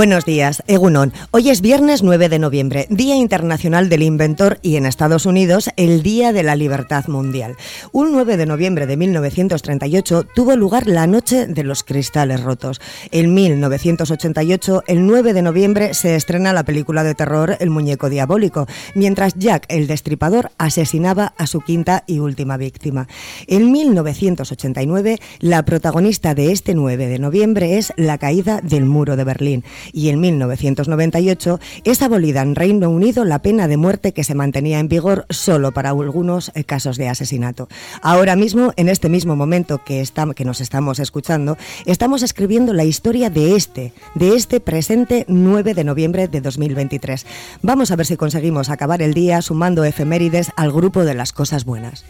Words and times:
Buenos 0.00 0.24
días, 0.24 0.62
Egunon. 0.66 1.12
Hoy 1.30 1.50
es 1.50 1.60
viernes 1.60 2.02
9 2.02 2.30
de 2.30 2.38
noviembre, 2.38 2.86
Día 2.88 3.16
Internacional 3.16 3.90
del 3.90 4.02
Inventor 4.02 4.58
y 4.62 4.76
en 4.76 4.86
Estados 4.86 5.26
Unidos 5.26 5.68
el 5.76 6.02
Día 6.02 6.32
de 6.32 6.42
la 6.42 6.56
Libertad 6.56 7.06
Mundial. 7.08 7.56
Un 7.92 8.10
9 8.10 8.38
de 8.38 8.46
noviembre 8.46 8.86
de 8.86 8.96
1938 8.96 10.24
tuvo 10.34 10.56
lugar 10.56 10.86
la 10.86 11.06
Noche 11.06 11.46
de 11.46 11.64
los 11.64 11.84
Cristales 11.84 12.42
Rotos. 12.42 12.80
En 13.10 13.34
1988, 13.34 14.84
el 14.86 15.06
9 15.06 15.34
de 15.34 15.42
noviembre, 15.42 15.92
se 15.92 16.16
estrena 16.16 16.54
la 16.54 16.64
película 16.64 17.04
de 17.04 17.14
terror 17.14 17.58
El 17.60 17.68
Muñeco 17.68 18.08
Diabólico, 18.08 18.66
mientras 18.94 19.34
Jack 19.34 19.66
el 19.68 19.86
Destripador 19.86 20.50
asesinaba 20.56 21.34
a 21.36 21.46
su 21.46 21.60
quinta 21.60 22.04
y 22.06 22.20
última 22.20 22.56
víctima. 22.56 23.06
En 23.46 23.70
1989, 23.70 25.18
la 25.40 25.62
protagonista 25.66 26.34
de 26.34 26.52
este 26.52 26.74
9 26.74 27.06
de 27.06 27.18
noviembre 27.18 27.76
es 27.76 27.92
la 27.98 28.16
caída 28.16 28.62
del 28.62 28.86
muro 28.86 29.16
de 29.16 29.24
Berlín 29.24 29.62
y 29.92 30.08
en 30.08 30.20
1998 30.20 31.60
es 31.84 32.02
abolida 32.02 32.42
en 32.42 32.54
Reino 32.54 32.90
Unido 32.90 33.24
la 33.24 33.42
pena 33.42 33.68
de 33.68 33.76
muerte 33.76 34.12
que 34.12 34.24
se 34.24 34.34
mantenía 34.34 34.78
en 34.78 34.88
vigor 34.88 35.26
solo 35.30 35.72
para 35.72 35.90
algunos 35.90 36.52
eh, 36.54 36.64
casos 36.64 36.96
de 36.96 37.08
asesinato. 37.08 37.68
Ahora 38.02 38.36
mismo, 38.36 38.72
en 38.76 38.88
este 38.88 39.08
mismo 39.08 39.36
momento 39.36 39.82
que, 39.84 40.02
que 40.34 40.44
nos 40.44 40.60
estamos 40.60 40.98
escuchando, 40.98 41.56
estamos 41.86 42.22
escribiendo 42.22 42.72
la 42.72 42.84
historia 42.84 43.30
de 43.30 43.56
este, 43.56 43.92
de 44.14 44.34
este 44.34 44.60
presente 44.60 45.24
9 45.28 45.74
de 45.74 45.84
noviembre 45.84 46.28
de 46.28 46.40
2023. 46.40 47.26
Vamos 47.62 47.90
a 47.90 47.96
ver 47.96 48.06
si 48.06 48.16
conseguimos 48.16 48.70
acabar 48.70 49.02
el 49.02 49.14
día 49.14 49.42
sumando 49.42 49.84
efemérides 49.84 50.50
al 50.56 50.72
grupo 50.72 51.04
de 51.04 51.14
las 51.14 51.32
cosas 51.32 51.64
buenas. 51.64 52.04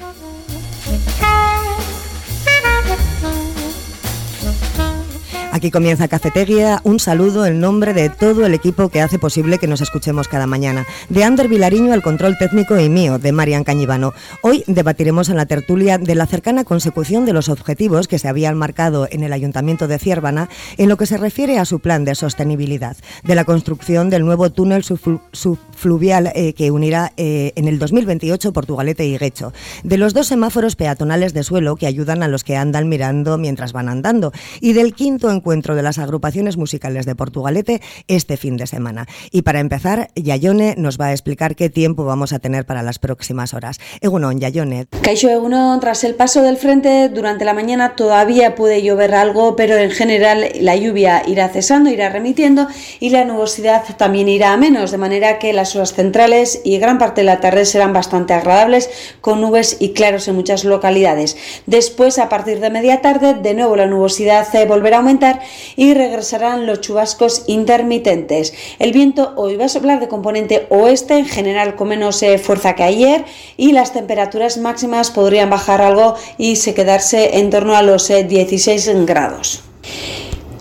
Aquí 5.53 5.73
comienza 5.73 6.07
Cafetería. 6.07 6.81
Un 6.85 7.01
saludo 7.01 7.45
en 7.45 7.59
nombre 7.59 7.93
de 7.93 8.09
todo 8.09 8.47
el 8.47 8.55
equipo 8.55 8.89
que 8.89 9.01
hace 9.01 9.19
posible 9.19 9.59
que 9.59 9.67
nos 9.67 9.81
escuchemos 9.81 10.29
cada 10.29 10.47
mañana. 10.47 10.87
De 11.09 11.25
Ander 11.25 11.49
Vilariño 11.49 11.93
al 11.93 12.03
control 12.03 12.39
técnico 12.39 12.79
y 12.79 12.89
mío, 12.89 13.19
de 13.19 13.33
Marian 13.33 13.65
Cañivano. 13.65 14.15
Hoy 14.43 14.63
debatiremos 14.69 15.29
en 15.29 15.37
la 15.37 15.47
tertulia 15.47 15.99
de 15.99 16.15
la 16.15 16.27
cercana 16.27 16.63
consecución 16.63 17.27
de 17.27 17.33
los 17.33 17.49
objetivos 17.49 18.07
que 18.07 18.21
se 18.21 18.29
habían 18.29 18.57
marcado 18.57 19.09
en 19.11 19.25
el 19.25 19.33
Ayuntamiento 19.33 19.89
de 19.89 19.99
Ciervana 19.99 20.49
en 20.79 20.89
lo 20.89 20.97
que 20.97 21.07
se 21.07 21.17
refiere 21.17 21.59
a 21.59 21.65
su 21.65 21.81
plan 21.81 22.05
de 22.05 22.15
sostenibilidad, 22.15 22.97
de 23.25 23.35
la 23.35 23.45
construcción 23.45 24.09
del 24.09 24.25
nuevo 24.25 24.51
túnel 24.51 24.85
subfluvial 24.85 26.31
eh, 26.37 26.53
que 26.53 26.71
unirá 26.71 27.13
eh, 27.17 27.53
en 27.57 27.67
el 27.67 27.81
2028 27.81 28.53
Portugalete 28.53 29.05
y 29.05 29.19
Guecho, 29.19 29.53
de 29.83 29.99
los 29.99 30.15
dos 30.15 30.29
semáforos 30.29 30.77
peatonales 30.77 31.35
de 31.35 31.43
suelo 31.43 31.75
que 31.75 31.89
ayudan 31.89 32.23
a 32.23 32.29
los 32.29 32.45
que 32.45 32.57
andan 32.57 32.89
mirando 32.89 33.37
mientras 33.37 33.73
van 33.73 33.89
andando 33.89 34.33
y 34.61 34.75
del 34.75 34.95
quinto 34.95 35.29
encuentro 35.29 35.50
de 35.51 35.83
las 35.83 35.99
agrupaciones 35.99 36.57
musicales 36.57 37.07
de 37.07 37.17
Portugalete 37.17 37.83
este 38.07 38.37
fin 38.37 38.57
de 38.57 38.69
semana. 38.69 39.07
Y 39.33 39.43
para 39.43 39.59
empezar, 39.59 40.09
Yayone 40.15 40.77
nos 40.79 40.97
va 40.97 41.07
a 41.07 41.13
explicar 41.13 41.57
qué 41.57 41.69
tiempo 41.69 42.05
vamos 42.05 42.33
a 42.33 42.39
tener 42.39 42.65
para 42.65 42.85
las 42.85 43.01
próximas 43.01 43.53
horas. 43.53 43.81
Egunon, 44.01 44.39
Yayone. 44.39 44.87
Caixo 45.03 45.29
Egunon, 45.29 45.81
tras 45.81 46.05
el 46.05 46.15
paso 46.15 46.43
del 46.43 46.57
frente, 46.57 47.09
durante 47.09 47.45
la 47.45 47.53
mañana 47.53 47.97
todavía 47.97 48.55
puede 48.55 48.83
llover 48.83 49.13
algo, 49.13 49.57
pero 49.57 49.77
en 49.77 49.91
general 49.91 50.47
la 50.61 50.77
lluvia 50.77 51.25
irá 51.27 51.49
cesando, 51.49 51.91
irá 51.91 52.09
remitiendo 52.11 52.69
y 53.01 53.11
la 53.11 53.25
nubosidad 53.25 53.83
también 53.97 54.29
irá 54.29 54.53
a 54.53 54.57
menos, 54.57 54.93
de 54.93 54.99
manera 54.99 55.41
que 55.41 55.53
las 55.53 55.75
horas 55.75 55.95
centrales 55.95 56.61
y 56.65 56.79
gran 56.79 56.99
parte 56.99 57.23
de 57.23 57.27
la 57.27 57.41
tarde 57.41 57.65
serán 57.65 57.93
bastante 57.93 58.35
agradables, 58.35 58.89
con 59.21 59.41
nubes 59.41 59.79
y 59.81 59.95
claros 59.95 60.29
en 60.29 60.37
muchas 60.37 60.65
localidades. 60.65 61.37
Después, 61.67 62.19
a 62.19 62.29
partir 62.29 62.61
de 62.61 62.71
media 62.71 63.01
tarde, 63.01 63.35
de 63.35 63.55
nuevo 63.55 63.75
la 63.75 63.87
nubosidad 63.87 64.47
eh, 64.55 64.67
volverá 64.67 64.97
a 64.97 65.01
aumentar 65.01 65.30
y 65.77 65.95
regresarán 65.95 66.67
los 66.67 66.81
chubascos 66.81 67.45
intermitentes. 67.47 68.53
El 68.79 68.93
viento 68.93 69.33
hoy 69.37 69.57
va 69.57 69.67
a 69.67 69.69
soplar 69.69 70.01
de 70.01 70.09
componente 70.09 70.67
oeste, 70.71 71.19
en 71.19 71.27
general 71.27 71.77
con 71.77 71.89
menos 71.89 72.23
eh, 72.23 72.39
fuerza 72.39 72.75
que 72.75 72.83
ayer, 72.83 73.25
y 73.57 73.73
las 73.73 73.93
temperaturas 73.93 74.59
máximas 74.59 75.11
podrían 75.11 75.51
bajar 75.51 75.81
algo 75.81 76.15
y 76.39 76.57
se 76.57 76.75
quedarse 76.75 77.39
en 77.39 77.51
torno 77.51 77.77
a 77.77 77.83
los 77.83 78.09
16 78.09 78.89
eh, 78.89 78.95
grados. 79.05 79.63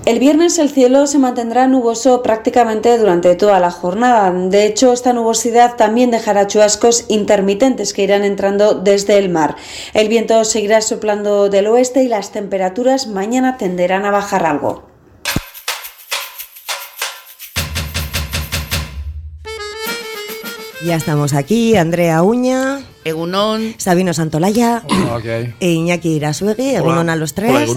El 0.09 0.17
viernes 0.17 0.57
el 0.57 0.71
cielo 0.71 1.05
se 1.05 1.19
mantendrá 1.19 1.67
nuboso 1.67 2.23
prácticamente 2.23 2.97
durante 2.97 3.35
toda 3.35 3.59
la 3.59 3.69
jornada. 3.69 4.31
De 4.31 4.65
hecho, 4.65 4.91
esta 4.91 5.13
nubosidad 5.13 5.75
también 5.75 6.09
dejará 6.09 6.47
chubascos 6.47 7.05
intermitentes 7.09 7.93
que 7.93 8.05
irán 8.05 8.23
entrando 8.23 8.73
desde 8.73 9.19
el 9.19 9.29
mar. 9.29 9.55
El 9.93 10.09
viento 10.09 10.43
seguirá 10.45 10.81
soplando 10.81 11.49
del 11.49 11.67
oeste 11.67 12.01
y 12.01 12.07
las 12.07 12.31
temperaturas 12.31 13.05
mañana 13.05 13.57
tenderán 13.57 14.03
a 14.03 14.09
bajar 14.09 14.47
algo. 14.47 14.89
Ya 20.83 20.95
estamos 20.95 21.35
aquí, 21.35 21.75
Andrea 21.75 22.23
Uña. 22.23 22.79
Egunon. 23.03 23.75
Sabino 23.77 24.15
Santolaya. 24.15 24.81
E 25.59 25.69
Iñaki 25.69 26.15
Irasuegui. 26.15 26.73
Egunon 26.77 27.11
a 27.11 27.15
los 27.15 27.35
tres. 27.35 27.69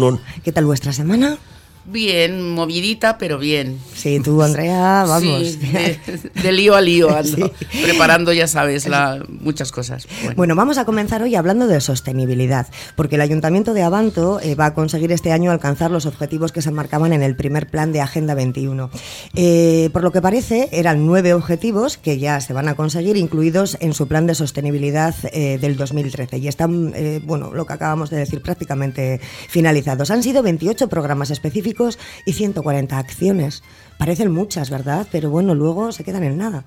¿Qué 0.43 0.51
tal 0.51 0.65
vuestra 0.65 0.95
semana? 0.95 1.37
Bien, 1.85 2.49
movidita, 2.51 3.19
pero 3.19 3.39
bien. 3.39 3.81
Sí, 3.95 4.21
tú, 4.21 4.41
Andrea, 4.41 5.05
vamos. 5.05 5.59
de, 5.61 6.53
lío 6.53 6.77
a 6.77 6.81
lío 6.81 7.11
ando, 7.11 7.51
preparando, 7.83 8.33
ya 8.33 8.47
sabes, 8.47 8.87
la, 8.87 9.25
muchas 9.29 9.73
cosas. 9.73 10.07
Bueno. 10.37 10.55
vamos 10.55 10.79
a 10.79 10.85
comenzar 10.85 11.23
hoy 11.23 11.35
hablando 11.35 11.67
de 11.67 11.81
sostenibilidad, 11.81 12.69
porque 12.95 13.17
el 13.17 13.21
Ayuntamiento 13.21 13.75
de 13.75 13.83
Abanto 13.83 14.39
eh, 14.41 14.55
va 14.55 14.67
a 14.67 14.75
conseguir 14.75 15.11
este 15.11 15.33
año 15.33 15.51
alcanzar 15.51 15.91
los 15.91 16.07
objetivos 16.07 16.53
que 16.53 16.63
se 16.63 16.71
marcaban 16.71 17.13
en 17.13 17.23
el 17.23 17.35
primer 17.35 17.67
plan 17.67 17.91
de 17.91 18.01
Agenda 18.01 18.35
21. 18.35 18.89
Eh, 19.35 19.91
por 19.93 20.05
lo 20.05 20.13
que 20.13 20.23
parece, 20.23 20.69
eran 20.71 21.05
nueve 21.05 21.35
objetivos 21.35 21.97
que 21.97 22.19
ya 22.19 22.41
se 22.41 22.53
van 22.53 22.69
a 22.69 22.75
conseguir, 22.75 23.17
incluidos 23.17 23.77
en 23.81 23.93
su 23.93 24.07
plan 24.07 24.29
de 24.29 24.37
sostenibilidad 24.37 25.17
eh, 25.33 25.59
del 25.61 25.77
2013, 25.77 26.39
y 26.39 26.47
están, 26.47 26.95
bueno, 27.25 27.53
lo 27.53 27.67
que 27.67 27.73
acabamos 27.73 28.11
de 28.11 28.19
decir, 28.19 28.41
prácticamente 28.41 29.21
finalizados. 29.49 30.13
Han 30.13 30.23
sido 30.23 30.45
28 30.45 30.89
programas 30.89 31.31
específicos 31.31 31.72
y 32.27 32.33
140 32.33 32.99
acciones. 32.99 33.63
Parecen 34.03 34.33
muchas, 34.33 34.69
¿verdad? 34.69 35.07
Pero 35.13 35.31
bueno, 35.31 35.55
luego 35.55 35.93
se 35.93 36.03
quedan 36.03 36.25
en 36.25 36.37
nada. 36.37 36.65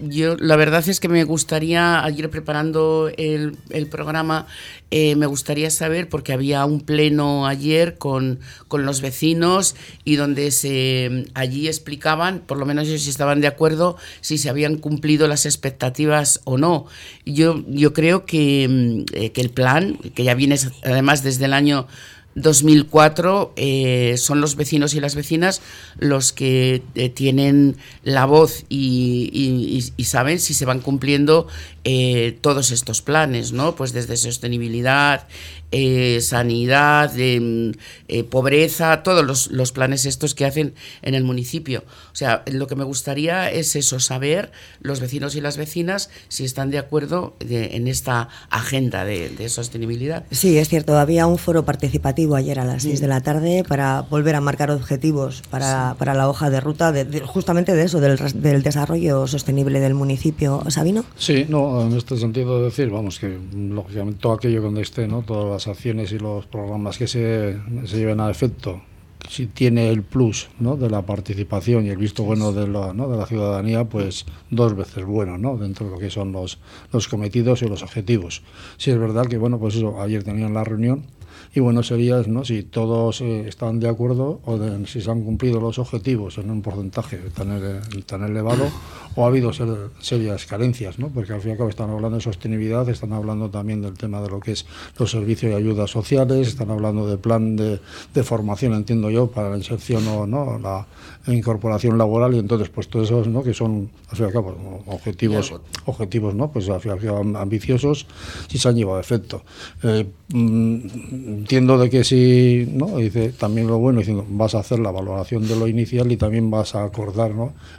yo 0.00 0.36
la 0.36 0.56
verdad 0.56 0.82
es 0.88 0.98
que 0.98 1.08
me 1.08 1.22
gustaría, 1.22 2.02
ayer 2.02 2.28
preparando 2.30 3.12
el, 3.16 3.56
programa, 3.88 4.48
eh, 4.90 5.14
me 5.14 5.26
gustaría 5.26 5.70
saber, 5.70 6.08
porque 6.08 6.32
había 6.32 6.64
un 6.64 6.80
pleno 6.80 7.46
ayer 7.46 7.96
con, 7.96 8.40
con, 8.66 8.84
los 8.84 9.02
vecinos 9.02 9.76
y 10.02 10.16
donde 10.16 10.50
se 10.50 11.26
allí 11.34 11.68
explicaban, 11.68 12.40
por 12.40 12.58
lo 12.58 12.66
menos 12.66 12.88
ellos 12.88 13.06
estaban 13.06 13.40
de 13.40 13.46
acuerdo, 13.46 13.96
si 14.20 14.36
se 14.36 14.50
habían 14.50 14.78
cumplido 14.78 15.28
las 15.28 15.46
expectativas 15.46 16.40
o 16.42 16.58
no. 16.58 16.86
Yo, 17.24 17.62
yo 17.68 17.92
creo 17.92 18.26
que, 18.26 18.66
mm, 18.68 19.16
eh, 19.16 19.30
que 19.30 19.42
el 19.42 19.50
plan, 19.50 19.96
que 20.14 20.24
ya 20.24 20.34
viene 20.34 20.56
además 20.82 21.22
desde 21.22 21.44
el 21.44 21.52
año 21.52 21.86
2004 22.34 23.52
eh, 23.56 24.16
son 24.18 24.40
los 24.40 24.56
vecinos 24.56 24.94
y 24.94 25.00
las 25.00 25.14
vecinas 25.14 25.62
los 25.98 26.32
que 26.32 26.82
eh, 26.94 27.08
tienen 27.08 27.76
la 28.02 28.26
voz 28.26 28.64
y, 28.68 29.92
saben 30.04 30.38
si 30.38 30.54
se 30.54 30.66
van 30.66 30.80
cumpliendo 30.80 31.48
eh, 31.84 32.36
todos 32.40 32.70
estos 32.70 33.02
planes, 33.02 33.52
¿no? 33.52 33.74
Pues 33.74 33.92
desde 33.92 34.16
sostenibilidad, 34.16 35.26
eh, 35.76 36.20
sanidad, 36.20 37.12
mm, 37.14 37.72
eh, 38.06 38.22
pobreza, 38.22 39.02
todos 39.02 39.50
los, 39.50 39.72
planes 39.72 40.06
estos 40.06 40.36
que 40.36 40.44
hacen 40.44 40.74
en 41.02 41.16
el 41.16 41.24
municipio. 41.24 41.82
O 42.12 42.14
sea, 42.16 42.44
lo 42.46 42.68
que 42.68 42.76
me 42.76 42.84
gustaría 42.84 43.50
es 43.50 43.74
eso, 43.74 43.98
saber 43.98 44.52
los 44.82 45.00
vecinos 45.00 45.34
y 45.34 45.40
las 45.40 45.56
vecinas 45.56 46.10
si 46.28 46.44
están 46.44 46.70
de 46.70 46.78
acuerdo 46.78 47.34
en 47.40 47.88
esta 47.88 48.28
agenda 48.50 49.04
de, 49.04 49.48
sostenibilidad. 49.48 50.24
Sí, 50.30 50.58
es 50.58 50.68
cierto, 50.68 50.96
había 50.96 51.26
un 51.26 51.38
foro 51.38 51.64
participativo 51.64 52.36
ayer 52.36 52.60
a 52.60 52.64
las 52.64 52.84
6 52.84 53.00
de 53.00 53.08
la 53.08 53.20
tarde 53.20 53.64
para 53.66 54.02
volver 54.02 54.36
a 54.36 54.40
marcar 54.40 54.70
objetivos 54.70 55.42
para, 55.50 55.96
la 55.98 56.28
hoja 56.28 56.50
de 56.50 56.60
ruta, 56.60 56.92
de, 56.92 57.20
justamente 57.20 57.74
de 57.74 57.82
eso, 57.82 57.98
del, 57.98 58.16
del, 58.16 58.62
desarrollo 58.62 59.26
sostenible 59.26 59.80
del 59.80 59.94
municipio. 59.94 60.62
¿Sabino? 60.68 61.04
Sí, 61.16 61.46
no, 61.48 61.82
en 61.82 61.96
este 61.96 62.16
sentido 62.16 62.62
decir, 62.62 62.90
vamos, 62.90 63.18
que 63.18 63.36
lógicamente 63.52 64.20
todo 64.20 64.34
aquello 64.34 64.62
donde 64.62 64.82
esté, 64.82 65.08
¿no? 65.08 65.22
todas 65.22 65.50
las 65.50 65.63
acciones 65.68 66.12
y 66.12 66.18
los 66.18 66.46
programas 66.46 66.98
que 66.98 67.06
se, 67.06 67.58
se 67.86 67.96
lleven 67.96 68.20
a 68.20 68.30
efecto, 68.30 68.82
si 69.28 69.46
tiene 69.46 69.88
el 69.88 70.02
plus 70.02 70.48
¿no? 70.58 70.76
de 70.76 70.90
la 70.90 71.02
participación 71.02 71.86
y 71.86 71.90
el 71.90 71.96
visto 71.96 72.24
bueno 72.24 72.52
de 72.52 72.68
la, 72.68 72.92
¿no? 72.92 73.08
de 73.08 73.16
la 73.16 73.26
ciudadanía, 73.26 73.84
pues 73.84 74.26
dos 74.50 74.76
veces 74.76 75.04
bueno, 75.04 75.38
¿no? 75.38 75.56
dentro 75.56 75.86
de 75.86 75.92
lo 75.92 75.98
que 75.98 76.10
son 76.10 76.32
los, 76.32 76.58
los 76.92 77.08
cometidos 77.08 77.62
y 77.62 77.68
los 77.68 77.82
objetivos. 77.82 78.42
Si 78.76 78.90
es 78.90 78.98
verdad 78.98 79.26
que, 79.26 79.38
bueno, 79.38 79.58
pues 79.58 79.76
eso, 79.76 80.00
ayer 80.00 80.22
tenían 80.22 80.54
la 80.54 80.64
reunión 80.64 81.04
Y 81.54 81.60
bueno, 81.60 81.84
sería 81.84 82.20
¿no? 82.26 82.44
si 82.44 82.64
todos 82.64 83.20
eh, 83.20 83.46
están 83.46 83.78
de 83.78 83.88
acuerdo 83.88 84.40
o 84.44 84.58
si 84.86 85.00
se 85.00 85.10
han 85.10 85.22
cumplido 85.22 85.60
los 85.60 85.78
objetivos 85.78 86.38
en 86.38 86.50
un 86.50 86.62
porcentaje 86.62 87.18
tan, 87.34 87.80
tan 88.06 88.24
elevado 88.24 88.68
o 89.14 89.24
ha 89.24 89.28
habido 89.28 89.52
serias 89.52 90.46
carencias, 90.46 90.98
¿no? 90.98 91.08
porque 91.08 91.32
al 91.32 91.40
fin 91.40 91.50
y 91.50 91.52
al 91.52 91.58
cabo 91.58 91.70
están 91.70 91.90
hablando 91.90 92.16
de 92.16 92.22
sostenibilidad, 92.22 92.88
están 92.88 93.12
hablando 93.12 93.50
también 93.50 93.82
del 93.82 93.94
tema 93.94 94.20
de 94.20 94.30
lo 94.30 94.40
que 94.40 94.52
es 94.52 94.66
los 94.98 95.12
servicios 95.12 95.52
y 95.52 95.54
ayudas 95.54 95.90
sociales, 95.90 96.48
están 96.48 96.70
hablando 96.70 97.06
de 97.06 97.18
plan 97.18 97.54
de, 97.54 97.78
de 98.12 98.22
formación, 98.24 98.72
entiendo 98.72 99.08
yo, 99.10 99.28
para 99.28 99.50
la 99.50 99.56
inserción 99.56 100.06
o 100.08 100.26
no, 100.26 100.58
la 100.58 100.86
incorporación 101.26 101.96
laboral 101.96 102.34
y 102.34 102.38
entonces 102.38 102.68
pues 102.68 102.88
todos 102.88 103.06
esos 103.06 103.28
¿no? 103.28 103.42
que 103.42 103.54
son 103.54 103.90
al 104.10 104.16
fin 104.16 104.24
y 104.24 104.26
al 104.26 104.32
cabo 104.32 104.82
objetivos, 104.86 105.54
objetivos 105.86 106.34
¿no? 106.34 106.50
pues 106.50 106.68
al 106.68 106.80
fin 106.80 106.90
y 106.90 106.94
al 106.94 107.00
cabo 107.00 107.38
ambiciosos 107.38 108.06
si 108.48 108.58
se 108.58 108.68
han 108.68 108.74
llevado 108.74 108.98
a 108.98 109.00
efecto. 109.00 109.42
Eh, 109.82 110.06
mm, 110.32 111.43
entiendo 111.44 111.76
de 111.76 111.90
que 111.90 112.04
si, 112.04 112.66
¿no? 112.72 112.96
dice 112.96 113.28
también 113.28 113.66
lo 113.66 113.78
bueno, 113.78 114.00
vas 114.30 114.54
a 114.54 114.60
hacer 114.60 114.78
la 114.78 114.90
valoración 114.90 115.46
de 115.46 115.54
lo 115.56 115.68
inicial 115.68 116.10
y 116.10 116.16
también 116.16 116.50
vas 116.50 116.74
a 116.74 116.84
acordar 116.84 117.32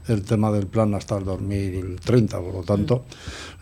el 0.08 0.22
tema 0.22 0.52
del 0.52 0.68
plan 0.68 0.94
hasta 0.94 1.18
el 1.18 1.26
2030, 1.26 2.40
por 2.42 2.54
lo 2.54 2.62
tanto, 2.62 3.06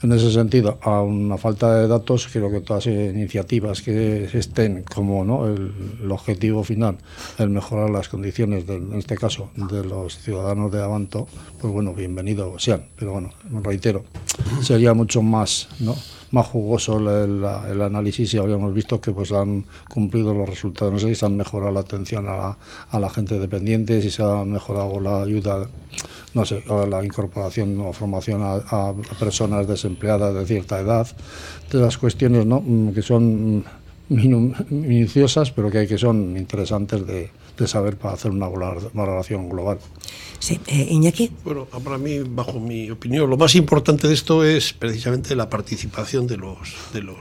en 0.02 0.12
ese 0.12 0.30
sentido, 0.34 0.78
a 0.82 1.02
una 1.02 1.38
falta 1.38 1.74
de 1.78 1.88
datos, 1.88 2.28
creo 2.28 2.52
que 2.52 2.60
todas 2.60 2.86
las 2.86 2.96
iniciativas 3.16 3.82
que 3.82 4.26
estén 4.34 4.84
como 4.84 5.24
¿no? 5.24 5.48
el, 5.48 6.12
objetivo 6.12 6.66
final, 6.66 6.98
el 7.40 7.50
mejorar 7.50 7.90
las 7.90 8.10
condiciones, 8.10 8.68
en 8.68 8.94
este 8.96 9.16
caso, 9.16 9.52
de 9.56 9.86
los 9.86 10.18
ciudadanos 10.20 10.70
de 10.74 10.84
Avanto, 10.84 11.30
pues 11.62 11.72
bueno, 11.72 11.94
bienvenido 11.94 12.60
sean. 12.60 12.88
Pero 12.98 13.14
bueno, 13.14 13.32
reitero, 13.64 14.04
sería 14.62 14.94
mucho 14.94 15.22
más, 15.22 15.70
¿no? 15.80 15.96
Más 16.34 16.48
jugoso 16.48 16.98
el, 16.98 17.82
análisis 17.82 18.32
si 18.32 18.38
habíamos 18.38 18.74
visto 18.74 19.00
que 19.00 19.12
pues 19.12 19.32
han 19.32 19.66
cumplido 19.88 20.34
los 20.34 20.50
resultados. 20.50 20.92
No 20.92 21.00
sé 21.00 21.10
si 21.10 21.16
se 21.16 21.28
han 21.28 21.38
mejorado 21.38 21.72
la 21.72 21.82
atención 21.82 22.28
a 22.28 22.36
la, 22.36 22.58
a 22.90 23.00
la 23.00 23.10
gente 23.12 23.38
dependiente, 23.38 24.02
si 24.02 24.10
se 24.10 24.24
ha 24.24 24.44
mejorado 24.44 25.00
la 25.00 25.22
ayuda, 25.22 25.70
no 26.34 26.44
sé, 26.44 26.64
la 26.90 27.06
incorporación 27.06 27.80
o 27.80 27.94
formación 27.94 28.42
a, 28.44 28.94
personas 29.20 29.68
desempleadas 29.68 30.34
de 30.34 30.46
cierta 30.48 30.80
edad, 30.80 31.08
de 31.72 31.80
las 31.80 32.00
cuestiones 32.00 32.48
¿no? 32.48 32.62
Mm, 32.66 32.94
que 32.94 33.04
son 33.04 33.64
minuciosas, 34.10 35.52
pero 35.52 35.70
que, 35.70 35.88
que 35.88 36.00
son 36.00 36.36
interesantes 36.36 37.06
de, 37.06 37.30
de 37.58 37.68
saber 37.68 37.98
para 37.98 38.16
hacer 38.16 38.32
una 38.32 38.48
valoración 38.48 39.50
global. 39.50 39.80
Sí, 40.40 40.60
eh, 40.68 40.88
Iñaki. 40.90 41.32
Bueno, 41.44 41.66
para 41.66 41.98
mí, 41.98 42.20
bajo 42.20 42.60
mi 42.60 42.90
opinión, 42.92 43.30
lo 43.30 43.38
más 43.38 43.56
importante 43.56 44.08
de 44.08 44.14
esto 44.14 44.44
es 44.44 44.74
precisamente 44.74 45.36
la 45.36 45.50
participación 45.50 46.28
de 46.28 46.38
los, 46.38 46.58
de 46.94 47.02
los, 47.02 47.18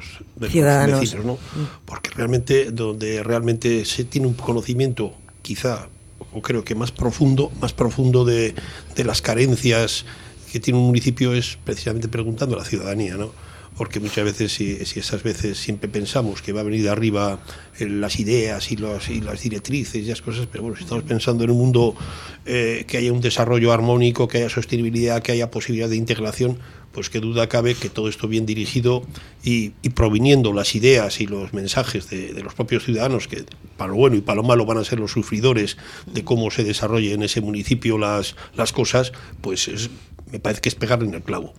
Ciudadanos. 0.51 1.01
vecinos, 1.01 1.25
¿no? 1.25 1.39
Porque 1.85 2.11
realmente, 2.11 2.71
donde 2.73 3.23
realmente 3.23 3.85
se 3.85 4.05
tiene 4.05 4.27
un 4.27 4.35
conocimiento, 4.35 5.15
quizá, 5.43 5.89
o 6.33 6.43
creo 6.43 6.65
que 6.65 6.75
más 6.75 6.91
profundo, 6.91 7.53
más 7.61 7.73
profundo 7.73 8.25
de, 8.25 8.55
de 8.97 9.05
las 9.05 9.23
carencias 9.23 10.05
que 10.51 10.59
tiene 10.61 10.79
un 10.79 10.87
municipio 10.87 11.33
es 11.33 11.59
precisamente 11.65 12.09
preguntando 12.09 12.57
a 12.57 12.59
la 12.59 12.65
ciudadanía, 12.65 13.17
¿no? 13.17 13.33
Porque 13.77 14.01
muchas 14.01 14.25
veces, 14.25 14.53
si, 14.53 14.71
esas 14.71 15.23
veces 15.23 15.59
siempre 15.59 15.89
pensamos 15.89 16.43
que 16.43 16.53
va 16.53 16.61
a 16.61 16.65
venir 16.65 16.83
de 16.83 16.91
arriba 16.91 17.41
las 17.79 18.21
ideas 18.21 18.71
y, 18.71 18.75
y 18.75 19.21
las 19.21 19.43
directrices 19.43 20.03
y 20.03 20.07
las 20.07 20.23
cosas, 20.23 20.47
pero 20.51 20.63
bueno, 20.63 20.77
si 20.77 20.85
estamos 20.85 21.05
pensando 21.05 21.45
en 21.45 21.51
un 21.51 21.59
mundo 21.59 21.95
eh, 22.45 22.85
que 22.87 22.99
haya 22.99 23.13
un 23.13 23.21
desarrollo 23.21 23.73
armónico, 23.73 24.29
que 24.29 24.39
haya 24.39 24.51
sostenibilidad, 24.51 25.23
que 25.23 25.33
haya 25.33 25.51
posibilidad 25.51 25.89
de 25.89 25.97
integración, 25.97 26.59
pues 26.93 27.09
qué 27.09 27.21
duda 27.21 27.49
cabe 27.49 27.75
que 27.75 27.89
todo 27.89 28.09
esto 28.09 28.29
bien 28.29 28.45
dirigido 28.45 29.03
y, 29.43 29.71
proviniendo 29.95 30.53
las 30.53 30.75
ideas 30.75 31.21
y 31.21 31.27
los 31.27 31.55
mensajes 31.55 32.11
de, 32.11 32.35
de, 32.35 32.43
los 32.43 32.55
propios 32.55 32.85
ciudadanos, 32.85 33.29
que 33.29 33.45
para 33.77 33.91
lo 33.91 33.97
bueno 33.97 34.17
y 34.17 34.21
para 34.21 34.37
lo 34.37 34.43
malo 34.43 34.67
van 34.67 34.79
a 34.79 34.85
ser 34.85 35.01
los 35.01 35.13
sufridores 35.13 35.79
de 36.07 36.23
cómo 36.23 36.51
se 36.51 36.65
desarrolle 36.65 37.15
en 37.15 37.23
ese 37.23 37.41
municipio 37.41 37.97
las, 37.97 38.37
las 38.55 38.73
cosas, 38.73 39.13
pues 39.41 39.69
es, 39.69 39.91
me 40.33 40.41
parece 40.41 40.63
que 40.63 40.69
es 40.71 40.75
pegar 40.75 41.03
en 41.03 41.15
el 41.15 41.23
clavo. 41.23 41.53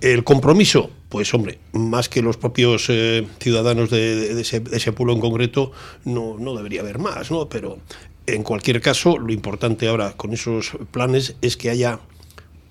El 0.00 0.24
compromiso, 0.24 0.90
pues 1.08 1.32
hombre, 1.34 1.58
más 1.72 2.08
que 2.08 2.22
los 2.22 2.36
propios 2.36 2.86
eh, 2.88 3.26
ciudadanos 3.40 3.90
de, 3.90 4.40
ese, 4.40 4.92
pueblo 4.92 5.14
en 5.14 5.20
concreto, 5.20 5.72
no, 6.04 6.36
no 6.38 6.54
debería 6.54 6.82
haber 6.82 6.98
más, 6.98 7.30
¿no? 7.30 7.48
Pero 7.48 7.78
en 8.26 8.42
cualquier 8.42 8.80
caso, 8.80 9.18
lo 9.18 9.32
importante 9.32 9.88
ahora 9.88 10.12
con 10.12 10.32
esos 10.32 10.72
planes 10.90 11.34
es 11.40 11.56
que 11.56 11.70
haya, 11.70 11.98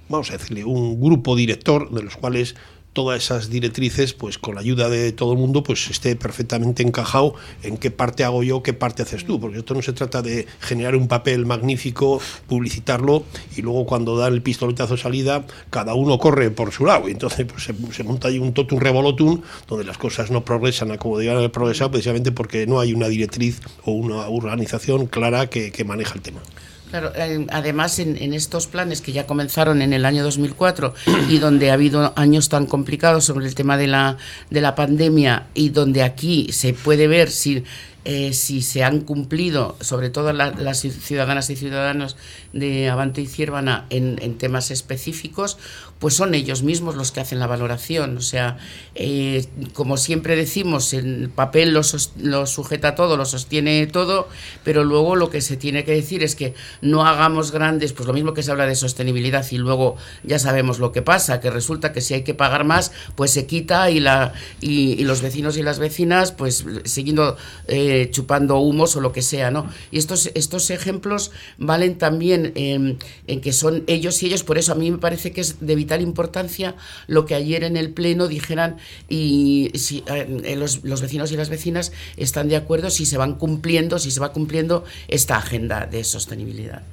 vamos 0.07 0.29
a 0.29 0.37
decirle, 0.37 0.63
un 0.63 1.01
grupo 1.01 1.35
director 1.35 1.91
de 1.91 2.03
los 2.03 2.15
cuales 2.15 2.55
todas 2.93 3.23
esas 3.23 3.49
directrices, 3.49 4.13
pues 4.13 4.37
con 4.37 4.55
la 4.55 4.61
ayuda 4.61 4.89
de 4.89 5.11
todo 5.11 5.33
el 5.33 5.39
mundo, 5.39 5.63
pues 5.63 5.89
esté 5.89 6.15
perfectamente 6.15 6.83
encajado 6.83 7.35
en 7.63 7.77
qué 7.77 7.91
parte 7.91 8.23
hago 8.23 8.43
yo, 8.43 8.63
qué 8.63 8.73
parte 8.73 9.03
haces 9.03 9.25
tú, 9.25 9.39
porque 9.39 9.59
esto 9.59 9.73
no 9.73 9.81
se 9.81 9.93
trata 9.93 10.21
de 10.21 10.47
generar 10.59 10.95
un 10.95 11.07
papel 11.07 11.45
magnífico, 11.45 12.21
publicitarlo 12.47 13.23
y 13.55 13.61
luego 13.61 13.85
cuando 13.85 14.17
da 14.17 14.27
el 14.27 14.41
pistoletazo 14.41 14.95
de 14.95 15.01
salida, 15.01 15.45
cada 15.69 15.93
uno 15.93 16.17
corre 16.17 16.51
por 16.51 16.71
su 16.71 16.85
lado 16.85 17.07
y 17.07 17.11
entonces 17.11 17.45
pues, 17.45 17.63
se, 17.95 18.03
monta 18.03 18.27
ahí 18.27 18.39
un 18.39 18.53
totum 18.53 18.79
revolutum 18.79 19.41
donde 19.67 19.85
las 19.85 19.97
cosas 19.97 20.31
no 20.31 20.43
progresan 20.43 20.91
a 20.91 20.97
como 20.97 21.17
debían 21.17 21.37
haber 21.37 21.51
progresado 21.51 21.91
precisamente 21.91 22.31
porque 22.31 22.65
no 22.67 22.79
hay 22.79 22.93
una 22.93 23.07
directriz 23.07 23.61
o 23.85 23.91
una 23.91 24.27
organización 24.27 25.05
clara 25.05 25.47
que 25.49 25.83
maneja 25.85 26.15
el 26.15 26.21
tema. 26.21 26.41
Claro, 26.89 27.11
eh, 27.15 27.45
además 27.51 27.99
en, 27.99 28.33
estos 28.33 28.65
planes 28.65 29.01
que 29.01 29.11
ya 29.11 29.27
comenzaron 29.27 29.83
en 29.83 29.93
el 29.93 30.05
año 30.05 30.23
2004 30.23 30.95
y 31.29 31.37
donde 31.37 31.69
ha 31.69 31.75
habido 31.75 32.13
años 32.15 32.49
tan 32.49 32.65
complicados 32.65 33.25
sobre 33.25 33.45
el 33.45 33.53
tema 33.53 33.77
de 33.77 33.85
la, 33.85 34.17
de 34.49 34.61
la 34.61 34.73
pandemia 34.73 35.47
y 35.53 35.69
donde 35.69 36.01
aquí 36.01 36.51
se 36.51 36.73
puede 36.73 37.07
ver 37.07 37.29
si 37.29 37.63
eh, 38.05 38.31
si 38.33 38.61
se 38.61 38.83
han 38.83 39.01
cumplido, 39.01 39.75
sobre 39.81 40.09
todo 40.09 40.31
las 40.31 40.79
ciudadanas 40.79 41.49
y 41.49 41.57
ciudadanos 41.57 42.15
de 42.53 42.89
Avante 42.89 43.21
y 43.21 43.27
Ciervana, 43.27 43.85
en, 43.89 44.37
temas 44.37 44.71
específicos, 44.71 45.57
pues 45.99 46.13
son 46.15 46.33
ellos 46.33 46.63
mismos 46.63 46.95
los 46.95 47.11
que 47.11 47.19
hacen 47.19 47.39
la 47.39 47.47
valoración. 47.47 48.17
O 48.17 48.21
sea, 48.21 48.57
eh, 48.95 49.45
como 49.73 49.97
siempre 49.97 50.35
decimos, 50.35 50.93
el 50.93 51.29
papel 51.29 51.73
lo, 51.73 51.81
lo, 52.21 52.45
sujeta 52.45 52.95
todo, 52.95 53.17
lo 53.17 53.25
sostiene 53.25 53.85
todo, 53.87 54.29
pero 54.63 54.83
luego 54.83 55.15
lo 55.15 55.29
que 55.29 55.41
se 55.41 55.57
tiene 55.57 55.83
que 55.83 55.91
decir 55.91 56.23
es 56.23 56.35
que 56.35 56.53
no 56.81 57.05
hagamos 57.05 57.51
grandes, 57.51 57.93
pues 57.93 58.07
lo 58.07 58.13
mismo 58.13 58.33
que 58.33 58.43
se 58.43 58.51
habla 58.51 58.65
de 58.65 58.75
sostenibilidad 58.75 59.45
y 59.51 59.57
luego 59.57 59.97
ya 60.23 60.39
sabemos 60.39 60.79
lo 60.79 60.91
que 60.91 61.01
pasa, 61.01 61.41
que 61.41 61.49
resulta 61.49 61.91
que 61.91 62.01
si 62.01 62.13
hay 62.13 62.23
que 62.23 62.33
pagar 62.33 62.63
más, 62.63 62.91
pues 63.15 63.31
se 63.31 63.45
quita 63.45 63.91
y, 63.91 63.99
la, 63.99 64.33
y, 64.61 65.03
los 65.03 65.21
vecinos 65.21 65.57
y 65.57 65.63
las 65.63 65.79
vecinas, 65.79 66.31
pues 66.31 66.65
siguiendo... 66.85 67.37
Eh, 67.67 68.09
chupando 68.11 68.59
humos 68.59 68.95
o 68.95 69.01
lo 69.01 69.11
que 69.11 69.21
sea, 69.21 69.51
¿no? 69.51 69.69
Y 69.91 69.97
estos, 69.97 70.31
estos 70.33 70.69
ejemplos 70.69 71.31
valen 71.57 71.97
también 71.97 72.51
en 72.55 72.97
que 73.41 73.53
son 73.53 73.83
ellos 73.87 74.21
y 74.23 74.27
ellos, 74.27 74.43
por 74.43 74.57
eso 74.57 74.71
a 74.71 74.75
mí 74.75 74.89
me 74.91 74.97
parece 74.97 75.31
que 75.31 75.41
es 75.41 75.59
de 75.59 75.75
vital 75.89 76.01
importancia 76.01 76.75
lo 77.07 77.25
que 77.25 77.33
ayer 77.33 77.63
en 77.63 77.75
el 77.75 77.91
Pleno 77.91 78.27
dijeran 78.27 78.77
y 79.09 79.71
si 79.73 80.03
eh, 80.07 80.55
los, 80.55 80.83
los 80.83 81.01
vecinos 81.01 81.31
y 81.31 81.37
las 81.37 81.49
vecinas 81.49 81.91
están 82.15 82.47
de 82.47 82.55
acuerdo 82.55 82.91
si 82.91 83.07
se 83.07 83.17
van 83.17 83.35
cumpliendo, 83.35 83.97
si 83.97 84.11
se 84.11 84.19
va 84.19 84.31
cumpliendo 84.31 84.83
esta 85.07 85.37
agenda 85.37 85.87
de 85.87 86.03
sostenibilidad. 86.03 86.83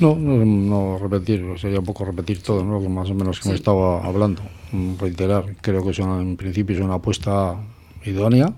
No, 0.00 0.16
no, 0.16 0.98
repetir, 0.98 1.44
sería 1.58 1.78
un 1.78 1.84
poco 1.84 2.04
repetir 2.04 2.42
todo, 2.42 2.64
¿no? 2.64 2.80
más 2.88 3.10
o 3.10 3.14
menos 3.14 3.40
que 3.40 3.48
me 3.48 3.54
estaba 3.54 4.04
hablando. 4.04 4.42
Reiterar, 5.00 5.56
creo 5.60 5.84
que 5.84 5.90
es 5.90 5.98
en 6.00 6.36
principio 6.36 6.76
es 6.76 6.82
una 6.82 6.94
apuesta 6.94 7.56
idónea, 8.04 8.52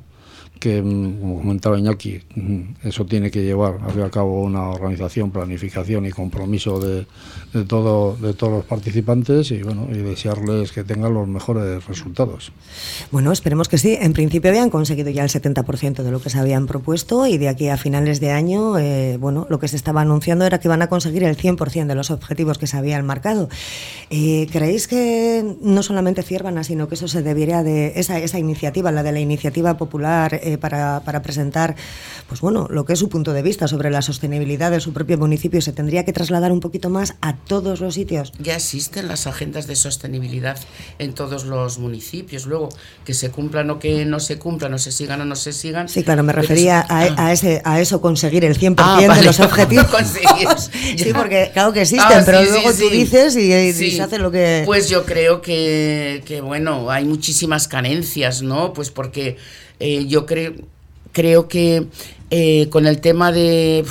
que, 0.58 0.82
mm, 0.82 1.20
como 1.20 1.38
comentaba 1.38 1.78
Iñaki, 1.78 2.20
mm, 2.34 2.60
eso 2.84 3.06
tiene 3.06 3.30
que 3.30 3.42
llevar 3.42 3.78
a 4.04 4.10
cabo 4.10 4.42
una 4.42 4.68
organización, 4.68 5.30
planificación 5.30 6.06
y 6.06 6.10
compromiso 6.10 6.80
de, 6.80 7.06
de, 7.52 7.64
todo, 7.64 8.16
de 8.16 8.34
todos 8.34 8.52
los 8.52 8.64
participantes 8.64 9.50
y, 9.50 9.62
bueno, 9.62 9.88
y 9.90 9.98
desearles 9.98 10.72
que 10.72 10.84
tengan 10.84 11.14
los 11.14 11.26
mejores 11.26 11.86
resultados. 11.86 12.52
Bueno, 13.10 13.32
esperemos 13.32 13.68
que 13.68 13.78
sí. 13.78 13.96
En 14.00 14.12
principio 14.12 14.50
habían 14.50 14.70
conseguido 14.70 15.10
ya 15.10 15.22
el 15.22 15.30
70% 15.30 16.02
de 16.02 16.10
lo 16.10 16.20
que 16.20 16.30
se 16.30 16.38
habían 16.38 16.66
propuesto 16.66 17.26
y 17.26 17.38
de 17.38 17.48
aquí 17.48 17.68
a 17.68 17.76
finales 17.76 18.20
de 18.20 18.30
año, 18.30 18.78
eh, 18.78 19.16
bueno, 19.18 19.46
lo 19.48 19.58
que 19.58 19.68
se 19.68 19.76
estaba 19.76 20.02
anunciando 20.02 20.44
era 20.44 20.58
que 20.60 20.68
van 20.68 20.82
a 20.82 20.88
conseguir 20.88 21.24
el 21.24 21.36
100% 21.36 21.86
de 21.86 21.94
los 21.94 22.10
objetivos 22.10 22.58
que 22.58 22.66
se 22.66 22.76
habían 22.76 23.06
marcado. 23.06 23.48
Eh, 24.10 24.46
¿Creéis 24.50 24.88
que 24.88 25.56
no 25.60 25.82
solamente 25.82 26.22
Ciervana, 26.22 26.64
sino 26.64 26.88
que 26.88 26.94
eso 26.94 27.08
se 27.08 27.22
debería 27.22 27.62
de 27.62 27.92
esa, 27.96 28.18
esa 28.18 28.38
iniciativa, 28.38 28.92
la 28.92 29.02
de 29.02 29.12
la 29.12 29.20
iniciativa 29.20 29.76
popular, 29.76 30.40
eh, 30.52 30.58
para, 30.58 31.00
para, 31.04 31.22
presentar 31.22 31.76
pues 32.28 32.42
bueno, 32.42 32.66
lo 32.70 32.84
que 32.84 32.92
es 32.92 32.98
su 32.98 33.08
punto 33.08 33.32
de 33.32 33.42
vista 33.42 33.68
sobre 33.68 33.90
la 33.90 34.02
sostenibilidad 34.02 34.70
de 34.70 34.80
su 34.80 34.92
propio 34.92 35.16
municipio 35.16 35.62
se 35.62 35.72
tendría 35.72 36.04
que 36.04 36.12
trasladar 36.12 36.52
un 36.52 36.60
poquito 36.60 36.90
más 36.90 37.14
a 37.22 37.36
todos 37.36 37.80
los 37.80 37.94
sitios. 37.94 38.32
Ya 38.38 38.54
existen 38.56 39.08
las 39.08 39.26
agendas 39.26 39.66
de 39.66 39.76
sostenibilidad 39.76 40.58
en 40.98 41.14
todos 41.14 41.44
los 41.44 41.78
municipios. 41.78 42.44
Luego, 42.44 42.68
que 43.04 43.14
se 43.14 43.30
cumplan 43.30 43.70
o 43.70 43.78
que 43.78 44.04
no 44.04 44.20
se 44.20 44.38
cumplan, 44.38 44.74
o 44.74 44.78
se 44.78 44.92
sigan 44.92 45.22
o 45.22 45.24
no 45.24 45.36
se 45.36 45.52
sigan. 45.52 45.88
Sí, 45.88 46.04
claro, 46.04 46.22
me 46.22 46.34
refería 46.34 46.84
a, 46.88 47.06
e, 47.06 47.14
a, 47.16 47.32
ese, 47.32 47.62
a 47.64 47.80
eso, 47.80 48.02
conseguir 48.02 48.44
el 48.44 48.58
100% 48.58 48.74
ah, 48.78 49.14
de 49.16 49.24
los 49.24 49.40
objetivos. 49.48 49.86
sí, 50.96 51.12
porque 51.14 51.50
claro 51.54 51.72
que 51.72 51.82
existen, 51.82 52.18
ah, 52.18 52.22
pero 52.26 52.42
luego 52.42 52.72
tú 52.74 52.90
dices 52.90 53.36
y, 53.36 53.72
se 53.72 54.02
hace 54.02 54.18
lo 54.18 54.30
que... 54.30 54.64
Pues 54.66 54.88
yo 54.90 55.06
creo 55.06 55.40
que, 55.40 56.22
que, 56.26 56.42
bueno, 56.42 56.90
hay 56.90 57.04
muchísimas 57.04 57.68
carencias, 57.68 58.42
¿no? 58.42 58.74
Pues 58.74 58.90
porque 58.90 59.36
eh, 59.80 60.06
yo 60.06 60.26
creo 60.26 60.54
creo 61.12 61.48
que 61.48 61.86
eh, 62.30 62.68
con 62.70 62.86
el 62.86 63.00
tema 63.00 63.32
de, 63.32 63.84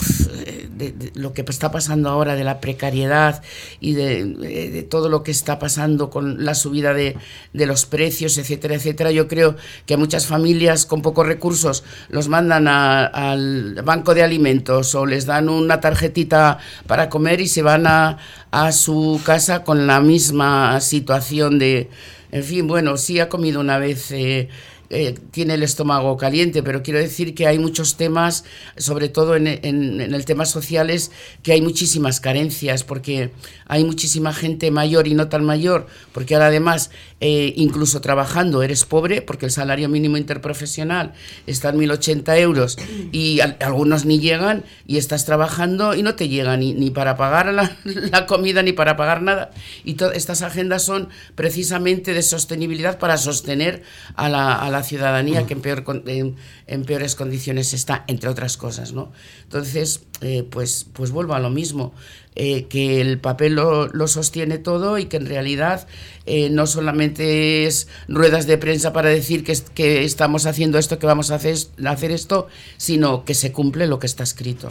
lo 1.15 1.33
que 1.33 1.41
está 1.41 1.71
pasando 1.71 2.07
ahora, 2.09 2.35
de 2.35 2.43
la 2.43 2.61
precariedad 2.61 3.41
y 3.79 3.93
de, 3.93 4.87
todo 4.89 5.09
lo 5.09 5.23
que 5.23 5.31
está 5.31 5.57
pasando 5.57 6.09
con 6.09 6.45
la 6.45 6.53
subida 6.53 6.93
de, 6.93 7.17
los 7.51 7.85
precios, 7.85 8.37
etcétera, 8.37 8.75
etcétera, 8.75 9.11
yo 9.11 9.27
creo 9.27 9.55
que 9.85 9.97
muchas 9.97 10.27
familias 10.27 10.85
con 10.85 11.01
pocos 11.01 11.25
recursos 11.25 11.83
los 12.09 12.29
mandan 12.29 12.67
al 12.67 13.81
banco 13.83 14.13
de 14.13 14.23
alimentos 14.23 14.93
o 14.95 15.05
les 15.05 15.25
dan 15.25 15.49
una 15.49 15.81
tarjetita 15.81 16.59
para 16.85 17.09
comer 17.09 17.41
y 17.41 17.47
se 17.47 17.63
van 17.63 17.87
a, 17.87 18.19
a 18.51 18.71
su 18.71 19.19
casa 19.25 19.63
con 19.63 19.87
la 19.87 19.99
misma 19.99 20.79
situación 20.79 21.57
de, 21.59 21.89
en 22.31 22.43
fin, 22.43 22.67
bueno, 22.67 22.97
sí 22.97 23.19
ha 23.19 23.29
comido 23.29 23.59
una 23.59 23.79
vez... 23.79 24.11
Eh, 24.11 24.47
eh, 24.89 25.15
tiene 25.31 25.55
el 25.55 25.63
estómago 25.63 26.15
caliente, 26.15 26.63
pero 26.63 26.81
quiero 26.81 26.99
decir 26.99 27.35
que 27.35 27.45
hay 27.45 27.59
muchos 27.59 27.97
temas, 27.97 28.45
sobre 28.77 29.09
todo 29.09 29.35
en, 29.35 29.47
el 29.47 30.25
tema 30.25 30.45
sociales, 30.45 31.11
que 31.43 31.51
hay 31.51 31.61
muchísimas 31.61 32.21
carencias, 32.21 32.83
porque 32.83 33.31
hay 33.65 33.83
muchísima 33.83 34.33
gente 34.33 34.71
mayor 34.71 35.07
y 35.07 35.13
no 35.13 35.27
tan 35.27 35.43
mayor, 35.43 35.87
porque 36.13 36.35
ahora 36.35 36.47
además, 36.47 36.89
eh, 37.19 37.53
incluso 37.57 37.99
trabajando, 37.99 38.63
eres 38.63 38.85
pobre, 38.85 39.21
porque 39.21 39.45
el 39.45 39.51
salario 39.51 39.89
mínimo 39.89 40.15
interprofesional 40.15 41.13
está 41.47 41.69
en 41.69 41.79
1.080 41.79 42.39
euros 42.39 42.77
y 43.11 43.41
algunos 43.41 44.05
ni 44.05 44.19
llegan, 44.19 44.63
y 44.85 44.97
estás 44.97 45.25
trabajando 45.25 45.95
y 45.95 46.03
no 46.03 46.15
te 46.15 46.29
llega 46.29 46.55
ni, 46.55 46.73
ni 46.73 46.91
para 46.91 47.17
pagar 47.17 47.53
la, 47.53 47.75
comida 48.27 48.61
ni 48.61 48.71
para 48.71 48.95
pagar 48.95 49.21
nada. 49.21 49.51
Y 49.83 49.95
todas 49.95 50.15
estas 50.15 50.43
agendas 50.43 50.83
son 50.83 51.09
precisamente 51.35 52.13
de 52.13 52.21
sostenibilidad 52.21 52.99
para 52.99 53.17
sostener 53.17 53.83
a 54.15 54.29
la 54.29 54.76
la 54.76 54.76
ciudadanía 54.83 55.45
que 55.45 55.53
en, 55.53 55.61
peor, 55.61 55.83
en, 56.05 56.85
peores 56.85 57.15
condiciones 57.15 57.73
está, 57.73 58.03
entre 58.07 58.29
otras 58.29 58.57
cosas. 58.57 58.93
¿no? 58.93 59.11
Entonces, 59.43 60.01
eh, 60.21 60.43
pues, 60.49 60.85
pues 60.93 61.11
vuelvo 61.11 61.33
a 61.33 61.39
lo 61.39 61.49
mismo, 61.49 61.93
eh, 62.35 62.65
que 62.65 63.01
el 63.01 63.19
papel 63.19 63.55
lo, 63.55 64.07
sostiene 64.07 64.57
todo 64.57 64.97
y 64.97 65.05
que 65.05 65.17
en 65.17 65.25
realidad 65.25 65.87
eh, 66.25 66.49
no 66.49 66.67
solamente 66.67 67.65
es 67.65 67.87
ruedas 68.07 68.45
de 68.47 68.57
prensa 68.57 68.93
para 68.93 69.09
decir 69.09 69.43
que, 69.43 69.57
que 69.73 70.03
estamos 70.03 70.45
haciendo 70.45 70.77
esto, 70.77 70.99
que 70.99 71.07
vamos 71.07 71.31
a 71.31 71.35
hacer, 71.35 71.57
hacer 71.85 72.11
esto, 72.11 72.47
sino 72.77 73.25
que 73.25 73.33
se 73.33 73.51
cumple 73.51 73.87
lo 73.87 73.99
que 73.99 74.07
está 74.07 74.23
escrito. 74.23 74.69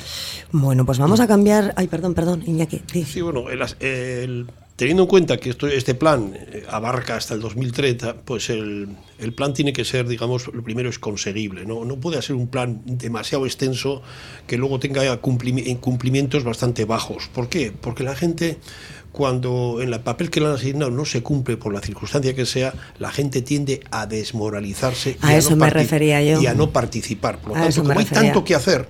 Bueno, 0.53 0.87
pues 0.87 0.99
vamos 0.99 1.21
a 1.21 1.27
cambiar... 1.27 1.75
Ay, 1.77 1.89
perdón, 1.89 2.15
perdón, 2.15 2.45
Iñaki. 2.47 2.83
Sí, 3.05 3.21
bueno, 3.21 3.47
el 3.51 4.47
Teniendo 4.77 5.05
en 5.05 5.09
cuenta 5.09 5.39
que 5.39 5.49
esto, 5.49 5.67
este 5.69 5.95
plan 5.95 6.35
eh, 6.35 6.65
abarca 6.69 7.17
hasta 7.17 7.33
el 7.33 7.41
2030, 7.41 8.17
pues 8.27 8.51
el, 8.51 8.89
el, 9.19 9.33
plan 9.33 9.55
tiene 9.55 9.73
que 9.73 9.87
ser, 9.87 10.07
digamos, 10.07 10.49
lo 10.53 10.63
primero 10.63 10.91
es 10.91 10.99
conseguible. 10.99 11.65
¿no? 11.65 11.87
no 11.87 11.97
puede 11.97 12.21
ser 12.21 12.37
un 12.37 12.49
plan 12.49 12.83
demasiado 12.85 13.47
extenso 13.47 14.03
que 14.47 14.59
luego 14.59 14.79
tenga 14.79 15.17
cumplimientos 15.19 16.45
bastante 16.45 16.85
bajos. 16.85 17.31
¿Por 17.33 17.49
qué? 17.49 17.73
Porque 17.73 18.05
la 18.05 18.15
gente, 18.15 18.59
cuando 19.13 19.79
en 19.81 19.95
el 19.95 20.01
papel 20.01 20.29
que 20.29 20.41
le 20.41 20.47
han 20.47 20.53
asignado 20.53 20.91
no 20.91 21.07
se 21.07 21.23
cumple 21.23 21.57
por 21.57 21.73
la 21.73 21.81
circunstancia 21.81 22.35
que 22.35 22.45
sea, 22.45 22.75
la 22.99 23.11
gente 23.11 23.41
tiende 23.41 23.81
a 23.91 24.05
desmoralizarse 24.05 25.17
a 25.23 25.33
y, 25.33 25.37
eso 25.37 25.49
a 25.49 25.51
no 25.53 25.65
me 25.65 25.71
refería 25.71 26.23
yo. 26.23 26.43
y 26.43 26.47
a 26.49 26.53
no 26.53 26.71
participar. 26.71 27.39
Por 27.39 27.53
lo 27.53 27.55
tanto, 27.55 27.83
como 27.83 27.99
hay 27.99 28.05
tanto 28.05 28.45
que 28.45 28.55
hacer, 28.55 28.87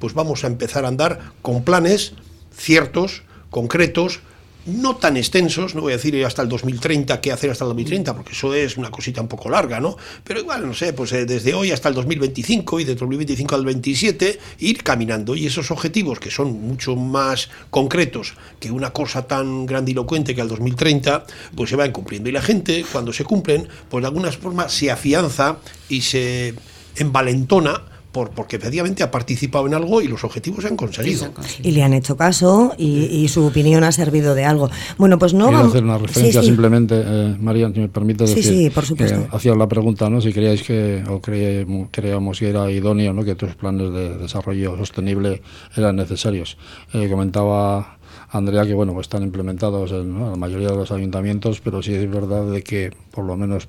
pues 0.00 0.12
vamos 0.12 0.44
a 0.44 0.48
empezar 0.48 0.84
a 0.84 0.88
andar 0.88 1.32
con 1.40 1.64
planes 1.64 2.12
ciertos, 2.54 3.22
concretos, 3.48 4.20
no 4.66 4.96
tan 4.96 5.16
extensos, 5.16 5.74
no 5.74 5.82
voy 5.82 5.92
a 5.92 5.96
decir 5.96 6.24
hasta 6.24 6.42
el 6.42 6.48
2030 6.48 7.20
qué 7.20 7.32
hacer 7.32 7.50
hasta 7.50 7.64
el 7.64 7.70
2030, 7.70 8.14
porque 8.14 8.32
eso 8.32 8.54
es 8.54 8.76
una 8.76 8.90
cosita 8.90 9.20
un 9.20 9.28
poco 9.28 9.50
larga, 9.50 9.80
¿no? 9.80 9.96
Pero 10.22 10.40
igual, 10.40 10.66
no 10.66 10.74
sé, 10.74 10.92
pues 10.92 11.12
eh, 11.12 11.26
desde 11.26 11.54
hoy 11.54 11.70
hasta 11.70 11.88
el 11.88 11.94
2025 11.94 12.80
y 12.80 12.84
desde 12.84 12.92
el 12.92 12.98
2025 13.00 13.54
al 13.54 13.64
27, 13.64 14.38
ir 14.60 14.82
caminando. 14.82 15.34
Y 15.36 15.46
esos 15.46 15.70
objetivos, 15.70 16.18
que 16.18 16.30
son 16.30 16.52
mucho 16.52 16.96
más 16.96 17.50
concretos 17.70 18.34
que 18.60 18.70
una 18.70 18.90
cosa 18.90 19.26
tan 19.26 19.66
grandilocuente 19.66 20.34
que 20.34 20.40
al 20.40 20.48
2030, 20.48 21.26
pues 21.54 21.70
se 21.70 21.76
van 21.76 21.92
cumpliendo. 21.92 22.28
Y 22.28 22.32
la 22.32 22.42
gente, 22.42 22.84
cuando 22.90 23.12
se 23.12 23.24
cumplen, 23.24 23.68
pues 23.88 24.02
de 24.02 24.08
alguna 24.08 24.32
forma 24.32 24.68
se 24.68 24.90
afianza 24.90 25.58
y 25.88 26.00
se 26.00 26.54
envalentona 26.96 27.93
porque 28.14 28.56
efectivamente 28.56 29.02
ha 29.02 29.10
participado 29.10 29.66
en 29.66 29.74
algo 29.74 30.00
y 30.00 30.08
los 30.08 30.24
objetivos 30.24 30.62
se 30.62 30.68
han 30.68 30.76
conseguido. 30.76 31.32
Y 31.62 31.72
le 31.72 31.82
han 31.82 31.92
hecho 31.92 32.16
caso 32.16 32.74
y, 32.78 33.26
su 33.28 33.44
opinión 33.44 33.82
ha 33.84 33.90
servido 33.90 34.34
de 34.34 34.44
algo. 34.44 34.70
Bueno, 34.98 35.18
pues 35.18 35.34
no 35.34 35.48
Quiero 35.48 35.64
hacer 35.64 35.82
una 35.82 35.98
referencia 35.98 36.42
simplemente, 36.42 37.02
eh, 37.04 37.36
María, 37.40 37.70
si 37.72 37.80
me 37.80 37.88
permite 37.88 38.24
decir. 38.24 38.44
Sí, 38.44 38.70
por 38.70 38.84
supuesto. 38.84 39.26
hacía 39.32 39.54
la 39.54 39.66
pregunta, 39.66 40.08
¿no? 40.08 40.20
Si 40.20 40.32
creíais 40.32 40.62
que, 40.62 41.02
o 41.08 41.20
creíamos 41.20 42.38
que 42.38 42.48
era 42.48 42.70
idóneo, 42.70 43.12
¿no? 43.12 43.24
Que 43.24 43.32
estos 43.32 43.54
planes 43.56 43.92
de 43.92 44.18
desarrollo 44.18 44.76
sostenible 44.76 45.42
eran 45.76 45.96
necesarios. 45.96 46.56
Eh, 46.92 47.08
comentaba 47.08 47.98
Andrea 48.30 48.64
que, 48.64 48.74
bueno, 48.74 48.92
pues 48.92 49.06
están 49.06 49.22
implementados 49.22 49.92
en 49.92 50.30
la 50.30 50.36
mayoría 50.36 50.68
de 50.68 50.76
los 50.76 50.92
ayuntamientos, 50.92 51.60
pero 51.60 51.82
sí 51.82 51.94
es 51.94 52.10
verdad 52.10 52.46
de 52.46 52.62
que, 52.62 52.92
por 53.10 53.24
lo 53.24 53.36
menos 53.36 53.68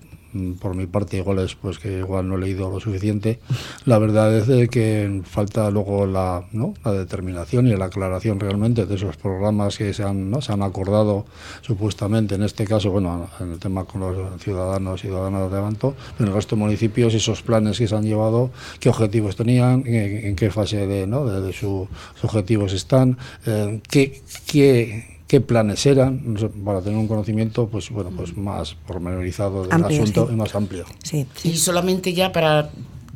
por 0.59 0.75
mi 0.75 0.87
parte 0.87 1.17
igual 1.17 1.39
es 1.39 1.55
pues 1.55 1.79
que 1.79 1.99
igual 1.99 2.27
no 2.27 2.35
he 2.35 2.39
leído 2.39 2.69
lo 2.69 2.79
suficiente. 2.79 3.39
La 3.85 3.99
verdad 3.99 4.33
es 4.35 4.69
que 4.69 5.21
falta 5.25 5.69
luego 5.71 6.05
la, 6.05 6.45
¿no? 6.51 6.73
la 6.83 6.91
determinación 6.91 7.67
y 7.67 7.75
la 7.75 7.85
aclaración 7.85 8.39
realmente 8.39 8.85
de 8.85 8.95
esos 8.95 9.17
programas 9.17 9.77
que 9.77 9.93
se 9.93 10.03
han, 10.03 10.29
¿no? 10.29 10.41
se 10.41 10.53
han 10.53 10.61
acordado 10.61 11.25
supuestamente, 11.61 12.35
en 12.35 12.43
este 12.43 12.65
caso, 12.65 12.91
bueno, 12.91 13.29
en 13.39 13.53
el 13.53 13.59
tema 13.59 13.85
con 13.85 14.01
los 14.01 14.41
ciudadanos 14.41 15.03
y 15.03 15.07
ciudadanas 15.07 15.49
de 15.49 15.55
Levanto, 15.55 15.95
pero 16.17 16.25
en 16.25 16.27
el 16.29 16.33
resto 16.33 16.55
de 16.55 16.61
municipios, 16.61 17.13
esos 17.13 17.41
planes 17.41 17.77
que 17.77 17.87
se 17.87 17.95
han 17.95 18.03
llevado, 18.03 18.51
qué 18.79 18.89
objetivos 18.89 19.35
tenían, 19.35 19.83
en, 19.85 20.35
qué 20.35 20.49
fase 20.51 20.87
de, 20.87 21.07
¿no? 21.07 21.25
de, 21.25 21.53
sus 21.53 21.87
objetivos 22.23 22.73
están, 22.73 23.17
eh, 23.45 23.81
qué, 23.89 24.21
qué 24.45 25.14
qué 25.27 25.41
planes 25.41 25.85
eran, 25.85 26.35
para 26.63 26.81
tener 26.81 26.97
un 26.97 27.07
conocimiento 27.07 27.67
pues 27.67 27.89
bueno 27.89 28.11
pues 28.15 28.37
más 28.37 28.75
pormenorizado 28.87 29.65
del 29.67 29.83
asunto 29.83 30.29
y 30.31 30.35
más 30.35 30.55
amplio. 30.55 30.85
Sí, 31.03 31.25
Y 31.43 31.57
solamente 31.57 32.13
ya 32.13 32.31
para 32.31 32.69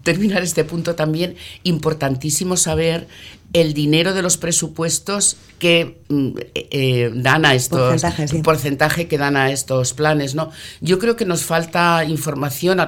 terminar 0.03 0.41
este 0.41 0.63
punto 0.63 0.95
también, 0.95 1.35
importantísimo 1.63 2.57
saber 2.57 3.07
el 3.53 3.73
dinero 3.73 4.13
de 4.13 4.21
los 4.21 4.37
presupuestos 4.37 5.37
que 5.57 6.01
mm, 6.07 6.37
eh, 6.53 6.67
eh, 6.71 7.11
dan 7.13 7.45
a 7.45 7.53
estos 7.53 7.79
porcentaje, 7.79 8.43
porcentaje 8.43 9.07
que 9.07 9.17
dan 9.17 9.35
a 9.35 9.51
estos 9.51 9.93
planes 9.93 10.35
no 10.35 10.51
yo 10.81 10.99
creo 10.99 11.15
que 11.15 11.25
nos 11.25 11.43
falta 11.43 12.05
información 12.05 12.79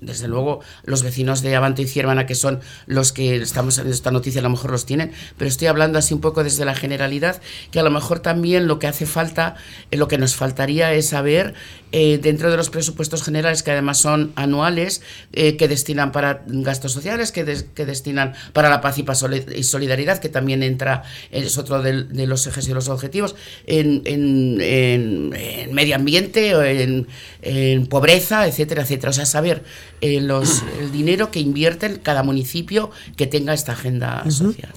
desde 0.00 0.28
luego 0.28 0.60
los 0.84 1.02
vecinos 1.02 1.40
de 1.40 1.56
Avanto 1.56 1.82
y 1.82 1.86
Ciervana 1.86 2.26
que 2.26 2.34
son 2.34 2.60
los 2.86 3.12
que 3.12 3.36
estamos 3.36 3.78
en 3.78 3.88
esta 3.88 4.10
noticia 4.10 4.40
a 4.40 4.44
lo 4.44 4.50
mejor 4.50 4.70
los 4.70 4.86
tienen 4.86 5.12
pero 5.38 5.48
estoy 5.48 5.68
hablando 5.68 5.98
así 5.98 6.12
un 6.14 6.20
poco 6.20 6.44
desde 6.44 6.64
la 6.64 6.74
generalidad 6.74 7.40
que 7.70 7.80
a 7.80 7.82
lo 7.82 7.90
mejor 7.90 8.20
también 8.20 8.68
lo 8.68 8.78
que 8.78 8.86
hace 8.86 9.06
falta 9.06 9.56
eh, 9.90 9.96
lo 9.96 10.06
que 10.06 10.18
nos 10.18 10.36
faltaría 10.36 10.92
es 10.92 11.08
saber 11.08 11.54
dentro 11.92 12.52
de 12.52 12.56
los 12.56 12.70
presupuestos 12.70 13.24
generales 13.24 13.64
que 13.64 13.72
además 13.72 13.98
son 13.98 14.30
anuales 14.36 15.02
que 15.32 15.66
destinan 15.66 16.12
para 16.12 16.44
gastos 16.46 16.92
sociales 16.92 17.32
que, 17.32 17.64
que 17.74 17.84
destinan 17.84 18.34
para 18.52 18.70
la 18.70 18.80
paz 18.80 18.96
y 18.98 19.62
solidaridad 19.64 20.09
que 20.18 20.28
también 20.28 20.62
entra, 20.62 21.04
es 21.30 21.56
otro 21.58 21.82
de, 21.82 22.26
los 22.26 22.46
ejes 22.46 22.66
y 22.68 22.72
los 22.72 22.88
objetivos, 22.88 23.36
en, 23.66 25.28
medio 25.72 25.94
ambiente, 25.94 26.50
en, 27.42 27.86
pobreza, 27.86 28.46
etcétera, 28.48 28.82
etcétera. 28.82 29.10
O 29.10 29.12
sea, 29.12 29.26
saber 29.26 29.62
eh, 30.00 30.20
los, 30.20 30.64
el 30.80 30.92
dinero 30.92 31.30
que 31.30 31.40
invierte 31.40 32.00
cada 32.00 32.22
municipio 32.22 32.90
que 33.16 33.26
tenga 33.26 33.52
esta 33.52 33.72
agenda 33.72 34.24
social. 34.30 34.72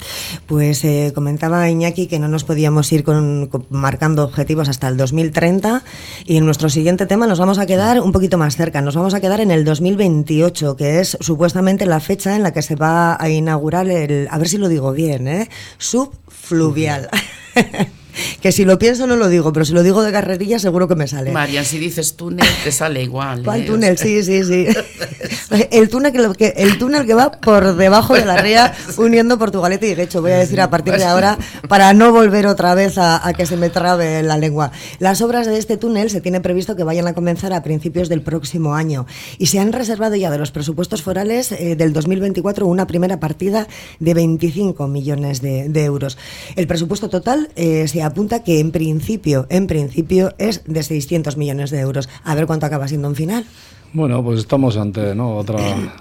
Pues 0.46 0.84
eh, 0.84 1.12
comentaba 1.14 1.68
Iñaki 1.70 2.06
que 2.06 2.18
no 2.18 2.28
nos 2.28 2.44
podíamos 2.44 2.92
ir 2.92 3.04
con, 3.04 3.50
marcando 3.70 4.24
objetivos 4.24 4.68
hasta 4.68 4.88
el 4.88 4.96
2030 4.96 5.82
y 6.26 6.36
en 6.36 6.44
nuestro 6.44 6.68
siguiente 6.68 7.06
tema 7.06 7.26
nos 7.26 7.38
vamos 7.38 7.58
a 7.58 7.66
quedar 7.66 8.00
un 8.00 8.12
poquito 8.12 8.38
más 8.38 8.56
cerca, 8.56 8.80
nos 8.80 8.96
vamos 8.96 9.14
a 9.14 9.20
quedar 9.20 9.40
en 9.40 9.50
el 9.50 9.64
2028, 9.64 10.76
que 10.76 11.00
es 11.00 11.16
supuestamente 11.20 11.86
la 11.86 12.00
fecha 12.00 12.36
en 12.36 12.42
la 12.42 12.52
que 12.52 12.62
se 12.62 12.76
va 12.76 13.16
a 13.20 13.28
inaugurar 13.28 13.88
el, 13.88 14.28
a 14.30 14.38
ver 14.38 14.48
si 14.48 14.58
lo 14.58 14.68
digo 14.68 14.92
bien, 14.92 15.28
¿eh? 15.28 15.48
Subfluvial. 15.78 17.08
que 18.40 18.52
si 18.52 18.64
lo 18.64 18.78
pienso 18.78 19.06
no 19.06 19.16
lo 19.16 19.28
digo, 19.28 19.52
pero 19.52 19.64
si 19.64 19.72
lo 19.72 19.82
digo 19.82 20.02
de 20.02 20.12
carrerilla 20.12 20.58
seguro 20.58 20.88
que 20.88 20.94
me 20.94 21.08
sale. 21.08 21.32
María, 21.32 21.64
si 21.64 21.78
dices 21.78 22.14
túnel 22.14 22.46
te 22.62 22.72
sale 22.72 23.02
igual. 23.02 23.42
¿Cuál 23.42 23.62
¿eh? 23.62 23.64
túnel? 23.64 23.98
Sí, 23.98 24.22
sí, 24.22 24.44
sí. 24.44 24.66
el, 25.70 25.88
túnel 25.88 26.12
que, 26.36 26.54
el 26.56 26.78
túnel 26.78 27.06
que 27.06 27.14
va 27.14 27.32
por 27.32 27.76
debajo 27.76 28.14
de 28.14 28.24
la 28.24 28.36
ría 28.36 28.74
uniendo 28.96 29.38
Portugalete 29.38 29.88
y 29.88 30.00
hecho 30.00 30.22
voy 30.22 30.32
a 30.32 30.38
decir 30.38 30.60
a 30.60 30.70
partir 30.70 30.94
de 30.94 31.04
ahora, 31.04 31.38
para 31.68 31.92
no 31.94 32.12
volver 32.12 32.46
otra 32.46 32.74
vez 32.74 32.98
a, 32.98 33.32
que 33.36 33.46
se 33.46 33.56
me 33.56 33.70
trabe 33.70 34.22
la 34.22 34.36
lengua. 34.36 34.70
Las 34.98 35.20
obras 35.22 35.46
de 35.46 35.58
este 35.58 35.76
túnel 35.76 36.10
se 36.10 36.20
tiene 36.20 36.40
previsto 36.40 36.76
que 36.76 36.84
vayan 36.84 37.06
a 37.06 37.14
comenzar 37.14 37.52
a 37.52 37.62
principios 37.62 38.08
del 38.08 38.22
próximo 38.22 38.74
año 38.74 39.06
y 39.38 39.46
se 39.46 39.58
han 39.58 39.72
reservado 39.72 40.14
ya 40.14 40.30
de 40.30 40.38
los 40.38 40.50
presupuestos 40.50 41.02
forales 41.02 41.52
eh, 41.52 41.76
del 41.76 41.92
2024 41.92 42.66
una 42.66 42.86
primera 42.86 43.18
partida 43.20 43.66
de 43.98 44.14
25 44.14 44.86
millones 44.88 45.40
de, 45.40 45.84
euros. 45.84 46.16
El 46.56 46.66
presupuesto 46.66 47.08
total 47.08 47.50
eh, 47.56 47.88
se 47.88 48.02
apunta 48.04 48.42
que 48.42 48.60
en 48.60 48.70
principio, 48.70 49.46
en 49.50 49.66
principio 49.66 50.34
es 50.38 50.62
de 50.66 50.82
600 50.82 51.36
millones 51.36 51.70
de 51.70 51.80
euros. 51.80 52.08
A 52.24 52.34
ver 52.34 52.46
cuánto 52.46 52.66
acaba 52.66 52.88
siendo 52.88 53.08
en 53.08 53.14
final. 53.14 53.46
Bueno, 53.94 54.24
pues 54.24 54.40
estamos 54.40 54.76
ante 54.76 55.14
¿no? 55.14 55.36
otra, 55.36 55.56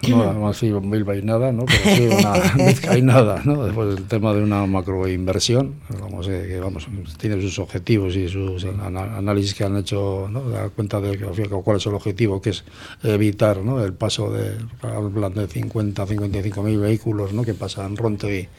no 0.10 0.18
vamos 0.18 0.44
a 0.44 0.48
decir 0.48 0.80
bilbainada, 0.82 1.52
¿no? 1.52 1.66
pero 1.66 1.96
sí 1.96 2.08
una 2.08 2.66
vizcainada, 2.66 3.44
¿no? 3.46 3.66
después 3.66 3.94
del 3.94 4.06
tema 4.06 4.34
de 4.34 4.42
una 4.42 4.66
macroinversión, 4.66 5.76
vamos, 6.02 6.28
eh, 6.28 6.46
que 6.48 6.60
vamos, 6.60 6.88
tiene 7.20 7.40
sus 7.40 7.60
objetivos 7.60 8.16
y 8.16 8.28
sus 8.30 8.66
análisis 8.66 9.54
que 9.54 9.64
han 9.64 9.78
hecho, 9.78 10.28
¿no? 10.28 10.50
dar 10.50 10.72
cuenta 10.72 11.00
de 11.00 11.20
cuál 11.20 11.78
es 11.78 11.86
el 11.86 11.94
objetivo, 11.94 12.42
que 12.42 12.50
es 12.50 12.64
evitar 13.04 13.58
¿no? 13.58 13.84
el 13.84 13.94
paso 13.94 14.32
de, 14.32 14.58
hablan 14.82 15.36
de 15.36 15.46
50, 15.46 16.08
55 16.08 16.64
mil 16.64 16.80
vehículos 16.80 17.32
¿no? 17.32 17.44
que 17.44 17.54
pasan 17.54 17.96
Ronte 17.96 18.40
y, 18.40 18.50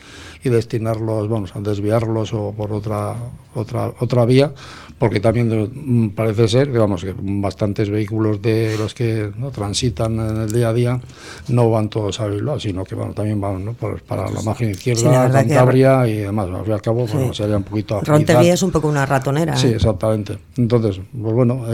y 0.44 0.50
destinarlos, 0.50 1.28
vamos, 1.28 1.56
a 1.56 1.60
desviarlos 1.60 2.32
o 2.34 2.52
por 2.52 2.72
otra, 2.72 3.16
otra, 3.54 3.92
otra 3.98 4.24
vía 4.24 4.52
porque 4.98 5.20
también 5.20 5.48
mm, 5.50 6.10
parece 6.10 6.48
ser 6.48 6.70
que 6.70 6.78
vamos 6.78 7.04
que 7.04 7.14
bastantes 7.18 7.90
vehículos 7.90 8.40
de 8.40 8.76
los 8.78 8.94
que 8.94 9.30
¿no? 9.36 9.50
transitan 9.50 10.14
en 10.14 10.42
el 10.42 10.52
día 10.52 10.68
a 10.68 10.72
día 10.72 11.00
no 11.48 11.70
van 11.70 11.88
todos 11.88 12.20
a 12.20 12.26
Bilbao, 12.26 12.60
sino 12.60 12.84
que 12.84 12.94
bueno, 12.94 13.12
también 13.12 13.40
van 13.40 13.64
¿no? 13.64 13.72
para 13.74 14.30
la 14.30 14.42
margen 14.42 14.70
izquierda, 14.70 15.30
Cantabria 15.30 16.06
y 16.06 16.16
demás. 16.18 16.48
Al 16.48 16.62
fin 16.62 16.70
y 16.70 16.72
al 16.72 16.82
cabo, 16.82 17.06
bueno, 17.06 17.34
sería 17.34 17.56
un 17.56 17.64
poquito. 17.64 18.00
Rontería 18.00 18.54
es 18.54 18.62
un 18.62 18.70
poco 18.70 18.88
una 18.88 19.04
ratonera. 19.04 19.56
Sí, 19.56 19.68
¿eh? 19.68 19.76
exactamente. 19.76 20.38
Entonces, 20.56 21.00
pues 21.20 21.34
bueno, 21.34 21.66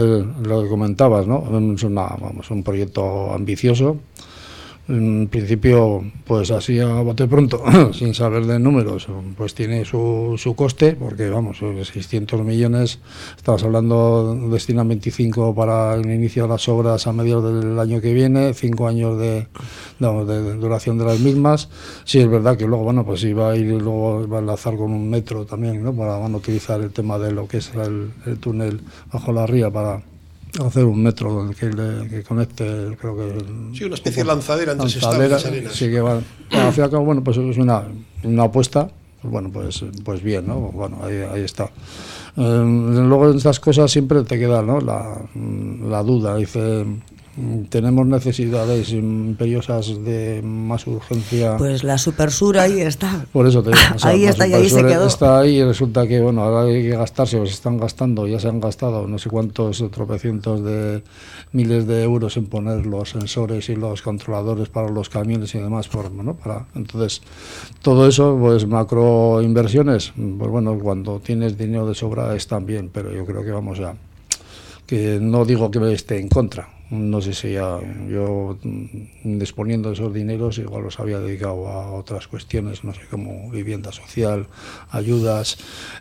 lo 0.43 0.63
que 0.63 0.69
comentabas, 0.69 1.27
¿no? 1.27 1.43
Es 1.73 1.83
una, 1.83 2.07
vamos, 2.19 2.49
un 2.49 2.63
proyecto 2.63 3.33
ambicioso 3.33 3.97
en 4.91 5.27
principio, 5.27 6.03
pues 6.25 6.51
así 6.51 6.79
a 6.79 7.01
bote 7.01 7.27
pronto, 7.27 7.63
sin 7.93 8.13
saber 8.13 8.45
de 8.45 8.59
números, 8.59 9.07
pues 9.37 9.55
tiene 9.55 9.85
su, 9.85 10.35
su 10.37 10.55
coste, 10.55 10.93
porque 10.93 11.29
vamos, 11.29 11.59
600 11.59 12.41
millones, 12.41 12.99
estamos 13.37 13.63
hablando, 13.63 14.35
destinan 14.51 14.87
25 14.89 15.55
para 15.55 15.95
el 15.95 16.05
inicio 16.11 16.43
de 16.43 16.49
las 16.49 16.67
obras 16.67 17.07
a 17.07 17.13
mediados 17.13 17.63
del 17.63 17.79
año 17.79 18.01
que 18.01 18.13
viene, 18.13 18.53
5 18.53 18.87
años 18.87 19.17
de, 19.19 19.47
de, 19.99 20.55
duración 20.55 20.97
de 20.97 21.05
las 21.05 21.19
mismas. 21.19 21.69
Sí, 22.03 22.19
es 22.19 22.29
verdad 22.29 22.57
que 22.57 22.67
luego, 22.67 22.83
bueno, 22.83 23.05
pues 23.05 23.23
iba 23.23 23.51
a 23.51 23.55
ir, 23.55 23.81
luego 23.81 24.27
va 24.27 24.37
a 24.37 24.41
enlazar 24.41 24.75
con 24.75 24.91
un 24.91 25.09
metro 25.09 25.45
también, 25.45 25.83
¿no? 25.83 25.93
Para, 25.93 26.17
van 26.17 26.33
a 26.33 26.37
utilizar 26.37 26.81
el 26.81 26.91
tema 26.91 27.17
de 27.17 27.31
lo 27.31 27.47
que 27.47 27.57
es 27.57 27.71
el 27.73 28.37
túnel 28.39 28.81
bajo 29.11 29.31
la 29.31 29.45
ría 29.45 29.69
para 29.71 30.10
hacer 30.59 30.85
un 30.85 31.01
metro 31.01 31.49
que, 31.57 31.69
que 32.09 32.23
conecte, 32.23 32.97
creo 32.99 33.15
que... 33.15 33.77
Sí, 33.77 33.83
una 33.85 33.95
especie 33.95 34.23
de 34.23 34.27
lanzadera 34.27 34.73
entre 34.73 34.89
lanzadera, 34.89 35.39
Sí, 35.39 35.89
que 35.89 36.01
va, 36.01 36.15
al 36.15 36.73
fin 36.73 36.77
y 36.77 36.81
al 36.81 36.89
cabo, 36.89 37.05
bueno, 37.05 37.23
pues 37.23 37.37
es 37.37 37.57
una, 37.57 37.83
una 38.23 38.43
apuesta, 38.43 38.89
pues 39.21 39.31
bueno, 39.31 39.49
pues, 39.51 39.83
pues 40.03 40.21
bien, 40.21 40.47
¿no? 40.47 40.59
Bueno, 40.59 40.99
ahí, 41.03 41.23
ahí 41.31 41.41
está. 41.43 41.65
Eh, 42.37 42.63
luego 42.63 43.29
en 43.29 43.37
estas 43.37 43.59
cosas 43.59 43.91
siempre 43.91 44.23
te 44.23 44.39
queda, 44.39 44.61
¿no? 44.61 44.81
La, 44.81 45.21
la 45.87 46.03
duda, 46.03 46.35
dice 46.37 46.85
tenemos 47.69 48.05
necesidades 48.05 48.91
imperiosas 48.91 50.03
de 50.03 50.41
más 50.43 50.85
urgencia. 50.85 51.55
Pues 51.57 51.83
la 51.83 51.97
Supersur 51.97 52.57
ahí 52.57 52.81
está. 52.81 53.25
Por 53.31 53.47
eso 53.47 53.63
te 53.63 53.69
digo. 53.69 53.81
ahí 54.03 54.25
está 54.25 54.47
y 54.47 54.53
ahí 54.53 54.69
se 54.69 54.83
quedó. 54.83 55.07
Está 55.07 55.39
ahí 55.39 55.59
y 55.59 55.63
resulta 55.63 56.05
que, 56.07 56.19
bueno, 56.19 56.41
ahora 56.43 56.69
hay 56.69 56.83
que 56.83 56.97
gastarse, 56.97 57.39
o 57.39 57.45
se 57.45 57.53
están 57.53 57.77
gastando, 57.77 58.27
ya 58.27 58.39
se 58.39 58.49
han 58.49 58.59
gastado 58.59 59.07
no 59.07 59.17
sé 59.17 59.29
cuántos 59.29 59.83
tropecientos 59.91 60.63
de 60.63 61.03
miles 61.53 61.87
de 61.87 62.03
euros 62.03 62.35
en 62.35 62.47
poner 62.47 62.85
los 62.85 63.11
sensores 63.11 63.69
y 63.69 63.75
los 63.75 64.01
controladores 64.01 64.67
para 64.67 64.89
los 64.89 65.07
camiones 65.07 65.55
y 65.55 65.59
demás. 65.59 65.87
Por, 65.87 66.11
¿no? 66.11 66.35
para, 66.35 66.67
entonces, 66.75 67.21
todo 67.81 68.07
eso, 68.07 68.37
pues 68.39 68.67
macro 68.67 69.41
inversiones, 69.41 70.11
pues 70.15 70.51
bueno, 70.51 70.77
cuando 70.77 71.19
tienes 71.19 71.57
dinero 71.57 71.87
de 71.87 71.95
sobra 71.95 72.35
están 72.35 72.65
bien, 72.65 72.89
pero 72.91 73.13
yo 73.13 73.25
creo 73.25 73.43
que 73.43 73.51
vamos 73.51 73.79
a. 73.79 73.95
que 74.85 75.17
no 75.21 75.45
digo 75.45 75.71
que 75.71 75.93
esté 75.93 76.19
en 76.19 76.27
contra 76.27 76.80
no 76.91 77.21
sé 77.21 77.33
si 77.33 77.53
ya 77.53 77.79
yo 78.09 78.57
mm, 78.61 79.39
disponiendo 79.39 79.89
de 79.89 79.95
esos 79.95 80.13
dineros 80.13 80.57
igual 80.57 80.83
los 80.83 80.99
había 80.99 81.19
dedicado 81.19 81.67
a 81.67 81.91
otras 81.93 82.27
cuestiones, 82.27 82.83
no 82.83 82.93
sé, 82.93 83.01
como 83.09 83.49
vivienda 83.49 83.93
social, 83.93 84.47
ayudas, 84.89 85.57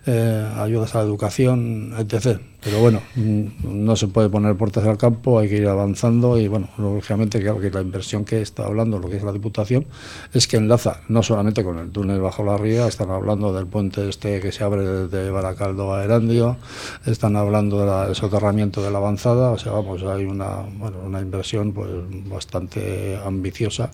eh, 0.07 0.53
ayudas 0.57 0.95
a 0.95 0.99
la 0.99 1.05
educación, 1.05 1.95
etc. 1.97 2.41
Pero 2.63 2.79
bueno, 2.81 3.01
mm, 3.15 3.47
no 3.65 3.97
se 3.97 4.09
puede 4.09 4.29
poner 4.29 4.55
puertas 4.57 4.85
al 4.85 4.99
campo, 4.99 5.39
hay 5.39 5.49
que 5.49 5.57
ir 5.57 5.67
avanzando 5.67 6.39
y 6.39 6.47
bueno, 6.47 6.69
lógicamente 6.77 7.41
claro 7.41 7.59
que 7.59 7.71
la 7.71 7.81
inversión 7.81 8.25
que 8.25 8.43
está 8.43 8.67
hablando, 8.67 8.99
lo 8.99 9.09
que 9.09 9.17
es 9.17 9.23
la 9.23 9.33
Diputación, 9.33 9.87
es 10.35 10.47
que 10.47 10.59
enlaza 10.59 11.01
no 11.09 11.23
solamente 11.23 11.65
con 11.65 11.79
el 11.79 11.91
túnel 11.91 12.21
bajo 12.21 12.45
la 12.45 12.59
ría, 12.59 12.87
están 12.87 13.11
hablando 13.11 13.53
del 13.55 13.67
puente 13.67 14.09
este 14.09 14.41
que 14.41 14.53
se 14.53 14.63
abre 14.63 14.85
desde 14.85 15.31
Baracaldo 15.31 15.95
a 15.95 16.05
Erandio, 16.05 16.59
están 17.07 17.37
hablando 17.37 17.85
del 17.85 18.15
soterramiento 18.15 18.83
de 18.83 18.91
la 18.91 18.99
avanzada, 18.99 19.51
o 19.51 19.59
sea, 19.59 19.73
vamos, 19.73 20.03
hay 20.03 20.27
una, 20.27 20.67
bueno, 20.77 20.99
una 21.07 21.21
inversión 21.21 21.73
pues 21.73 21.89
bastante 22.29 23.19
ambiciosa 23.25 23.91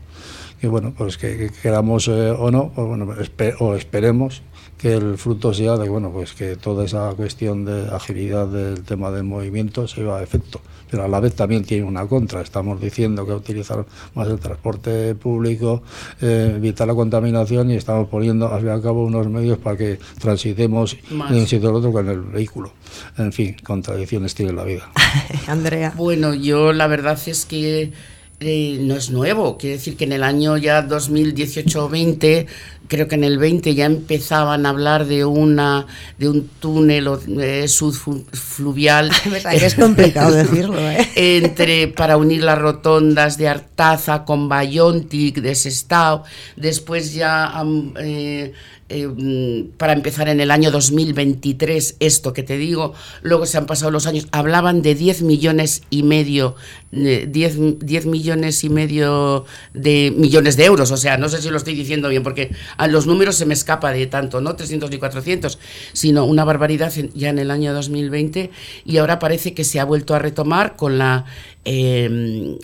que 0.60 0.68
bueno, 0.68 0.94
pues 0.96 1.18
que, 1.18 1.50
queramos 1.62 2.08
eh, 2.08 2.30
o 2.30 2.50
no, 2.50 2.72
pues 2.74 2.86
bueno, 2.86 3.14
o 3.60 3.74
esperemos 3.74 4.42
que 4.78 4.94
el 4.94 5.16
fruto 5.16 5.54
sea 5.54 5.76
de 5.76 5.88
bueno 5.88 6.10
pues 6.10 6.32
que 6.32 6.56
toda 6.56 6.84
esa 6.84 7.12
cuestión 7.14 7.64
de 7.64 7.88
agilidad 7.88 8.46
del 8.46 8.82
tema 8.82 9.10
del 9.10 9.24
movimiento 9.24 9.88
se 9.88 10.02
va 10.02 10.18
a 10.18 10.22
efecto. 10.22 10.60
Pero 10.88 11.02
a 11.02 11.08
la 11.08 11.18
vez 11.18 11.34
también 11.34 11.64
tiene 11.64 11.84
una 11.84 12.06
contra. 12.06 12.40
Estamos 12.40 12.80
diciendo 12.80 13.26
que 13.26 13.32
utilizar 13.32 13.84
más 14.14 14.28
el 14.28 14.38
transporte 14.38 15.16
público 15.16 15.82
eh, 16.20 16.52
evitar 16.56 16.86
la 16.86 16.94
contaminación 16.94 17.72
y 17.72 17.74
estamos 17.74 18.08
poniendo 18.08 18.52
al 18.52 18.60
fin 18.60 18.68
y 18.68 18.72
al 18.72 18.82
cabo 18.82 19.04
unos 19.04 19.28
medios 19.28 19.58
para 19.58 19.76
que 19.76 19.98
transitemos 20.20 20.96
de 21.10 21.40
un 21.40 21.46
sitio 21.46 21.70
al 21.70 21.76
otro 21.76 21.90
con 21.90 22.08
el 22.08 22.20
vehículo. 22.20 22.72
En 23.18 23.32
fin 23.32 23.56
contradicciones 23.64 24.34
tiene 24.34 24.52
la 24.52 24.64
vida. 24.64 24.88
Andrea. 25.48 25.92
Bueno 25.96 26.34
yo 26.34 26.72
la 26.72 26.86
verdad 26.86 27.18
es 27.26 27.46
que 27.46 27.92
eh, 28.38 28.78
no 28.82 28.96
es 28.96 29.10
nuevo, 29.10 29.56
quiere 29.56 29.76
decir 29.76 29.96
que 29.96 30.04
en 30.04 30.12
el 30.12 30.22
año 30.22 30.58
ya 30.58 30.86
2018-20 30.86 32.46
creo 32.88 33.08
que 33.08 33.14
en 33.14 33.24
el 33.24 33.38
20 33.38 33.74
ya 33.74 33.86
empezaban 33.86 34.66
a 34.66 34.70
hablar 34.70 35.06
de 35.06 35.24
una 35.24 35.86
de 36.18 36.28
un 36.28 36.48
túnel 36.60 37.08
eh, 37.40 37.68
subfluvial 37.68 39.10
es 39.52 39.74
complicado 39.74 40.30
decirlo 40.34 40.78
¿eh? 40.78 41.08
entre 41.14 41.88
para 41.88 42.16
unir 42.16 42.42
las 42.42 42.58
rotondas 42.58 43.38
de 43.38 43.48
Artaza 43.48 44.24
con 44.24 44.48
Bayontic 44.48 45.40
de 45.40 45.54
Sestao 45.54 46.24
después 46.56 47.14
ya 47.14 47.52
eh, 47.98 48.52
eh, 48.88 49.08
mm, 49.08 49.76
para 49.78 49.94
empezar 49.94 50.28
en 50.28 50.38
el 50.38 50.52
año 50.52 50.70
2023 50.70 51.96
esto 51.98 52.32
que 52.32 52.44
te 52.44 52.56
digo, 52.56 52.94
luego 53.20 53.44
se 53.44 53.58
han 53.58 53.66
pasado 53.66 53.90
los 53.90 54.06
años, 54.06 54.28
hablaban 54.30 54.80
de 54.80 54.94
10 54.94 55.22
millones 55.22 55.82
y 55.90 56.04
medio, 56.04 56.54
10, 56.92 57.80
10, 57.80 58.06
millones 58.06 58.62
y 58.62 58.68
medio 58.68 59.44
de 59.74 60.12
millones 60.16 60.56
de 60.56 60.66
euros, 60.66 60.92
o 60.92 60.96
sea, 60.96 61.18
no 61.18 61.28
sé 61.28 61.42
si 61.42 61.50
lo 61.50 61.56
estoy 61.56 61.74
diciendo 61.74 62.08
bien, 62.08 62.22
porque 62.22 62.52
los 62.88 63.06
números 63.06 63.36
se 63.36 63.46
me 63.46 63.54
escapa 63.54 63.92
de 63.92 64.06
tanto, 64.06 64.40
no 64.40 64.54
300 64.54 64.90
ni 64.90 64.98
400, 64.98 65.58
sino 65.92 66.24
una 66.24 66.44
barbaridad 66.44 66.92
ya 67.14 67.30
en 67.30 67.38
el 67.38 67.50
año 67.50 67.72
2020 67.72 68.50
y 68.84 68.96
ahora 68.98 69.18
parece 69.18 69.54
que 69.54 69.64
se 69.64 69.80
ha 69.80 69.84
vuelto 69.84 70.14
a 70.14 70.18
retomar 70.18 70.76
con 70.76 70.98
la, 70.98 71.24
eh, 71.64 72.58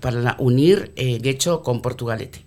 para 0.00 0.36
unir 0.38 0.92
eh, 0.96 1.18
Guecho 1.20 1.62
con 1.62 1.82
Portugalete. 1.82 2.44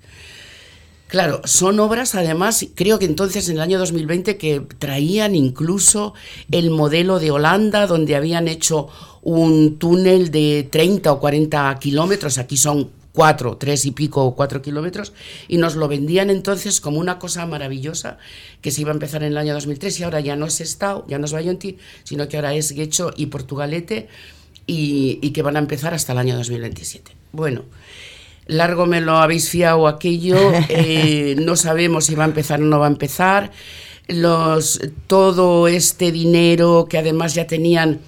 Claro, 1.07 1.41
son 1.45 1.79
obras 1.79 2.15
además, 2.15 2.65
creo 2.73 2.97
que 2.97 3.05
entonces 3.05 3.47
en 3.47 3.57
el 3.57 3.61
año 3.61 3.77
2020 3.77 4.37
que 4.37 4.61
traían 4.79 5.35
incluso 5.35 6.15
el 6.49 6.71
modelo 6.71 7.19
de 7.19 7.29
Holanda, 7.29 7.85
donde 7.85 8.15
habían 8.15 8.47
hecho 8.47 8.87
un 9.21 9.77
túnel 9.77 10.31
de 10.31 10.67
30 10.69 11.11
o 11.11 11.19
40 11.19 11.77
kilómetros, 11.79 12.39
aquí 12.39 12.57
son 12.57 12.89
cuatro, 13.15 13.57
tres 13.57 13.85
y 13.85 13.91
pico 13.91 14.23
o 14.23 14.35
cuatro 14.35 14.61
kilómetros, 14.61 15.13
y 15.47 15.57
nos 15.57 15.75
lo 15.75 15.87
vendían 15.87 16.29
entonces 16.29 16.81
como 16.81 16.99
una 16.99 17.17
cosa 17.17 17.45
maravillosa 17.47 18.19
que 18.61 18.69
se 18.69 18.81
iba 18.81 18.91
a 18.91 18.93
empezar 18.93 19.23
en 19.23 19.31
el 19.31 19.37
año 19.37 19.53
2003 19.53 19.99
y 19.99 20.03
ahora 20.03 20.19
ya 20.19 20.35
no 20.35 20.45
es 20.45 20.61
Estado, 20.61 21.05
ya 21.07 21.17
no 21.17 21.25
es 21.25 21.31
Bayonti, 21.31 21.77
sino 22.03 22.27
que 22.27 22.35
ahora 22.35 22.53
es 22.53 22.73
Guecho 22.73 23.11
y 23.15 23.27
Portugalete 23.27 24.09
y, 24.67 25.17
y 25.21 25.31
que 25.31 25.41
van 25.41 25.55
a 25.55 25.59
empezar 25.59 25.93
hasta 25.93 26.11
el 26.11 26.19
año 26.19 26.35
2027. 26.35 27.11
Bueno, 27.31 27.63
largo 28.45 28.85
me 28.85 29.01
lo 29.01 29.17
habéis 29.17 29.49
fiado 29.49 29.87
aquello, 29.87 30.37
eh, 30.69 31.35
no 31.39 31.55
sabemos 31.55 32.05
si 32.05 32.15
va 32.15 32.23
a 32.23 32.27
empezar 32.27 32.61
o 32.61 32.65
no 32.65 32.79
va 32.79 32.87
a 32.87 32.89
empezar. 32.89 33.51
Los, 34.07 34.79
todo 35.07 35.67
este 35.67 36.11
dinero 36.11 36.85
que 36.87 36.99
además 36.99 37.33
ya 37.33 37.47
tenían 37.47 38.01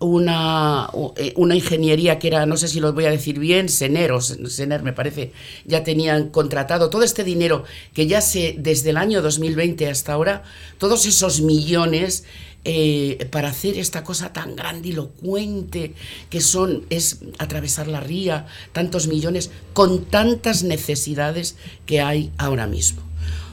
una, 0.00 0.88
eh, 1.16 1.32
una 1.36 1.54
ingeniería 1.54 2.18
que 2.18 2.28
era, 2.28 2.46
no 2.46 2.56
sé 2.56 2.68
si 2.68 2.80
lo 2.80 2.92
voy 2.92 3.04
a 3.04 3.10
decir 3.10 3.38
bien, 3.38 3.68
Sener 3.68 4.12
o 4.12 4.20
Sener 4.20 4.82
me 4.82 4.92
parece, 4.92 5.32
ya 5.66 5.84
tenían 5.84 6.30
contratado 6.30 6.90
todo 6.90 7.02
este 7.02 7.22
dinero 7.22 7.64
que 7.92 8.06
ya 8.06 8.20
se, 8.20 8.56
desde 8.58 8.90
el 8.90 8.96
año 8.96 9.22
2020 9.22 9.88
hasta 9.88 10.14
ahora, 10.14 10.42
todos 10.78 11.06
esos 11.06 11.42
millones 11.42 12.24
eh, 12.64 13.26
para 13.30 13.48
hacer 13.48 13.78
esta 13.78 14.02
cosa 14.04 14.32
tan 14.32 14.56
grandilocuente 14.56 15.94
que 16.28 16.40
son, 16.40 16.84
es 16.90 17.20
atravesar 17.38 17.86
la 17.86 18.00
ría, 18.00 18.46
tantos 18.72 19.06
millones, 19.06 19.50
con 19.74 20.06
tantas 20.06 20.62
necesidades 20.62 21.56
que 21.86 22.00
hay 22.00 22.32
ahora 22.38 22.66
mismo. 22.66 23.02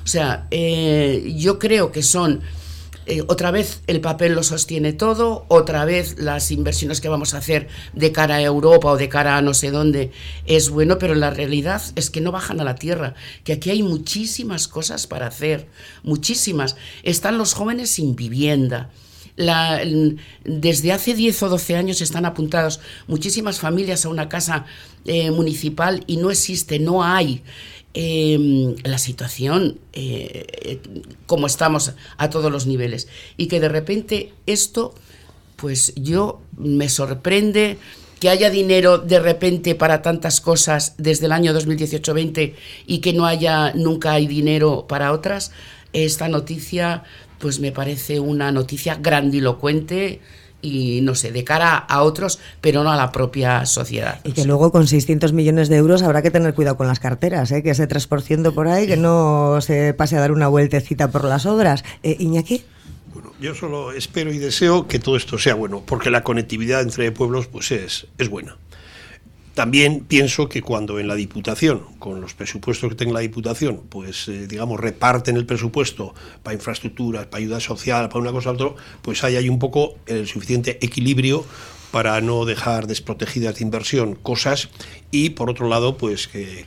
O 0.04 0.08
sea, 0.08 0.48
eh, 0.52 1.34
yo 1.38 1.60
creo 1.60 1.92
que 1.92 2.04
son 2.04 2.42
eh, 3.10 3.24
otra 3.28 3.52
vez 3.52 3.82
el 3.88 4.02
papel 4.02 4.34
lo 4.34 4.43
sostiene 4.43 4.91
todo, 4.91 5.46
otra 5.48 5.86
vez 5.86 6.20
las 6.20 6.52
inversiones 6.52 7.00
que 7.00 7.08
vamos 7.08 7.34
a 7.34 7.38
hacer 7.38 7.70
de 7.93 8.12
cara 8.12 8.36
a 8.36 8.41
Europa 8.41 8.89
o 8.91 8.98
de 8.98 9.08
cara 9.08 9.38
a 9.38 9.41
no 9.41 9.54
sé 9.54 9.72
dónde 9.72 10.12
es 10.46 10.70
bueno, 10.70 10.98
pero 11.00 11.15
la 11.15 11.30
realidad 11.30 11.82
es 11.96 12.10
que 12.10 12.20
no 12.20 12.34
bajan 12.34 12.60
a 12.60 12.65
la 12.65 12.76
tierra, 12.76 13.15
que 13.46 13.54
aquí 13.54 13.70
hay 13.70 13.82
muchísimas 13.82 14.67
cosas 14.67 15.08
para 15.08 15.28
hacer, 15.28 15.67
muchísimas. 16.04 16.76
Están 17.04 17.38
los 17.38 17.54
jóvenes 17.54 17.91
sin 17.91 18.13
vivienda. 18.17 18.89
desde 20.43 20.91
hace 20.91 21.13
10 21.13 21.43
o 21.43 21.50
12 21.50 21.76
años 21.78 22.02
están 22.02 22.26
apuntados 22.26 22.82
muchísimas 23.08 23.60
familias 23.60 24.04
a 24.04 24.10
una 24.10 24.28
casa 24.28 24.65
eh, 25.06 25.32
municipal 25.32 26.04
y 26.08 26.17
no 26.17 26.30
existe, 26.30 26.80
no 26.80 27.06
hay. 27.06 27.41
Em, 28.00 28.76
la 28.84 29.00
situación 29.00 29.80
eh, 29.92 30.80
como 31.26 31.48
estamos 31.48 31.94
a 32.18 32.30
todos 32.30 32.52
los 32.52 32.68
niveles. 32.68 33.08
Y 33.38 33.48
que 33.48 33.60
de 33.60 33.70
repente 33.70 34.34
esto 34.46 34.94
pues 35.56 35.94
yo 35.96 36.40
me 36.56 36.90
sorprende 36.90 37.80
que 38.20 38.30
haya 38.30 38.52
dinero 38.52 39.00
de 39.00 39.20
repente 39.20 39.74
para 39.74 40.04
tantas 40.04 40.42
cosas 40.42 40.94
desde 41.00 41.26
el 41.26 41.32
año 41.32 41.54
2018-20 41.54 42.54
y 42.86 43.00
que 43.00 43.14
no 43.14 43.26
haya 43.26 43.74
nunca 43.74 44.12
hay 44.12 44.28
dinero 44.28 44.86
para 44.88 45.12
otras. 45.12 45.52
Esta 45.92 46.28
noticia 46.28 47.04
pues 47.40 47.60
me 47.60 47.72
parece 47.72 48.20
una 48.20 48.52
noticia 48.52 48.94
grandilocuente 49.02 50.22
y 50.68 51.02
no 51.02 51.16
sé, 51.16 51.32
de 51.32 51.44
cara 51.44 51.78
a 51.78 52.04
otros, 52.04 52.40
pero 52.62 52.84
no 52.84 52.92
a 52.92 52.96
la 52.96 53.12
propia 53.12 53.66
sociedad. 53.66 54.20
Y 54.24 54.34
que 54.34 54.46
luego 54.46 54.72
con 54.72 54.88
600 54.88 55.34
millones 55.34 55.70
de 55.70 55.78
euros 55.78 56.04
habrá 56.04 56.22
que 56.22 56.32
tener 56.32 56.54
cuidado 56.54 56.78
con 56.78 56.88
las 56.88 57.00
carteras, 57.00 57.52
¿eh? 57.52 57.64
que 57.64 57.72
ese 57.72 57.88
3% 57.88 58.54
por 58.54 58.68
ahí, 58.68 58.88
que 58.88 58.98
no 58.98 59.60
se 59.62 59.94
pase 59.94 60.18
a 60.18 60.20
dar 60.20 60.32
una 60.32 60.48
vueltecita 60.48 61.10
por 61.10 61.24
las 61.24 61.46
obras. 61.46 61.84
Eh, 62.04 62.18
Iñaki. 62.20 62.64
Bueno, 63.14 63.32
yo 63.40 63.56
solo 63.56 63.92
espero 63.94 64.32
y 64.32 64.38
deseo 64.38 64.88
que 64.88 65.00
todo 65.00 65.18
esto 65.18 65.40
sea 65.40 65.56
bueno, 65.56 65.82
porque 65.86 66.10
la 66.10 66.24
conectividad 66.24 66.82
entre 66.82 67.12
pueblos 67.12 67.48
pues 67.48 67.72
es, 67.72 68.08
es 68.18 68.30
buena. 68.30 68.58
También 69.58 70.02
pienso 70.02 70.48
que 70.48 70.62
cuando 70.62 71.00
en 71.00 71.08
la 71.08 71.15
Diputación, 71.15 71.82
con 71.98 72.22
los 72.22 72.36
presupuestos 72.36 72.91
que 72.91 72.96
tenga 72.96 73.13
la 73.13 73.22
Diputación, 73.22 73.82
pues 73.89 74.28
eh, 74.28 74.46
digamos 74.46 74.80
reparten 74.80 75.36
el 75.36 75.48
presupuesto 75.48 76.13
para 76.43 76.54
infraestructuras, 76.54 77.26
para 77.26 77.39
ayuda 77.39 77.60
social, 77.60 78.08
para 78.08 78.20
una 78.20 78.32
cosa 78.32 78.52
u 78.52 78.54
otra, 78.54 78.67
pues 79.02 79.24
hay 79.24 79.36
ahí 79.36 79.50
un 79.50 79.58
poco 79.58 79.96
el 80.06 80.28
suficiente 80.28 80.78
equilibrio 80.86 81.43
para 81.89 82.22
no 82.22 82.46
dejar 82.46 82.86
desprotegidas 82.86 83.56
de 83.56 83.63
inversión 83.63 84.13
cosas 84.13 84.70
y 85.10 85.32
por 85.32 85.50
otro 85.50 85.67
lado 85.67 85.98
pues 85.98 86.28
que, 86.28 86.65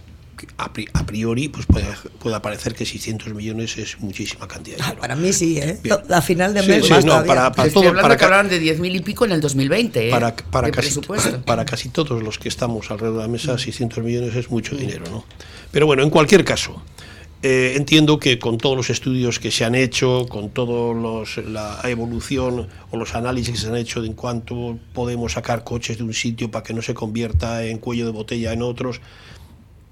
a 0.58 1.06
priori 1.06 1.48
pues 1.48 1.66
puede, 1.66 1.86
puede, 2.18 2.38
parecer 2.40 2.74
que 2.74 2.86
600 2.86 3.34
millones 3.34 3.78
es 3.78 3.98
muchísima 4.00 4.46
cantidad 4.46 4.76
de 4.76 4.82
ah, 4.82 4.96
para 4.98 5.16
mí 5.16 5.32
sí, 5.32 5.58
¿eh? 5.58 5.78
A 6.10 6.20
final 6.20 6.54
de 6.54 6.62
mes 6.62 6.88
no, 7.04 7.24
para, 7.24 7.52
para, 7.52 7.70
todo, 7.70 7.92
para 7.94 8.16
que 8.16 8.24
hablan 8.24 8.48
de 8.48 8.60
10.000 8.60 8.96
y 8.96 9.00
pico 9.00 9.24
en 9.24 9.32
el 9.32 9.40
2020, 9.40 10.08
¿eh? 10.08 10.10
Para, 10.10 10.34
para, 10.36 10.70
casi, 10.70 11.00
para 11.44 11.64
casi 11.64 11.88
todos 11.88 12.22
los 12.22 12.38
que 12.38 12.48
estamos 12.48 12.90
alrededor 12.90 13.18
de 13.18 13.22
la 13.22 13.28
mesa, 13.28 13.58
600 13.58 14.04
millones 14.04 14.34
es 14.34 14.50
mucho 14.50 14.76
dinero, 14.76 15.04
¿no? 15.10 15.24
Pero 15.70 15.86
bueno, 15.86 16.02
en 16.02 16.10
cualquier 16.10 16.44
caso, 16.44 16.82
eh, 17.42 17.72
entiendo 17.76 18.18
que 18.18 18.38
con 18.38 18.58
todos 18.58 18.76
los 18.76 18.90
estudios 18.90 19.38
que 19.38 19.50
se 19.50 19.64
han 19.64 19.74
hecho, 19.74 20.26
con 20.28 20.50
toda 20.50 21.24
la 21.48 21.80
evolución 21.84 22.68
o 22.90 22.96
los 22.98 23.14
análisis 23.14 23.54
que 23.54 23.60
se 23.60 23.68
han 23.68 23.76
hecho 23.76 24.02
de 24.02 24.08
en 24.08 24.12
cuánto 24.12 24.78
podemos 24.92 25.32
sacar 25.32 25.64
coches 25.64 25.96
de 25.96 26.04
un 26.04 26.12
sitio 26.12 26.50
para 26.50 26.62
que 26.62 26.74
no 26.74 26.82
se 26.82 26.92
convierta 26.92 27.64
en 27.64 27.78
cuello 27.78 28.04
de 28.04 28.12
botella 28.12 28.52
en 28.52 28.60
otros, 28.60 29.00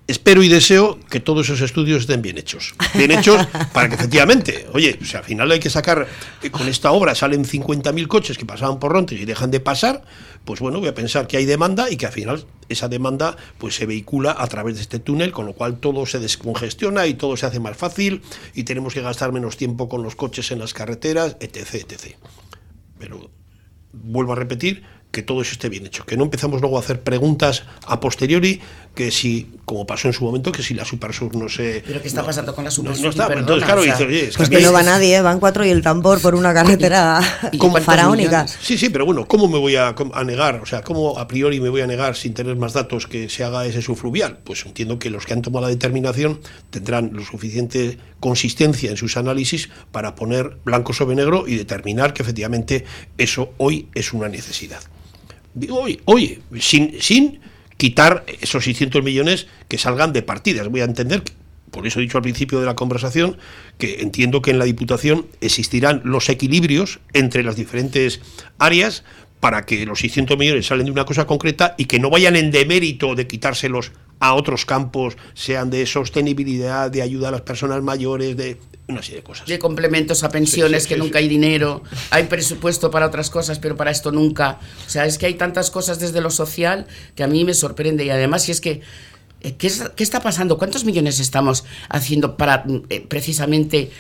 espero 0.09 0.43
y 0.43 0.49
deseo 0.49 0.99
que 1.11 1.21
todos 1.21 1.47
esos 1.47 1.61
estudios 1.61 2.01
estén 2.01 2.23
bien 2.23 2.39
hechos. 2.39 2.75
Bien 2.95 3.11
hechos 3.11 3.47
para 3.75 3.89
que 3.89 3.95
efectivamente, 3.95 4.67
oye, 4.73 4.99
al 5.15 5.23
final 5.23 5.51
hay 5.53 5.61
que 5.61 5.69
sacar, 5.69 6.09
eh, 6.43 6.51
con 6.51 6.67
esta 6.67 6.91
obra 6.93 7.15
salen 7.15 7.45
50.000 7.45 8.09
coches 8.09 8.39
que 8.39 8.47
pasaban 8.47 8.81
por 8.81 8.91
Rontes 8.91 9.21
y 9.21 9.27
dejan 9.27 9.51
de 9.51 9.61
pasar, 9.61 10.03
pues 10.47 10.61
bueno, 10.61 10.81
voy 10.81 10.89
a 10.89 10.95
pensar 10.95 11.27
que 11.27 11.37
hay 11.37 11.45
demanda 11.45 11.91
y 11.91 11.99
que 11.99 12.07
al 12.07 12.13
final 12.13 12.47
esa 12.71 12.89
demanda 12.89 13.37
pues 13.59 13.75
se 13.75 13.85
vehicula 13.85 14.35
a 14.37 14.47
través 14.47 14.77
de 14.77 14.83
este 14.83 14.99
túnel, 14.99 15.31
con 15.31 15.45
lo 15.45 15.53
cual 15.53 15.79
todo 15.79 16.07
se 16.07 16.19
descongestiona 16.19 17.07
y 17.07 17.15
todo 17.15 17.37
se 17.37 17.45
hace 17.45 17.61
más 17.61 17.77
fácil 17.77 18.23
y 18.55 18.65
tenemos 18.65 18.95
que 18.95 19.03
gastar 19.03 19.31
menos 19.33 19.59
tiempo 19.59 19.91
con 19.91 20.03
los 20.03 20.17
coches 20.17 20.51
en 20.51 20.59
las 20.59 20.73
carreteras, 20.73 21.37
etc, 21.41 21.75
etc. 21.75 22.17
Pero 22.99 23.31
vuelvo 23.93 24.33
a 24.33 24.37
repetir, 24.37 24.85
que 25.11 25.23
todo 25.23 25.41
eso 25.41 25.53
esté 25.53 25.69
bien 25.69 25.87
hecho, 25.87 26.05
que 26.05 26.17
no 26.17 26.25
empezamos 26.25 26.61
luego 26.61 26.77
a 26.77 26.81
hacer 26.81 27.01
preguntas 27.01 27.65
a 27.87 27.99
posteriori 27.99 28.61
que 28.95 29.13
si, 29.13 29.47
como 29.65 29.87
pasó 29.87 30.09
en 30.09 30.13
su 30.13 30.25
momento, 30.25 30.51
que 30.51 30.63
si 30.63 30.75
la 30.75 30.85
Supersur 30.85 31.37
no 31.37 31.49
sé... 31.49 31.85
¿Pero 31.87 32.03
qué 32.03 32.09
está 32.09 32.27
pasando 32.27 32.53
con 32.53 32.65
la 32.65 32.71
Supersur? 32.73 33.05
No, 33.05 33.11
está, 33.11 33.33
entonces 33.33 33.65
claro, 33.65 33.85
es 33.85 34.37
pues 34.37 34.49
que, 34.49 34.61
no 34.61 34.73
va 34.73 34.83
nadie, 34.83 35.17
¿eh? 35.17 35.23
van 35.23 35.39
cuatro 35.39 35.65
y 35.65 35.71
el 35.71 35.83
tambor 35.83 36.21
por 36.21 36.35
una 36.35 36.53
carretera 36.53 37.21
faraónica. 37.85 38.49
Sí, 38.49 38.77
sí, 38.77 38.89
pero 38.91 39.07
bueno, 39.07 39.29
¿cómo 39.29 39.47
me 39.47 39.57
voy 39.57 39.77
a, 39.77 39.95
negar? 40.25 40.57
O 40.57 40.67
sea, 40.67 40.83
¿cómo 40.83 41.17
a 41.17 41.29
priori 41.29 41.61
me 41.61 41.69
voy 41.69 41.83
a 41.83 41.87
negar 41.87 42.17
sin 42.17 42.35
tener 42.35 42.57
más 42.57 42.73
datos 42.73 43.07
que 43.07 43.29
se 43.29 43.45
haga 43.45 43.67
ese 43.67 43.83
subfluvial? 43.83 44.39
Pues 44.43 44.67
entiendo 44.67 44.99
que 44.99 45.11
los 45.11 45.27
que 45.27 45.33
han 45.33 45.43
tomado 45.43 45.67
la 45.67 45.71
determinación 45.71 46.41
tendrán 46.71 47.11
lo 47.13 47.25
suficiente 47.25 47.99
consistencia 48.19 48.91
en 48.91 48.97
sus 48.97 49.17
análisis 49.17 49.71
para 49.93 50.17
poner 50.17 50.57
blanco 50.65 50.93
sobre 50.93 51.15
negro 51.15 51.47
y 51.47 51.55
determinar 51.55 52.15
que 52.15 52.23
efectivamente 52.23 52.85
eso 53.17 53.53
hoy 53.59 53.89
es 53.95 54.13
una 54.13 54.29
necesidad. 54.29 54.81
Oye, 56.05 56.41
sin, 56.61 57.01
sin 57.01 57.41
quitar 57.77 58.25
esos 58.41 58.65
600 58.65 59.03
millones 59.03 59.47
que 59.69 59.79
salgan 59.79 60.13
de 60.13 60.23
partidas. 60.23 60.69
Voy 60.69 60.81
a 60.81 60.85
entender, 60.85 61.23
por 61.71 61.87
eso 61.87 62.01
he 62.01 62.03
dicho 62.03 62.19
al 62.19 62.23
principio 62.23 62.61
de 62.61 62.67
la 62.67 62.77
conversación, 62.77 63.39
que 63.79 64.01
entiendo 64.01 64.43
que 64.43 64.51
en 64.51 64.59
la 64.59 64.65
Diputación 64.65 65.27
existirán 65.41 66.03
los 66.05 66.29
equilibrios 66.29 67.01
entre 67.13 67.43
las 67.43 67.57
diferentes 67.57 68.21
áreas 68.59 69.05
para 69.41 69.65
que 69.65 69.87
los 69.87 70.01
600 70.01 70.37
millones 70.37 70.67
salen 70.67 70.87
de 70.87 70.93
una 70.93 71.05
cosa 71.05 71.27
concreta 71.27 71.75
y 71.79 71.85
que 71.85 72.01
no 72.01 72.11
vayan 72.11 72.37
en 72.37 72.51
demérito 72.51 73.15
de 73.15 73.27
quitárselos 73.27 73.93
a 74.21 74.35
otros 74.35 74.65
campos, 74.65 75.17
sean 75.35 75.71
de 75.71 75.87
sostenibilidad, 75.87 76.91
de 76.91 77.03
ayuda 77.03 77.29
a 77.29 77.33
las 77.33 77.43
personas 77.43 77.83
mayores, 77.83 78.37
de 78.37 78.59
una 78.89 79.03
serie 79.03 79.19
de 79.19 79.23
cosas. 79.23 79.47
De 79.47 79.59
complementos 79.59 80.25
a 80.25 80.31
pensiones, 80.31 80.87
que 80.87 80.97
nunca 80.97 81.19
hay 81.19 81.29
dinero, 81.29 81.83
hay 82.11 82.25
presupuesto 82.25 82.91
para 82.91 83.07
otras 83.07 83.31
cosas, 83.31 83.59
pero 83.59 83.77
para 83.77 83.91
esto 83.91 84.11
nunca. 84.13 84.59
O 84.87 84.91
sea, 84.91 85.07
es 85.07 85.19
que 85.19 85.27
hay 85.27 85.35
tantas 85.35 85.71
cosas 85.71 86.01
desde 86.01 86.21
lo 86.21 86.31
social 86.31 86.87
que 87.15 87.23
a 87.23 87.27
mí 87.27 87.45
me 87.45 87.55
sorprende 87.55 88.05
y 88.05 88.11
además 88.11 88.45
si 88.45 88.53
es 88.53 88.61
que 88.61 88.81
eh, 89.41 89.55
¿Qué, 89.57 89.69
está 90.03 90.21
pasando? 90.21 90.59
¿Cuántos 90.59 90.85
millones 90.85 91.21
estamos 91.21 91.65
haciendo 91.89 92.37
para 92.37 92.65
eh, 92.89 93.07
precisamente 93.07 93.93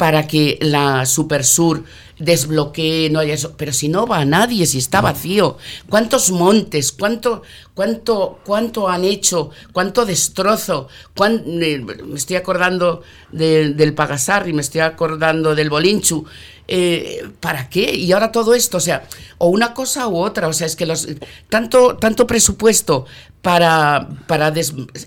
para 0.00 0.26
que 0.26 0.56
la 0.62 1.04
Supersur 1.04 1.84
desbloquee, 2.18 3.10
no 3.10 3.18
haya 3.18 3.34
eso. 3.34 3.52
Pero 3.58 3.70
si 3.70 3.90
no 3.90 4.06
va 4.06 4.20
a 4.20 4.24
nadie, 4.24 4.64
si 4.64 4.78
está 4.78 5.02
vacío. 5.02 5.58
¿Cuántos 5.90 6.30
montes? 6.30 6.90
¿Cuánto, 6.90 7.42
cuánto, 7.74 8.38
cuánto 8.46 8.88
han 8.88 9.04
hecho? 9.04 9.50
¿Cuánto 9.74 10.06
destrozo? 10.06 10.88
me 11.18 12.16
estoy 12.16 12.36
acordando 12.36 13.02
del 13.30 13.92
Pagasarri, 13.92 14.54
me 14.54 14.62
estoy 14.62 14.80
acordando 14.80 15.54
del 15.54 15.68
Bolinchu. 15.68 16.24
Eh, 16.66 17.28
¿Para 17.38 17.68
qué? 17.68 17.94
Y 17.94 18.10
ahora 18.12 18.32
todo 18.32 18.54
esto, 18.54 18.78
o 18.78 18.80
sea, 18.80 19.06
o 19.36 19.48
una 19.48 19.74
cosa 19.74 20.08
u 20.08 20.16
otra, 20.16 20.48
o 20.48 20.54
sea, 20.54 20.66
es 20.66 20.76
que 20.76 20.86
los 20.86 21.08
tanto, 21.50 21.96
tanto 21.96 22.26
presupuesto 22.26 23.04
para, 23.42 24.08
para 24.26 24.52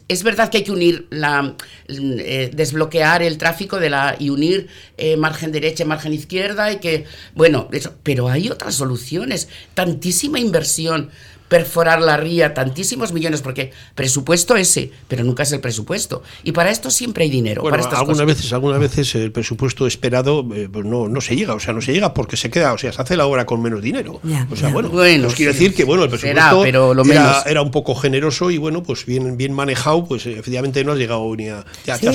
es 0.08 0.24
verdad 0.24 0.50
que 0.50 0.58
hay 0.58 0.64
que 0.64 0.72
unir 0.72 1.08
la 1.12 1.56
eh, 1.88 2.50
desbloquear 2.54 3.22
el 3.22 3.38
tráfico 3.38 3.80
de 3.80 3.92
la 3.92 4.16
y 4.18 4.30
unir 4.32 4.68
eh, 4.98 5.18
margen 5.18 5.52
derecha 5.52 5.84
y 5.84 5.88
margen 5.88 6.14
izquierda 6.14 6.72
y 6.72 6.80
que 6.80 7.06
bueno 7.36 7.68
eso, 7.72 7.94
pero 8.02 8.30
hay 8.30 8.50
otras 8.50 8.74
soluciones 8.74 9.50
tantísima 9.76 10.40
inversión 10.40 11.12
perforar 11.54 12.02
la 12.02 12.18
ría 12.18 12.56
tantísimos 12.56 13.14
millones, 13.14 13.44
porque 13.44 13.72
presupuesto 13.94 14.56
ese, 14.56 14.90
pero 15.08 15.24
nunca 15.24 15.44
es 15.44 15.52
el 15.52 15.60
presupuesto. 15.60 16.24
Y 16.44 16.52
para 16.52 16.72
esto 16.72 16.90
siempre 16.90 17.26
hay 17.26 17.30
dinero. 17.30 17.62
Bueno, 17.62 17.78
algunas 17.92 18.26
veces, 18.26 18.52
algunas 18.54 18.80
veces 18.80 19.14
el 19.14 19.32
presupuesto 19.32 19.86
esperado 19.86 20.48
eh, 20.56 20.68
pues 20.74 20.84
no, 20.84 21.08
no 21.08 21.22
se 21.22 21.36
llega, 21.36 21.54
o 21.54 21.60
sea, 21.60 21.76
no 21.76 21.82
se 21.82 21.94
llega 21.94 22.16
porque 22.16 22.38
se 22.38 22.50
queda, 22.50 22.74
o 22.74 22.80
sea, 22.80 22.92
se 22.92 23.00
hace 23.00 23.16
la 23.16 23.28
obra 23.28 23.46
con 23.46 23.62
menos 23.62 23.84
dinero. 23.84 24.20
o 24.50 24.56
sea, 24.56 24.70
bueno, 24.70 24.90
bueno 24.90 25.26
nos 25.26 25.36
quiere 25.36 25.54
decir 25.54 25.76
que 25.76 25.84
bueno, 25.84 26.06
el 26.06 26.10
presupuesto 26.10 26.62
pero 26.64 26.96
lo 26.96 27.04
era, 27.04 27.44
era, 27.46 27.62
un 27.62 27.70
poco 27.70 27.94
generoso 27.94 28.50
y 28.50 28.58
bueno, 28.58 28.82
pues 28.82 29.06
bien, 29.06 29.38
bien 29.38 29.54
manejado, 29.54 30.06
pues 30.06 30.26
efectivamente 30.26 30.84
no 30.84 30.94
has 30.94 30.98
llegado 30.98 31.36
ni 31.36 31.50
a. 31.50 31.64
Ya, 31.86 32.00
sí, 32.00 32.08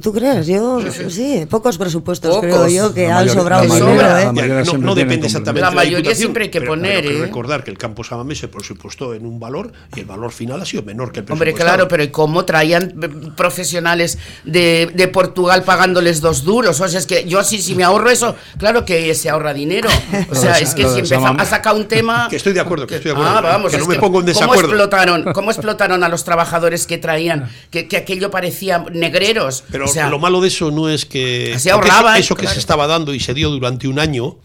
¿tú, 0.00 0.12
crees? 0.14 0.46
Yo 0.46 0.80
sí, 1.10 1.46
pocos 1.50 1.76
presupuestos 1.76 2.38
creo 2.40 2.66
yo 2.68 2.94
que 2.94 3.08
han 3.08 3.28
sobrado 3.28 3.64
dinero. 3.64 4.18
¿eh? 4.18 4.78
no, 4.78 4.94
depende 4.94 5.26
exactamente. 5.26 5.60
La 5.60 5.70
mayoría 5.70 6.14
siempre 6.14 6.44
hay 6.44 6.50
que 6.50 6.62
poner. 6.62 7.04
Hay 7.04 7.10
que 7.10 7.18
¿eh? 7.18 7.20
recordar 7.20 7.62
que 7.62 7.70
el 7.70 7.76
campo 7.76 8.02
Samamese, 8.02 8.48
por 8.48 8.62
supuesto, 8.62 8.85
en 9.14 9.26
un 9.26 9.40
valor 9.40 9.72
y 9.94 10.00
el 10.00 10.06
valor 10.06 10.32
final 10.32 10.60
ha 10.60 10.64
sido 10.64 10.82
menor 10.82 11.12
que 11.12 11.20
el 11.20 11.30
Hombre, 11.30 11.52
claro, 11.54 11.88
pero 11.88 12.02
¿y 12.02 12.08
cómo 12.08 12.44
traían 12.44 12.94
profesionales 13.36 14.18
de, 14.44 14.90
de, 14.94 15.08
Portugal 15.08 15.62
pagándoles 15.64 16.20
dos 16.20 16.44
duros? 16.44 16.80
O 16.80 16.88
sea, 16.88 16.98
es 16.98 17.06
que 17.06 17.24
yo 17.28 17.38
así, 17.38 17.60
si 17.60 17.74
me 17.74 17.84
ahorro 17.84 18.10
eso, 18.10 18.36
claro 18.58 18.84
que 18.84 19.14
se 19.14 19.28
ahorra 19.28 19.52
dinero. 19.52 19.88
O 20.30 20.34
sea, 20.34 20.58
es 20.58 20.74
que 20.74 20.88
si 20.88 21.00
empezamos 21.00 21.42
a 21.42 21.44
sacar 21.44 21.74
un 21.74 21.86
tema... 21.86 22.28
Que 22.36 22.36
estoy 22.36 22.52
de 22.52 22.60
acuerdo, 22.60 22.86
que 22.86 22.96
estoy 22.96 23.12
de 23.12 23.16
acuerdo. 23.16 23.36
Ah, 23.36 23.40
vamos, 23.40 23.70
que 23.70 23.78
no 23.78 23.86
me 23.86 23.96
pongo 23.96 24.20
en 24.20 24.26
desacuerdo. 24.26 24.62
¿Cómo 24.62 24.74
explotaron, 24.74 25.32
cómo 25.32 25.50
explotaron 25.50 26.04
a 26.04 26.08
los 26.08 26.24
trabajadores 26.24 26.86
que 26.86 26.98
traían, 26.98 27.48
que, 27.70 27.88
que 27.88 27.96
aquello 27.96 28.30
parecía 28.30 28.84
negreros. 28.92 29.64
Pero 29.70 29.84
O 29.84 29.88
sea, 29.88 30.08
lo 30.08 30.18
malo 30.18 30.40
de 30.40 30.48
eso 30.48 30.70
no 30.70 30.88
es 30.88 31.06
que 31.06 31.56
Se 31.58 31.70
porque 31.70 31.90
ahorraban, 31.90 32.18
eso 32.18 32.34
que 32.34 32.42
claro. 32.42 32.54
se 32.54 32.60
estaba 32.60 32.86
dando 32.86 33.14
y 33.14 33.20
se 33.20 33.34
dio 33.34 33.50
durante 33.50 33.88
un 33.88 33.98
año 33.98 34.36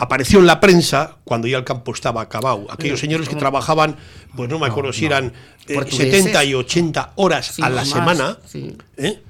apareció 0.00 0.38
en 0.40 0.46
la 0.46 0.58
prensa 0.60 1.16
cuando 1.24 1.46
ya 1.46 1.58
el 1.58 1.64
campo 1.64 1.92
estaba 1.92 2.20
acabado. 2.22 2.66
Aquellos 2.70 2.98
señores 2.98 3.28
que 3.28 3.36
trabajaban, 3.36 3.96
pues 4.34 4.48
no 4.50 4.58
me 4.58 4.66
acuerdo 4.66 4.92
si 4.92 5.06
eran 5.06 5.32
eh, 5.68 5.74
Portugueses. 5.74 6.12
70 6.24 6.44
y 6.44 6.54
80 6.54 7.12
horas 7.16 7.46
Sí, 7.54 7.62
a 7.62 7.68
la 7.68 7.82
más, 7.82 7.88
semana. 7.88 8.38
sí. 8.46 8.76
¿eh? 8.96 9.22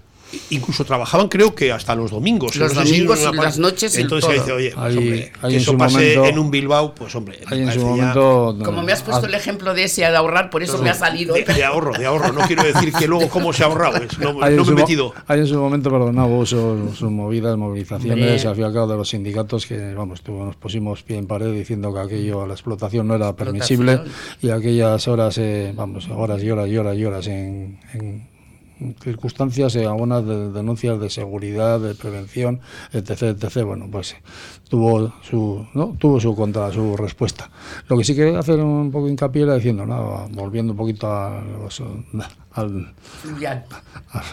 Incluso 0.50 0.84
trabajaban, 0.84 1.28
creo 1.28 1.54
que 1.54 1.72
hasta 1.72 1.94
los 1.96 2.10
domingos. 2.10 2.54
Los 2.56 2.74
No 2.74 2.82
domingos 2.84 3.20
y 3.20 3.36
las 3.36 3.58
noches 3.58 3.96
Entonces 3.96 4.30
todo. 4.30 4.40
dice, 4.40 4.52
oye, 4.52 4.70
pues, 4.74 4.84
Hay- 4.86 4.96
hombre, 4.96 5.32
hay 5.42 5.50
que 5.50 5.56
en 5.56 5.62
eso 5.62 5.76
pase 5.76 5.94
momento- 5.94 6.24
en 6.26 6.38
un 6.38 6.50
Bilbao, 6.50 6.94
pues 6.94 7.14
hombre. 7.16 7.38
en 7.50 7.72
su 7.72 7.78
ya 7.80 7.84
momento. 7.84 8.56
como 8.64 8.82
me 8.82 8.92
has 8.92 9.02
puesto 9.02 9.24
ah, 9.26 9.28
el 9.28 9.34
ejemplo 9.34 9.74
de 9.74 9.84
ese 9.84 10.02
de 10.02 10.16
ahorrar, 10.16 10.50
por 10.50 10.62
eso 10.62 10.78
me 10.78 10.90
ha 10.90 10.94
salido. 10.94 11.34
de, 11.34 11.44
de 11.44 11.64
ahorro, 11.64 11.92
de 11.98 12.06
ahorro. 12.06 12.32
No 12.32 12.40
quiero 12.46 12.62
decir 12.62 12.92
que 12.92 13.06
luego 13.08 13.28
cómo 13.28 13.52
se 13.52 13.64
ha 13.64 13.66
ahorrado. 13.66 13.96
es- 13.98 14.18
no 14.18 14.34
me 14.34 14.64
su, 14.64 14.70
he 14.72 14.74
metido. 14.74 15.12
hay 15.26 15.40
en 15.40 15.46
su 15.46 15.58
momento, 15.58 15.90
perdona, 15.90 16.26
hubo 16.26 16.46
sus, 16.46 16.96
sus 16.96 17.10
movidas, 17.10 17.56
movilizaciones, 17.56 18.44
al 18.46 18.54
fin 18.54 18.62
y 18.64 18.66
al 18.66 18.72
cabo 18.72 18.86
de 18.88 18.96
los 18.98 19.08
sindicatos 19.08 19.66
que, 19.66 19.94
vamos, 19.94 20.22
tú- 20.22 20.32
nos 20.32 20.56
pusimos 20.56 21.02
pie 21.02 21.18
en 21.18 21.26
pared 21.26 21.52
diciendo 21.52 21.92
que 21.92 22.00
aquello, 22.00 22.46
la 22.46 22.54
explotación 22.54 23.08
no 23.08 23.14
era 23.16 23.34
permisible 23.34 23.92
Explotación. 23.94 24.38
y 24.42 24.50
aquellas 24.50 25.08
horas, 25.08 25.38
eh, 25.38 25.72
vamos, 25.74 26.08
horas 26.08 26.42
y 26.42 26.50
horas 26.50 26.68
y 26.68 26.76
horas 26.76 26.96
y 26.96 27.04
horas 27.04 27.26
en, 27.26 27.78
en 27.94 28.29
circunstancias, 29.02 29.76
eh, 29.76 29.86
algunas 29.86 30.26
de 30.26 30.50
denuncias 30.50 31.00
de 31.00 31.10
seguridad, 31.10 31.80
de 31.80 31.94
prevención, 31.94 32.60
etc, 32.92 33.22
etc, 33.22 33.64
bueno, 33.64 33.88
pues 33.90 34.16
tuvo 34.70 35.12
su, 35.28 35.66
¿no? 35.74 35.94
tuvo 35.98 36.18
su 36.20 36.34
contra, 36.34 36.72
su 36.72 36.96
respuesta. 36.96 37.50
Lo 37.88 37.98
que 37.98 38.04
sí 38.04 38.14
quería 38.14 38.38
hacer 38.38 38.60
un 38.60 38.90
poco 38.90 39.08
hincapié 39.08 39.42
era 39.42 39.56
diciendo, 39.56 39.84
nada, 39.84 40.26
volviendo 40.30 40.72
un 40.72 40.76
poquito 40.78 41.06
a 41.12 41.42
los- 41.62 41.82
al. 42.52 42.94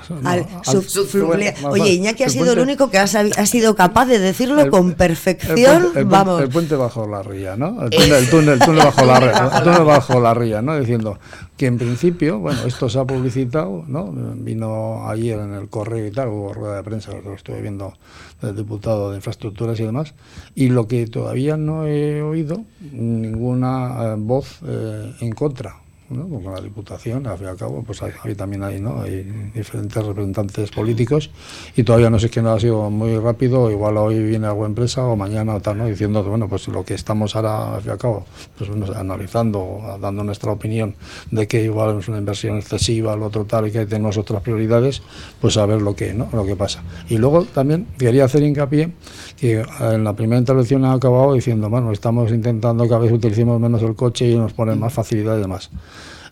Al 0.03 0.41
no, 0.49 0.59
al- 0.65 0.81
fluvial. 0.83 1.53
bueno, 1.61 1.69
Oye, 1.69 1.93
Iñaki 1.93 2.23
ha 2.23 2.25
el 2.25 2.31
sido 2.31 2.45
el 2.45 2.49
puente- 2.49 2.63
único 2.63 2.89
que 2.89 2.97
ha, 2.97 3.05
sabi- 3.07 3.31
ha 3.37 3.45
sido 3.45 3.75
capaz 3.75 4.05
de 4.07 4.17
decirlo 4.19 4.61
el- 4.61 4.69
con 4.71 4.89
el 4.89 4.95
perfección. 4.95 5.55
puente- 5.55 5.75
el 5.75 5.81
puente- 5.91 6.03
Vamos. 6.05 6.41
El 6.41 6.49
puente 6.49 6.75
bajo 6.75 7.07
la 7.07 7.21
ría, 7.21 7.55
¿no? 7.55 7.83
El 7.83 7.89
túnel, 7.91 8.13
el 8.13 8.29
túnel, 8.29 8.49
el 8.55 8.59
túnel 8.59 8.85
bajo 8.85 9.05
la 9.05 9.19
ría, 9.19 9.51
el 9.57 9.63
túnel 9.63 9.83
bajo 9.83 10.19
la 10.19 10.33
ría, 10.33 10.61
¿no? 10.63 10.79
Diciendo 10.79 11.19
que 11.57 11.67
en 11.67 11.77
principio, 11.77 12.39
bueno, 12.39 12.59
esto 12.65 12.89
se 12.89 12.99
ha 12.99 13.05
publicitado, 13.05 13.83
¿no? 13.87 14.11
Vino 14.35 15.07
ayer 15.07 15.39
en 15.39 15.53
el 15.53 15.69
correo 15.69 16.07
y 16.07 16.11
tal, 16.11 16.29
hubo 16.29 16.53
rueda 16.53 16.77
de 16.77 16.83
prensa, 16.83 17.11
lo 17.23 17.33
estuve 17.35 17.61
viendo 17.61 17.93
del 18.41 18.55
diputado 18.55 19.11
de 19.11 19.17
infraestructuras 19.17 19.79
y 19.79 19.83
demás, 19.83 20.13
y 20.55 20.69
lo 20.69 20.87
que 20.87 21.07
todavía 21.07 21.57
no 21.57 21.85
he 21.85 22.21
oído, 22.21 22.63
ninguna 22.91 24.13
eh, 24.13 24.15
voz 24.17 24.59
eh, 24.65 25.13
en 25.21 25.31
contra. 25.31 25.86
¿No? 26.09 26.27
Porque 26.27 26.49
la 26.49 26.61
Diputación, 26.61 27.27
al 27.27 27.37
fin 27.37 27.47
y 27.47 27.49
al 27.49 27.57
cabo, 27.57 27.83
pues 27.83 28.01
hay 28.01 28.35
también 28.35 28.63
hay, 28.63 28.79
¿no? 28.79 29.01
hay 29.01 29.23
diferentes 29.53 30.03
representantes 30.05 30.71
políticos 30.71 31.29
y 31.75 31.83
todavía 31.83 32.09
no 32.09 32.19
sé 32.19 32.29
quién 32.29 32.47
ha 32.47 32.59
sido 32.59 32.89
muy 32.89 33.17
rápido, 33.17 33.69
igual 33.71 33.97
hoy 33.97 34.21
viene 34.23 34.47
alguna 34.47 34.67
empresa 34.67 35.03
o 35.05 35.15
mañana 35.15 35.55
o 35.55 35.61
tal, 35.61 35.77
¿no? 35.77 35.87
diciendo, 35.87 36.23
bueno, 36.23 36.47
pues 36.47 36.67
lo 36.67 36.83
que 36.83 36.93
estamos 36.93 37.35
ahora, 37.35 37.75
al 37.75 37.81
fin 37.81 37.89
y 37.89 37.91
al 37.91 37.97
cabo, 37.97 38.25
pues 38.57 38.69
bueno, 38.69 38.87
analizando, 38.95 39.97
dando 40.01 40.23
nuestra 40.23 40.51
opinión 40.51 40.95
de 41.31 41.47
que 41.47 41.63
igual 41.63 41.99
es 41.99 42.07
una 42.07 42.17
inversión 42.17 42.57
excesiva, 42.57 43.15
lo 43.15 43.25
otro 43.25 43.45
tal, 43.45 43.67
y 43.67 43.71
que 43.71 43.85
tenemos 43.85 44.17
otras 44.17 44.41
prioridades, 44.41 45.01
pues 45.41 45.57
a 45.57 45.65
ver 45.65 45.81
lo 45.81 45.95
que, 45.95 46.13
¿no? 46.13 46.29
lo 46.31 46.45
que 46.45 46.55
pasa. 46.55 46.83
Y 47.09 47.17
luego 47.17 47.43
también 47.45 47.87
quería 47.97 48.25
hacer 48.25 48.43
hincapié 48.43 48.91
que 49.37 49.63
en 49.79 50.03
la 50.03 50.13
primera 50.13 50.39
intervención 50.39 50.85
ha 50.85 50.93
acabado 50.93 51.33
diciendo, 51.33 51.69
bueno, 51.69 51.91
estamos 51.91 52.31
intentando 52.31 52.87
que 52.87 52.93
a 52.93 52.97
veces 52.97 53.17
utilicemos 53.17 53.59
menos 53.59 53.81
el 53.81 53.95
coche 53.95 54.29
y 54.29 54.35
nos 54.35 54.53
ponen 54.53 54.79
más 54.79 54.93
facilidad 54.93 55.37
y 55.37 55.41
demás. 55.41 55.69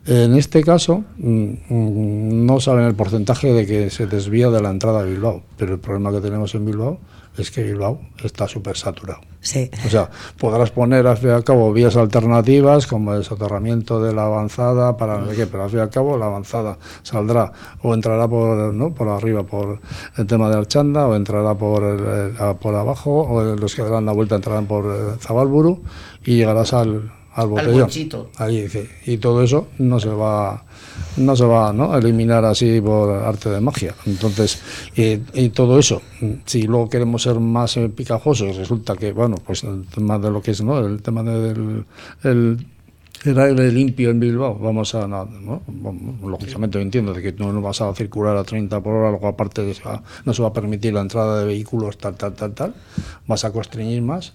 En 0.08 0.36
este 0.36 0.64
caso, 0.64 1.04
mm, 1.18 1.46
mm, 1.70 2.46
no 2.46 2.60
saben 2.60 2.86
el 2.86 2.94
porcentaje 2.96 3.52
de 3.54 3.66
que 3.66 3.90
se 3.90 4.06
desvía 4.06 4.50
de 4.52 4.62
la 4.62 4.70
entrada 4.70 5.00
a 5.00 5.04
Bilbao, 5.04 5.42
pero 5.58 5.74
el 5.74 5.80
problema 5.80 6.12
que 6.12 6.22
tenemos 6.22 6.54
en 6.54 6.66
Bilbao 6.66 7.00
es 7.38 7.50
que 7.52 7.64
Bilbao 7.64 8.00
está 8.24 8.48
súper 8.48 8.78
saturado. 8.78 9.20
Sí. 9.42 9.70
O 9.86 9.90
sea, 9.90 10.10
podrás 10.40 10.72
poner 10.72 11.06
al 11.06 11.18
fin 11.18 11.30
y 11.30 11.34
al 11.34 11.44
cabo 11.44 11.74
vías 11.74 11.98
alternativas 11.98 12.88
como 12.88 13.14
el 13.14 13.24
soterramiento 13.24 14.02
de 14.02 14.14
la 14.14 14.26
avanzada 14.26 14.96
para 14.96 15.18
no 15.20 15.30
sé 15.30 15.36
qué, 15.36 15.48
pero 15.48 15.64
al 15.64 15.70
fin 15.70 15.80
y 15.80 15.82
al 15.82 15.90
cabo 15.90 16.18
la 16.18 16.28
avanzada 16.28 16.78
saldrá 17.04 17.52
o 17.82 17.94
entrará 17.94 18.28
por, 18.28 18.74
¿no? 18.74 18.94
por 18.94 19.10
arriba 19.10 19.44
por 19.44 19.80
el 20.18 20.26
tema 20.28 20.50
de 20.50 20.58
Archanda 20.58 21.08
o 21.08 21.16
entrará 21.16 21.56
por, 21.56 21.84
el- 21.84 22.00
eh, 22.40 22.56
por 22.62 22.74
abajo 22.76 23.22
o 23.24 23.44
los 23.56 23.76
que 23.76 23.82
darán 23.82 24.06
la 24.06 24.14
vuelta 24.14 24.36
entrarán 24.36 24.66
por 24.68 24.86
eh, 24.86 25.16
Zabalburu 25.20 25.82
y 26.24 26.38
llegarás 26.38 26.74
al, 26.74 27.12
al 27.36 27.48
botellón. 27.48 27.90
Ahí 28.38 28.62
dice, 28.62 28.90
y 29.06 29.18
todo 29.18 29.44
eso 29.44 29.68
no 29.78 30.00
se 30.00 30.10
va 30.10 30.66
no 31.18 31.36
se 31.36 31.46
va 31.46 31.74
¿no? 31.74 31.94
a 31.94 32.00
eliminar 32.00 32.44
así 32.46 32.80
por 32.82 33.10
arte 33.10 33.50
de 33.50 33.62
magia. 33.62 33.94
Entonces, 34.06 34.62
y 34.96 35.50
todo 35.50 35.80
eso, 35.80 36.02
si 36.46 36.64
luego 36.64 36.90
queremos 36.90 37.24
ser 37.24 37.40
más 37.40 37.78
eh, 37.78 37.90
picajosos, 37.90 38.56
resulta 38.56 38.96
que, 38.96 39.12
bueno, 39.12 39.38
pues 39.46 39.64
el 39.64 39.86
tema 39.88 40.20
de 40.20 40.32
lo 40.32 40.42
que 40.42 40.52
es, 40.52 40.62
¿no? 40.62 40.80
El 40.80 41.02
tema 41.02 41.24
del 41.24 41.86
el, 42.24 42.66
el 43.26 43.40
aire 43.40 43.72
limpio 43.72 44.10
en 44.10 44.20
Bilbao, 44.20 44.58
vamos 44.60 44.94
a, 44.96 45.08
no, 45.08 45.26
¿no? 45.26 45.62
Bueno, 45.68 46.18
lógicamente 46.28 46.82
entiendo 46.82 47.14
de 47.14 47.22
que 47.22 47.34
no 47.34 47.52
nos 47.52 47.64
vas 47.64 47.82
a 47.82 47.94
circular 47.94 48.36
a 48.38 48.44
30 48.44 48.82
por 48.82 48.94
hora, 48.94 49.10
luego 49.12 49.28
aparte 49.28 49.64
de 49.64 49.72
eso, 49.72 50.02
no 50.26 50.34
se 50.34 50.42
va 50.42 50.50
a 50.50 50.54
permitir 50.54 50.94
la 50.94 51.02
entrada 51.02 51.40
de 51.40 51.46
vehículos, 51.46 51.98
tal, 51.98 52.16
tal, 52.16 52.34
tal, 52.34 52.54
tal, 52.54 52.74
vas 53.28 53.46
a 53.46 53.52
constreñir 53.52 54.02
más, 54.02 54.34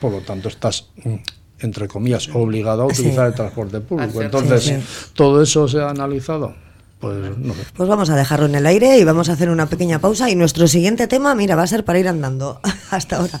por 0.00 0.12
lo 0.12 0.20
tanto 0.20 0.48
estás, 0.48 0.88
mm, 1.04 1.14
entre 1.60 1.88
comillas, 1.88 2.28
obligado 2.34 2.88
a 2.88 2.94
Sí. 2.94 3.02
utilizar 3.02 3.26
el 3.28 3.34
transporte 3.34 3.80
público. 3.80 4.22
Entonces, 4.22 4.62
Sí, 4.64 4.74
todo 5.14 5.42
eso 5.42 5.66
se 5.68 5.80
ha 5.80 5.90
analizado, 5.90 6.54
pues 7.00 7.36
no 7.38 7.54
sé. 7.54 7.60
Pues 7.76 7.88
vamos 7.88 8.10
a 8.10 8.16
dejarlo 8.16 8.46
en 8.46 8.54
el 8.54 8.66
aire 8.66 8.98
y 8.98 9.04
vamos 9.04 9.28
a 9.28 9.32
hacer 9.32 9.50
una 9.50 9.66
pequeña 9.66 9.98
pausa. 9.98 10.30
Y 10.30 10.36
nuestro 10.36 10.68
siguiente 10.68 11.06
tema, 11.08 11.34
mira, 11.34 11.56
va 11.56 11.62
a 11.62 11.66
ser 11.66 11.84
para 11.84 11.98
ir 11.98 12.08
andando. 12.08 12.60
Hasta 12.90 13.16
ahora. 13.18 13.40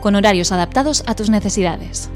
Con 0.00 0.14
horarios 0.14 0.52
adaptados 0.52 1.02
a 1.06 1.14
tus 1.14 1.30
necesidades. 1.30 2.10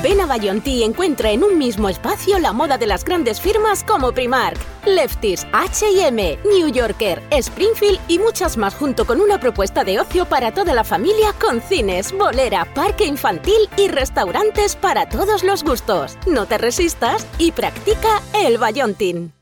Ven 0.00 0.20
a 0.20 0.26
Bayonti 0.26 0.70
y 0.70 0.82
encuentra 0.84 1.30
en 1.30 1.44
un 1.44 1.58
mismo 1.58 1.88
espacio 1.88 2.38
la 2.38 2.52
moda 2.52 2.78
de 2.78 2.86
las 2.86 3.04
grandes 3.04 3.40
firmas 3.40 3.84
como 3.84 4.12
Primark, 4.12 4.58
Lefties, 4.86 5.46
H&M, 5.52 6.38
New 6.44 6.68
Yorker, 6.72 7.22
Springfield 7.30 8.00
y 8.08 8.18
muchas 8.18 8.56
más 8.56 8.74
junto 8.74 9.06
con 9.06 9.20
una 9.20 9.38
propuesta 9.38 9.84
de 9.84 10.00
ocio 10.00 10.24
para 10.24 10.52
toda 10.52 10.72
la 10.74 10.82
familia 10.82 11.34
con 11.38 11.60
cines, 11.60 12.10
bolera, 12.16 12.66
parque 12.74 13.04
infantil 13.04 13.68
y 13.76 13.88
restaurantes 13.88 14.76
para 14.76 15.08
todos 15.08 15.44
los 15.44 15.62
gustos. 15.62 16.16
No 16.26 16.46
te 16.46 16.56
resistas 16.56 17.26
y 17.38 17.52
practica 17.52 18.22
el 18.34 18.56
Bayontin. 18.56 19.41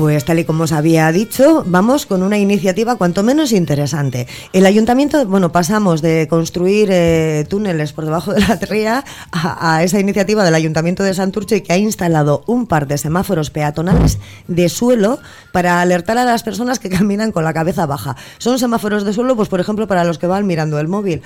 Pues 0.00 0.24
tal 0.24 0.38
y 0.38 0.46
como 0.46 0.64
os 0.64 0.72
había 0.72 1.12
dicho, 1.12 1.62
vamos 1.66 2.06
con 2.06 2.22
una 2.22 2.38
iniciativa 2.38 2.96
cuanto 2.96 3.22
menos 3.22 3.52
interesante. 3.52 4.26
El 4.54 4.64
ayuntamiento, 4.64 5.26
bueno, 5.26 5.52
pasamos 5.52 6.00
de 6.00 6.26
construir 6.26 6.88
eh, 6.90 7.44
túneles 7.50 7.92
por 7.92 8.06
debajo 8.06 8.32
de 8.32 8.40
la 8.40 8.56
ría 8.56 9.04
a, 9.30 9.74
a 9.74 9.84
esa 9.84 10.00
iniciativa 10.00 10.42
del 10.42 10.54
ayuntamiento 10.54 11.02
de 11.02 11.12
Santurce 11.12 11.62
que 11.62 11.74
ha 11.74 11.76
instalado 11.76 12.44
un 12.46 12.66
par 12.66 12.86
de 12.86 12.96
semáforos 12.96 13.50
peatonales 13.50 14.18
de 14.48 14.70
suelo 14.70 15.18
para 15.52 15.82
alertar 15.82 16.16
a 16.16 16.24
las 16.24 16.44
personas 16.44 16.78
que 16.78 16.88
caminan 16.88 17.30
con 17.30 17.44
la 17.44 17.52
cabeza 17.52 17.84
baja. 17.84 18.16
Son 18.38 18.58
semáforos 18.58 19.04
de 19.04 19.12
suelo, 19.12 19.36
pues 19.36 19.50
por 19.50 19.60
ejemplo, 19.60 19.86
para 19.86 20.04
los 20.04 20.16
que 20.16 20.26
van 20.26 20.46
mirando 20.46 20.80
el 20.80 20.88
móvil. 20.88 21.20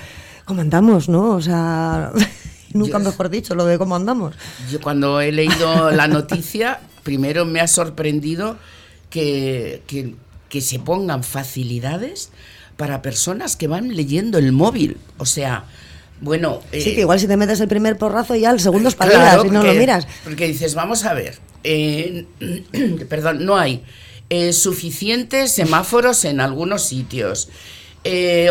Comentamos, 0.47 1.09
¿no? 1.09 1.31
O 1.31 1.41
sea... 1.41 2.11
Nunca 2.73 2.99
mejor 2.99 3.31
dicho, 3.31 3.55
lo 3.55 3.67
de 3.67 3.79
cómo 3.79 3.95
andamos. 3.95 4.35
Yo 4.69 4.81
cuando 4.81 5.21
he 5.21 5.31
leído 5.31 5.93
la 5.93 6.09
noticia, 6.09 6.81
primero 7.05 7.45
me 7.45 7.61
ha 7.61 7.69
sorprendido 7.69 8.59
que, 9.11 9.83
que, 9.87 10.17
que 10.49 10.61
se 10.61 10.81
pongan 10.81 11.23
facilidades 11.23 12.31
para 12.77 13.03
personas 13.03 13.57
que 13.57 13.69
van 13.69 13.95
leyendo 13.95 14.39
el 14.39 14.53
móvil. 14.53 14.97
O 15.19 15.27
sea, 15.27 15.67
bueno. 16.21 16.61
sí, 16.73 16.91
eh, 16.91 16.95
que 16.95 17.01
igual 17.03 17.21
si 17.21 17.27
te 17.27 17.37
metes 17.37 17.61
el 17.61 17.69
primer 17.69 17.97
porrazo 17.99 18.35
ya 18.35 18.51
el 18.51 18.61
segundo 18.61 18.89
es 18.89 18.95
para 18.95 19.13
Claro, 19.13 19.45
y 19.45 19.51
no 19.51 19.63
lo 19.63 19.75
miras. 19.75 20.07
Porque 20.25 20.49
dices, 20.49 20.75
vamos 20.75 21.05
a 21.05 21.15
ver, 21.15 21.39
eh, 21.63 22.27
perdón, 23.09 23.45
no 23.45 23.57
hay 23.57 23.83
eh, 24.31 24.53
suficientes 24.53 25.53
semáforos 25.53 26.25
en 26.25 26.41
algunos 26.41 26.83
sitios, 26.83 27.49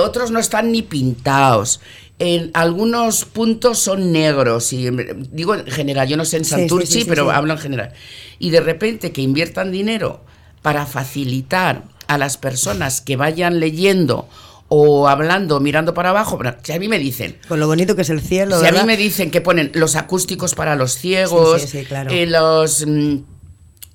otros 0.02 0.32
no 0.32 0.40
están 0.40 0.72
ni 0.72 0.82
pintados. 0.82 1.80
En 2.26 2.52
algunos 2.54 3.26
puntos 3.26 3.80
son 3.80 4.14
negros, 4.14 4.72
y 4.72 4.88
em, 4.88 4.98
digo 5.30 5.56
en 5.56 5.66
general, 5.68 6.08
yo 6.08 6.16
no 6.16 6.24
sé 6.24 6.38
en 6.38 6.46
sí, 6.46 6.70
sí, 6.70 6.86
sí, 6.86 7.06
pero 7.06 7.30
hablo 7.32 7.52
en 7.52 7.60
general. 7.60 7.92
Y 8.40 8.50
de 8.50 8.62
repente 8.62 9.12
que 9.12 9.22
inviertan 9.22 9.74
dinero 9.74 10.22
para 10.62 10.86
facilitar 10.86 11.84
a 12.08 12.18
las 12.18 12.38
personas 12.38 13.02
que 13.02 13.18
vayan 13.18 13.60
leyendo 13.60 14.30
o 14.70 15.10
hablando, 15.10 15.60
mirando 15.60 15.94
para 15.94 16.12
abajo, 16.12 16.40
si 16.64 16.72
a 16.72 16.80
mí 16.80 16.88
me 16.88 16.98
dicen, 16.98 17.38
Con 17.50 17.60
lo 17.60 17.68
bonito 17.68 17.94
que 17.98 18.04
es 18.04 18.10
el 18.10 18.22
cielo, 18.22 18.58
si 18.58 18.68
a 18.68 18.72
mí 18.72 18.80
me 18.86 18.96
dicen 18.96 19.30
que 19.30 19.42
ponen 19.42 19.72
los 19.74 19.98
acústicos 19.98 20.56
para 20.56 20.78
los 20.78 20.94
ciegos, 20.94 21.62
Sí, 21.62 21.68
sí, 21.68 21.80
sí, 21.80 21.86
claro. 21.86 22.10
eh, 22.10 22.26
los 22.26 22.86
mm, 22.88 23.18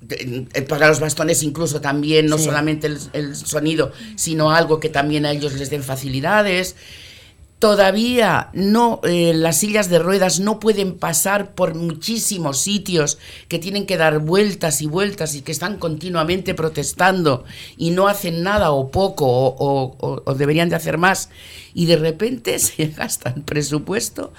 eh, 0.07 0.61
para 0.67 0.87
los 0.87 0.99
bastones 0.99 1.41
incluso 1.41 1.81
también, 1.81 2.27
no 2.27 2.37
solamente 2.37 2.85
el, 2.85 2.99
el 3.13 3.35
sonido, 3.35 3.91
sino 4.15 4.51
algo 4.51 4.79
que 4.79 4.89
también 4.89 5.25
a 5.25 5.31
ellos 5.31 5.53
les 5.53 5.71
den 5.71 5.81
facilidades. 5.83 6.75
Todavía 7.59 8.49
no, 8.53 9.01
eh, 9.03 9.33
las 9.35 9.57
sillas 9.59 9.89
de 9.89 9.99
ruedas 9.99 10.39
no 10.39 10.61
pueden 10.61 10.97
pasar 10.97 11.55
por 11.55 11.75
muchísimos 11.75 12.57
sitios 12.59 13.17
que 13.49 13.59
tienen 13.59 13.85
que 13.85 13.97
dar 13.97 14.19
vueltas 14.19 14.81
y 14.81 14.85
vueltas 14.87 15.35
y 15.35 15.41
que 15.41 15.51
están 15.51 15.77
continuamente 15.77 16.53
protestando 16.53 17.43
y 17.75 17.91
no 17.91 18.07
hacen 18.07 18.43
nada 18.43 18.71
o 18.71 18.91
poco 18.91 19.25
o, 19.27 20.23
o- 20.25 20.33
deberían 20.35 20.69
de 20.69 20.77
hacer 20.77 20.97
más. 20.97 21.29
Y 21.73 21.85
de 21.87 21.97
repente 21.97 22.57
se 22.59 22.87
gasta 22.87 23.33
el 23.35 23.41
presupuesto 23.43 24.31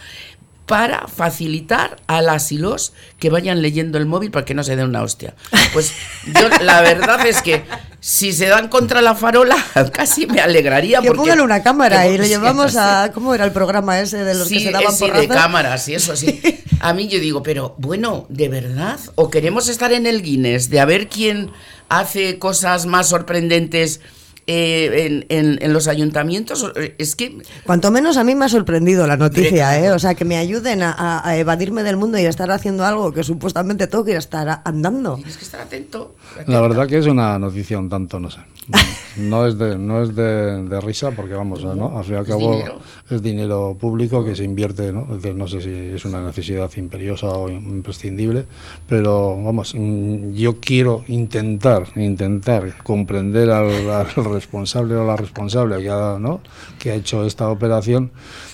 para 0.70 1.08
facilitar 1.08 1.96
a 2.06 2.22
las 2.22 2.52
y 2.52 2.58
los 2.58 2.92
que 3.18 3.28
vayan 3.28 3.60
leyendo 3.60 3.98
el 3.98 4.06
móvil 4.06 4.30
para 4.30 4.44
que 4.44 4.54
no 4.54 4.62
se 4.62 4.76
den 4.76 4.86
una 4.86 5.02
hostia. 5.02 5.34
Pues 5.72 5.92
yo 6.32 6.48
la 6.62 6.80
verdad 6.80 7.26
es 7.26 7.42
que 7.42 7.64
si 7.98 8.32
se 8.32 8.46
dan 8.46 8.68
contra 8.68 9.02
la 9.02 9.16
farola 9.16 9.56
casi 9.92 10.28
me 10.28 10.40
alegraría 10.40 11.00
Que 11.00 11.08
porque 11.08 11.22
pongan 11.22 11.40
una 11.40 11.64
cámara 11.64 12.06
y 12.06 12.16
le 12.16 12.28
llevamos 12.28 12.76
a... 12.76 13.10
¿Cómo 13.12 13.34
era 13.34 13.44
el 13.44 13.50
programa 13.50 13.98
ese 13.98 14.22
de 14.22 14.34
los 14.34 14.46
Sí, 14.46 14.58
que 14.58 14.64
se 14.66 14.70
daban 14.70 14.94
eh, 14.94 14.96
sí, 14.96 15.10
de 15.10 15.26
cámaras 15.26 15.88
y 15.88 15.94
eso 15.94 16.14
sí. 16.14 16.40
A 16.78 16.94
mí 16.94 17.08
yo 17.08 17.18
digo, 17.18 17.42
pero 17.42 17.74
bueno, 17.78 18.26
¿de 18.28 18.48
verdad? 18.48 19.00
¿O 19.16 19.28
queremos 19.28 19.68
estar 19.68 19.92
en 19.92 20.06
el 20.06 20.22
Guinness 20.22 20.70
de 20.70 20.78
a 20.78 20.84
ver 20.84 21.08
quién 21.08 21.50
hace 21.88 22.38
cosas 22.38 22.86
más 22.86 23.08
sorprendentes 23.08 24.00
eh, 24.46 25.06
en, 25.06 25.26
en- 25.28 25.58
en 25.62 25.72
los 25.72 25.88
ayuntamientos? 25.88 26.70
Eh, 26.76 26.94
Es 26.98 27.16
que 27.16 27.38
Cuanto 27.64 27.90
menos 27.90 28.16
a 28.16 28.24
mí 28.24 28.34
me 28.34 28.44
ha 28.44 28.48
sorprendido 28.48 29.06
la 29.06 29.16
noticia, 29.16 29.78
¿eh? 29.78 29.90
O 29.92 29.98
sea, 29.98 30.14
que 30.14 30.24
me 30.24 30.36
ayuden 30.36 30.82
a, 30.82 30.92
a- 30.92 31.28
a 31.28 31.36
evadirme 31.36 31.82
del 31.82 31.96
mundo 31.96 32.18
y 32.18 32.26
a 32.26 32.28
estar 32.30 32.50
haciendo 32.50 32.84
algo 32.84 33.12
que 33.12 33.22
supuestamente 33.24 33.86
tengo 33.86 34.04
que 34.04 34.10
ir 34.12 34.16
a 34.16 34.20
estar 34.20 34.60
andando. 34.64 35.16
tienes 35.16 35.36
que 35.36 35.44
estar 35.44 35.60
atento. 35.60 36.14
La 36.46 36.60
verdad 36.60 36.86
que 36.88 36.98
es 36.98 37.06
una 37.06 37.38
noticia 37.38 37.78
un 37.78 37.88
tanto, 37.88 38.18
no 38.20 38.30
sé. 38.30 38.40
No 39.16 39.44
es 39.46 39.58
de, 39.58 39.76
no 39.76 40.02
es 40.02 40.14
de, 40.14 40.62
de 40.62 40.80
risa 40.80 41.10
porque 41.10 41.34
vamos, 41.34 41.64
¿no? 41.64 41.98
Al 41.98 42.04
fin 42.04 42.14
y 42.14 42.16
al 42.18 42.22
Es 42.22 42.28
cabo 42.28 42.52
dinero. 42.52 42.78
es 43.10 43.22
dinero 43.22 43.76
público 43.78 44.24
que 44.24 44.36
se 44.36 44.44
invierte, 44.44 44.92
¿no? 44.92 45.02
Es 45.10 45.22
decir, 45.22 45.34
no 45.34 45.48
sé 45.48 45.60
si 45.60 45.70
es 45.70 46.04
una 46.04 46.22
necesidad 46.24 46.70
imperiosa 46.76 47.26
o 47.28 47.48
imprescindible, 47.50 48.44
pero 48.88 49.36
vamos, 49.42 49.74
mm, 49.76 50.32
yo 50.34 50.60
quiero 50.60 51.04
intentar, 51.08 51.84
intentar 51.96 52.76
comprender 52.84 53.50
al, 53.50 53.90
al 53.90 54.06
responsable 54.32 54.94
o 54.94 55.04
la 55.06 55.16
responsable 55.16 55.82
que 55.82 55.90
ha, 55.90 56.16
¿no? 56.20 56.40
que 56.78 56.92
ha 56.92 56.94
hecho 56.94 57.24
esta 57.26 57.48
operación 57.50 58.10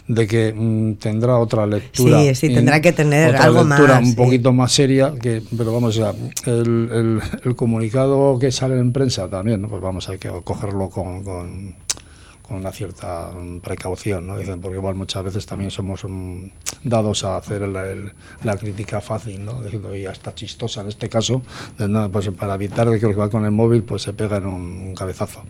de 0.09 0.27
que 0.27 0.53
mm, 0.57 0.95
tendrá 0.95 1.37
otra 1.39 1.67
lectura. 1.67 2.21
Sí, 2.21 2.35
sí, 2.35 2.55
tendrá 2.55 2.81
que 2.81 2.93
tener 2.93 3.31
otra 3.31 3.45
algo 3.45 3.63
lectura 3.63 3.95
más, 3.97 4.05
un 4.05 4.11
sí. 4.11 4.17
poquito 4.17 4.53
más 4.53 4.73
seria, 4.73 5.13
que, 5.21 5.43
pero 5.57 5.73
vamos, 5.73 5.97
o 5.99 6.01
sea, 6.01 6.15
el, 6.53 6.89
el- 6.93 7.21
el 7.45 7.57
comunicado 7.57 8.39
que 8.39 8.51
sale 8.51 8.79
en 8.79 8.93
prensa 8.93 9.29
también, 9.29 9.61
¿no? 9.63 9.69
pues 9.69 9.83
vamos, 9.83 10.06
hay 10.09 10.19
que 10.19 10.31
cogerlo 10.43 10.91
con, 10.91 11.25
con, 11.25 11.77
con 12.47 12.59
una 12.59 12.73
cierta 12.73 13.33
mm, 13.33 13.61
precaución, 13.61 14.27
¿no? 14.27 14.39
Dicen, 14.39 14.61
porque 14.61 14.77
igual 14.77 14.95
muchas 14.95 15.25
veces 15.25 15.47
también 15.47 15.71
somos 15.71 16.05
mm, 16.05 16.47
dados 16.85 17.25
a 17.25 17.37
hacer 17.37 17.63
la 17.63 18.57
crítica 18.57 19.01
fácil, 19.01 19.45
¿no? 19.45 19.63
Diciendo, 19.63 19.95
ya 19.95 20.13
está 20.13 20.35
chistosa 20.35 20.83
en 20.83 20.89
este 20.89 21.09
caso, 21.09 21.43
pues 22.13 22.31
para 22.31 22.55
evitar 22.55 22.89
que 22.89 22.95
el 22.95 23.01
que 23.01 23.15
va 23.15 23.31
con 23.31 23.45
el 23.45 23.51
móvil 23.51 23.83
pues 23.83 24.03
se 24.03 24.13
pega 24.13 24.37
en 24.37 24.47
un, 24.47 24.95
cabezazo. 24.95 25.43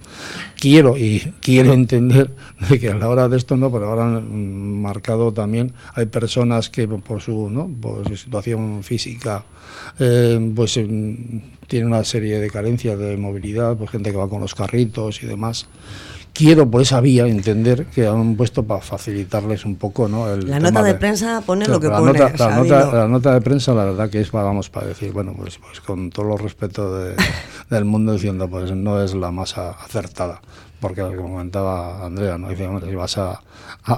Quiero 0.59 0.97
y 0.97 1.33
quiero 1.41 1.73
entender 1.73 2.31
de 2.69 2.81
que 2.81 2.91
a 2.91 2.95
la 2.95 3.09
hora 3.09 3.29
de 3.29 3.37
esto 3.37 3.57
no, 3.57 3.71
pero 3.71 3.89
ahora 3.89 4.05
han 4.05 4.81
marcado 4.81 5.33
también 5.33 5.73
hay 5.95 6.07
personas 6.07 6.71
que 6.71 6.89
por 6.89 7.21
su, 7.21 7.49
¿no? 7.51 7.71
situación 8.17 8.83
física 8.83 9.45
eh, 9.99 10.53
pues 10.55 10.77
mm, 10.79 11.39
tienen 11.67 11.89
una 11.89 12.05
serie 12.05 12.39
de 12.39 12.51
carencias 12.51 12.99
de 12.99 13.17
movilidad, 13.17 13.77
pues 13.77 13.91
gente 13.91 14.11
que 14.11 14.17
va 14.17 14.29
con 14.29 14.41
los 14.41 14.55
carritos 14.55 15.23
y 15.23 15.27
demás. 15.27 15.67
Quiero 16.37 16.71
por 16.71 16.83
esa 16.83 17.01
vía 17.01 17.27
entender 17.27 17.87
que 17.87 18.07
han 18.07 18.37
puesto 18.37 18.63
para 18.65 18.81
facilitarles 18.83 19.65
un 19.65 19.77
poco 19.77 20.07
¿no? 20.07 20.29
el 20.31 20.51
La 20.51 20.61
nota 20.61 20.83
de 20.83 20.95
prensa 20.95 21.41
pone 21.41 21.67
lo 21.67 21.81
que 21.81 21.89
la 21.89 21.99
pone, 21.99 22.13
Nota, 22.13 22.33
la, 22.37 22.57
nota, 22.57 22.93
la 22.95 23.09
nota 23.09 23.33
de 23.35 23.41
prensa, 23.41 23.73
la 23.73 23.85
verdad 23.87 24.11
que 24.11 24.21
es 24.21 24.29
para, 24.29 24.45
vamos, 24.45 24.69
para 24.69 24.87
decir, 24.89 25.13
bueno, 25.13 25.33
pues, 25.37 25.57
pues 25.59 25.81
con 25.81 26.11
todo 26.11 26.35
el 26.35 26.39
respeto 26.41 26.95
de- 26.99 27.15
del 27.71 27.85
mundo 27.87 28.13
diciendo, 28.13 28.49
pues 28.49 28.71
no 28.73 29.03
es 29.03 29.15
la 29.15 29.31
más 29.31 29.57
acertada. 29.57 30.43
Porque 30.79 31.01
como 31.01 31.31
comentaba 31.31 32.05
Andrea, 32.05 32.37
¿no? 32.37 32.51
Dice, 32.51 32.69
si 32.87 32.95
vas 32.95 33.17
a, 33.17 33.31
a- 33.31 33.41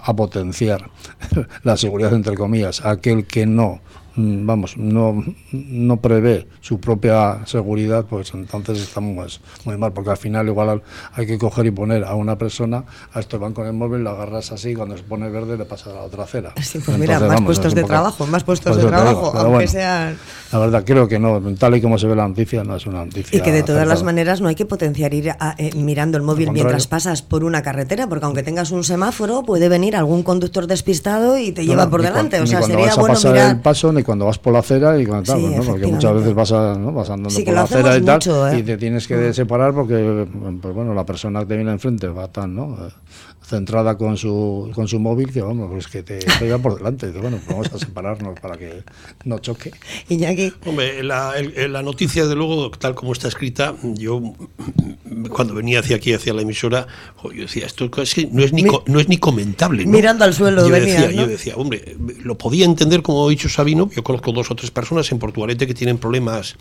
a 0.05 0.14
potenciar 0.14 0.88
la 1.64 1.77
seguridad, 1.77 2.12
entre 2.12 2.37
comillas, 2.37 2.85
aquel 2.85 3.27
que 3.27 3.46
no, 3.46 3.81
vamos, 4.18 4.76
no, 4.76 5.24
no 5.52 6.00
prevé 6.00 6.48
su 6.61 6.81
propia 6.81 7.46
seguridad, 7.46 8.04
pues 8.04 8.33
entonces 8.35 8.81
estamos 8.81 9.40
muy 9.64 9.76
mal, 9.76 9.92
porque 9.92 10.11
al 10.11 10.16
final 10.16 10.48
igual 10.48 10.68
al- 10.68 10.83
hay 11.14 11.26
que 11.26 11.38
coger 11.38 11.66
y 11.66 11.70
poner 11.70 12.04
a 12.04 12.14
una 12.14 12.37
persona, 12.37 12.85
a 13.12 13.20
estos 13.20 13.38
van 13.40 13.52
con 13.52 13.66
el 13.66 13.72
móvil, 13.74 14.02
lo 14.02 14.11
agarras 14.11 14.50
así, 14.52 14.74
cuando 14.74 14.96
se 14.96 15.04
pone 15.04 15.28
verde 15.31 15.57
le 15.57 15.64
pasas 15.64 15.88
a 15.88 15.96
la 15.96 16.02
otra 16.02 16.24
acera. 16.24 16.52
Sí, 16.61 16.81
pues 16.85 16.98
mira, 16.98 17.20
más 17.20 17.28
vamos, 17.28 17.44
puestos 17.44 17.74
de 17.74 17.83
poco- 17.83 17.92
trabajo, 17.92 18.26
más 18.26 18.44
puestos 18.44 18.72
Por 18.72 18.76
de 18.76 18.83
digo, 18.83 18.90
trabajo, 19.02 19.33
aunque 19.37 19.50
bueno, 19.54 19.70
sean... 19.70 20.16
La 20.52 20.59
verdad, 20.59 20.83
creo 20.85 21.07
que 21.09 21.18
no, 21.18 21.40
tal 21.59 21.76
y 21.76 21.81
como 21.81 21.98
se 21.98 22.07
ve 22.07 22.16
la 22.16 22.26
noticia, 22.26 22.64
no 22.64 22.74
es 22.76 22.87
una 22.87 23.04
noticia. 23.04 23.38
Y 23.38 23.42
que 23.42 23.52
de 23.52 23.62
todas 23.62 23.87
las 23.87 24.02
maneras 24.02 24.40
no 24.40 24.48
hay 24.48 24.54
que 24.54 24.64
potenciar 24.66 25.12
ir 25.14 25.31
a- 25.31 25.54
eh, 25.59 25.70
mirando 25.76 26.16
el 26.16 26.24
móvil 26.24 26.50
mientras 26.52 26.87
pasas 26.87 27.22
por 27.22 27.44
una 27.44 27.62
carretera, 27.62 28.09
porque 28.09 28.24
aunque 28.24 28.42
tengas 28.42 28.70
un 28.70 28.83
semáforo, 28.83 29.42
puede 29.42 29.68
venir 29.68 29.94
algún 29.94 30.22
conductor 30.22 30.66
despistado 30.66 31.38
y 31.38 31.52
te 31.52 31.62
No, 31.62 31.68
lleva 31.72 31.85
no, 31.85 31.90
por 31.90 32.02
delante. 32.02 32.40
o 32.40 32.46
sea, 32.46 32.62
sería 32.62 32.94
bueno 32.94 33.14
pasar 33.14 33.33
mirar. 33.33 33.50
el 33.57 33.61
paso, 33.61 33.92
ni 33.92 34.02
cuando 34.09 34.25
vas 34.25 34.38
por 34.38 34.55
la 34.55 34.61
acera 34.61 34.99
y 34.99 35.05
cuando 35.05 35.25
tal, 35.31 35.38
Sí, 35.38 35.47
pues, 35.49 35.59
¿no? 35.66 35.73
porque 35.73 35.87
muchas 35.87 36.14
veces 36.14 36.35
vas, 36.35 36.51
a- 36.53 36.75
¿no? 36.79 36.92
vas 36.92 37.11
andando 37.11 37.29
Sí, 37.29 37.40
que 37.44 37.51
por 37.51 37.55
la 37.57 37.62
acera 37.64 37.94
y 37.99 38.01
tal, 38.01 38.14
mucho, 38.16 38.49
¿eh? 38.49 38.59
y 38.59 38.62
te 38.62 38.79
tienes 38.79 39.07
que 39.07 39.35
separar 39.35 39.75
porque, 39.75 40.27
pues 40.62 40.75
bueno, 40.75 40.94
la 40.94 41.05
persona 41.05 41.40
que 41.40 41.47
te 41.47 41.57
viene 41.57 41.73
enfrente 41.73 42.09
va 42.09 42.27
tan, 42.29 42.55
¿no? 42.57 42.75
Eh, 42.87 42.90
centrada 43.44 43.97
con 43.97 44.16
su, 44.16 44.71
con 44.75 44.88
su 44.88 44.99
móvil 44.99 45.31
que, 45.33 45.40
vamos, 45.42 45.71
pues 45.71 45.88
que 45.88 46.03
te 46.03 46.18
pega 46.38 46.59
por 46.59 46.77
delante. 46.79 47.07
Y 47.07 47.09
dice, 47.11 47.21
bueno, 47.21 47.37
pues 47.44 47.49
vamos 47.49 47.73
a 47.75 47.79
separarnos 47.79 48.40
para 48.40 48.57
que 48.57 48.83
no 49.25 49.38
choque. 49.40 49.73
Iñaki, 50.09 50.53
Hombre, 50.66 51.03
la, 51.03 51.33
el- 51.37 51.71
la 51.73 51.83
noticia, 51.83 52.27
de 52.27 52.35
luego, 52.35 52.71
tal 52.71 52.94
como 52.94 53.12
está 53.12 53.29
escrita, 53.29 53.75
yo 53.94 54.23
cuando 55.31 55.55
venía 55.55 55.81
hacia 55.81 55.97
aquí, 55.97 56.12
hacia 56.12 56.33
la 56.35 56.42
emisora, 56.42 56.87
yo 57.25 57.42
decía, 57.42 57.66
esto 57.66 57.90
es 58.03 58.14
que 58.14 58.27
no 58.31 58.42
es 58.42 58.53
ni, 58.53 58.62
Mi- 58.64 58.71
co- 58.71 58.85
no 58.87 59.01
es 59.01 59.09
ni 59.09 59.18
comentable. 59.18 59.85
¿no? 59.85 59.92
Mirando 59.92 60.25
al 60.25 60.35
suelo 60.35 60.66
yo 60.66 60.73
venías, 60.73 61.03
decía, 61.03 61.16
¿no? 61.16 61.23
yo 61.23 61.27
decía, 61.29 61.55
hombre, 61.57 61.97
lo 62.23 62.37
podía 62.37 62.64
entender 62.64 63.03
como 63.03 63.27
ha 63.27 63.31
dicho 63.31 63.49
Sabino, 63.49 63.88
yo 63.99 64.05
conozco 64.05 64.31
dos 64.33 64.51
o 64.51 64.55
tres 64.55 64.71
personas 64.71 65.11
en 65.13 65.19
Portugalete 65.19 65.67
que 65.67 65.75
tienen 65.75 65.99
problemas 65.99 66.55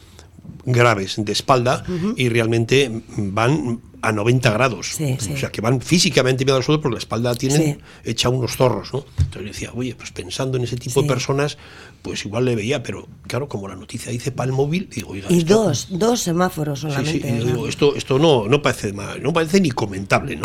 graves 0.66 1.16
de 1.18 1.32
espalda 1.32 1.84
y 2.16 2.30
realmente 2.30 2.92
van 3.18 3.80
a 4.02 4.12
90 4.12 4.52
grados. 4.52 4.88
Sí, 4.96 5.16
sí. 5.20 5.34
O 5.34 5.38
sea, 5.38 5.50
que 5.52 5.60
van 5.62 5.82
físicamente 5.82 6.46
miedo 6.46 6.58
al 6.58 6.64
suelo 6.64 6.82
porque 6.82 6.96
la 6.96 7.00
espalda 7.00 7.34
tienen 7.36 7.62
Sí. 7.62 7.78
hecha 8.04 8.30
unos 8.30 8.56
zorros, 8.56 8.94
¿no? 8.94 9.06
Entonces 9.18 9.42
yo 9.42 9.48
decía, 9.48 9.72
oye, 9.74 9.96
pues 9.96 10.12
pensando 10.12 10.58
en 10.58 10.64
ese 10.66 10.76
tipo 10.78 11.02
de 11.02 11.08
personas, 11.08 11.58
pues 12.02 12.24
igual 12.26 12.46
le 12.46 12.56
veía, 12.56 12.84
pero 12.84 13.08
claro, 13.28 13.48
como 13.48 13.68
la 13.68 13.76
noticia 13.76 14.12
dice 14.12 14.32
para 14.32 14.48
el 14.50 14.54
móvil, 14.54 14.88
digo, 14.94 15.10
oiga, 15.12 15.28
y 15.32 15.40
esto- 15.40 15.64
dos, 15.64 15.88
dos 15.90 16.22
semáforos 16.22 16.80
solamente. 16.82 17.32
digo, 17.44 17.68
esto, 17.68 17.96
esto 17.96 18.20
no, 18.20 18.48
no 18.48 18.62
parece 18.62 18.94
no 19.22 19.34
parece 19.34 19.60
ni 19.62 19.72
comentable, 19.72 20.36
¿no? 20.36 20.44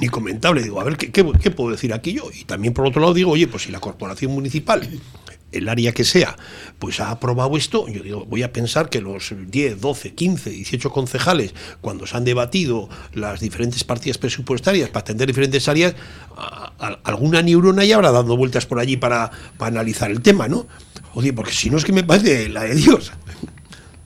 Ni, 0.00 0.08
comentable. 0.08 0.62
Digo, 0.62 0.80
a 0.80 0.84
ver, 0.84 0.96
¿qué, 0.96 1.10
qué, 1.12 1.30
qué 1.40 1.50
puedo 1.50 1.70
decir 1.70 1.92
aquí 1.92 2.12
yo? 2.14 2.24
Y 2.36 2.44
también 2.44 2.72
por 2.74 2.86
otro 2.86 3.00
lado 3.00 3.12
digo, 3.14 3.32
oye, 3.32 3.46
pues 3.48 3.64
si 3.64 3.70
la 3.72 3.80
corporación 3.80 4.32
municipal 4.32 4.88
el 5.52 5.68
área 5.68 5.92
que 5.92 6.04
sea, 6.04 6.36
pues 6.78 7.00
ha 7.00 7.10
aprobado 7.10 7.56
esto, 7.56 7.88
yo 7.88 8.02
digo, 8.02 8.24
voy 8.24 8.42
a 8.42 8.52
pensar 8.52 8.88
que 8.88 9.00
los 9.00 9.34
10, 9.36 9.80
12, 9.80 10.14
15, 10.14 10.50
18 10.50 10.90
concejales, 10.90 11.54
cuando 11.80 12.06
se 12.06 12.16
han 12.16 12.24
debatido 12.24 12.88
las 13.12 13.40
diferentes 13.40 13.84
partidas 13.84 14.18
presupuestarias 14.18 14.88
para 14.90 15.02
atender 15.02 15.28
diferentes 15.28 15.68
áreas, 15.68 15.94
alguna 17.04 17.42
neurona 17.42 17.84
ya 17.84 17.96
habrá 17.96 18.10
dado 18.10 18.36
vueltas 18.36 18.66
por 18.66 18.78
allí 18.78 18.96
para, 18.96 19.30
analizar 19.58 20.10
el 20.10 20.22
tema, 20.22 20.48
¿no? 20.48 20.66
Oye, 21.14 21.32
porque 21.32 21.52
si 21.52 21.70
no 21.70 21.78
es 21.78 21.84
que 21.84 21.92
me 21.92 22.04
parece 22.04 22.48
la 22.48 22.64
de 22.64 22.74
Dios. 22.74 23.12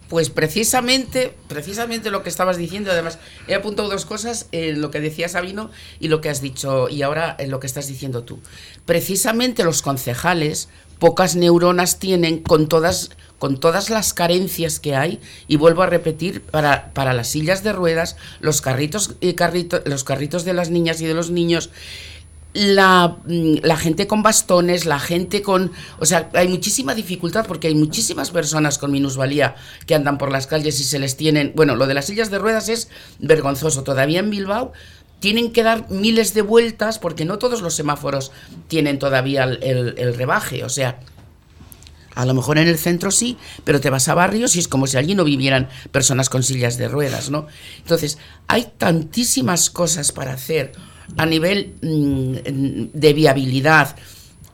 Pues 0.08 0.30
precisamente, 0.30 1.34
precisamente 1.48 2.10
lo 2.10 2.22
que 2.22 2.28
estabas 2.28 2.56
diciendo, 2.56 2.92
además, 2.92 3.18
he 3.48 3.54
apuntado 3.54 3.88
dos 3.88 4.06
cosas, 4.06 4.46
en 4.52 4.80
lo 4.80 4.92
que 4.92 5.00
decía 5.00 5.28
Sabino 5.28 5.70
y 5.98 6.08
lo 6.08 6.20
que 6.20 6.28
has 6.28 6.40
dicho, 6.40 6.88
y 6.88 7.02
ahora 7.02 7.34
en 7.40 7.50
lo 7.50 7.58
que 7.58 7.66
estás 7.66 7.88
diciendo 7.88 8.22
tú. 8.22 8.38
Precisamente 8.84 9.64
los 9.64 9.82
concejales 9.82 10.68
pocas 10.98 11.36
neuronas 11.36 11.98
tienen 11.98 12.38
con 12.38 12.68
todas, 12.68 13.10
con 13.38 13.58
todas 13.58 13.90
las 13.90 14.12
carencias 14.12 14.80
que 14.80 14.96
hay, 14.96 15.20
y 15.48 15.56
vuelvo 15.56 15.82
a 15.82 15.86
repetir, 15.86 16.42
para, 16.42 16.92
para 16.92 17.12
las 17.12 17.28
sillas 17.28 17.62
de 17.62 17.72
ruedas, 17.72 18.16
los 18.40 18.60
carritos, 18.60 19.16
los 19.84 20.04
carritos 20.04 20.44
de 20.44 20.54
las 20.54 20.70
niñas 20.70 21.00
y 21.00 21.06
de 21.06 21.14
los 21.14 21.30
niños, 21.30 21.70
la, 22.56 23.18
mm, 23.26 23.56
la, 23.62 23.76
gente 23.76 24.06
con 24.06 24.22
bastones, 24.22 24.86
la 24.86 24.98
gente 24.98 25.42
con... 25.42 25.72
O 25.98 26.06
sea, 26.06 26.30
hay 26.32 26.48
muchísima 26.48 26.94
dificultad 26.94 27.46
porque 27.46 27.68
hay 27.68 27.74
muchísimas 27.74 28.30
personas 28.30 28.78
con 28.78 28.90
minusvalía 28.90 29.56
que 29.86 29.94
andan 29.94 30.16
por 30.16 30.32
las 30.32 30.46
calles 30.46 30.80
y 30.80 30.84
se 30.84 30.98
les 30.98 31.16
tienen... 31.16 31.52
Bueno, 31.54 31.76
lo 31.76 31.86
de 31.86 31.94
las 31.94 32.06
sillas 32.06 32.30
de 32.30 32.38
ruedas 32.38 32.68
es 32.70 32.88
vergonzoso. 33.18 33.82
Todavía 33.82 34.20
en 34.20 34.30
Bilbao 34.30 34.72
tienen 35.20 35.52
que 35.52 35.62
dar 35.62 35.90
miles 35.90 36.34
de 36.34 36.42
vueltas 36.42 36.98
porque 36.98 37.24
no 37.24 37.38
todos 37.38 37.62
los 37.62 37.74
semáforos 37.74 38.32
tienen 38.68 38.98
todavía 38.98 39.44
el, 39.44 39.94
el 39.96 40.14
rebaje. 40.14 40.64
O 40.64 40.68
sea, 40.68 41.00
a 42.16 42.24
lo 42.24 42.34
mejor 42.34 42.58
en 42.58 42.66
el 42.66 42.78
centro 42.78 43.10
sí, 43.10 43.36
pero 43.62 43.80
te 43.80 43.90
vas 43.90 44.08
a 44.08 44.14
barrios 44.14 44.56
y 44.56 44.58
es 44.58 44.68
como 44.68 44.86
si 44.86 44.96
allí 44.96 45.14
no 45.14 45.22
vivieran 45.22 45.68
personas 45.92 46.30
con 46.30 46.42
sillas 46.42 46.78
de 46.78 46.88
ruedas, 46.88 47.30
¿no? 47.30 47.46
Entonces, 47.78 48.18
hay 48.48 48.72
tantísimas 48.78 49.68
cosas 49.68 50.12
para 50.12 50.32
hacer 50.32 50.72
a 51.18 51.26
nivel 51.26 51.74
mm, 51.82 52.98
de 52.98 53.12
viabilidad, 53.12 53.96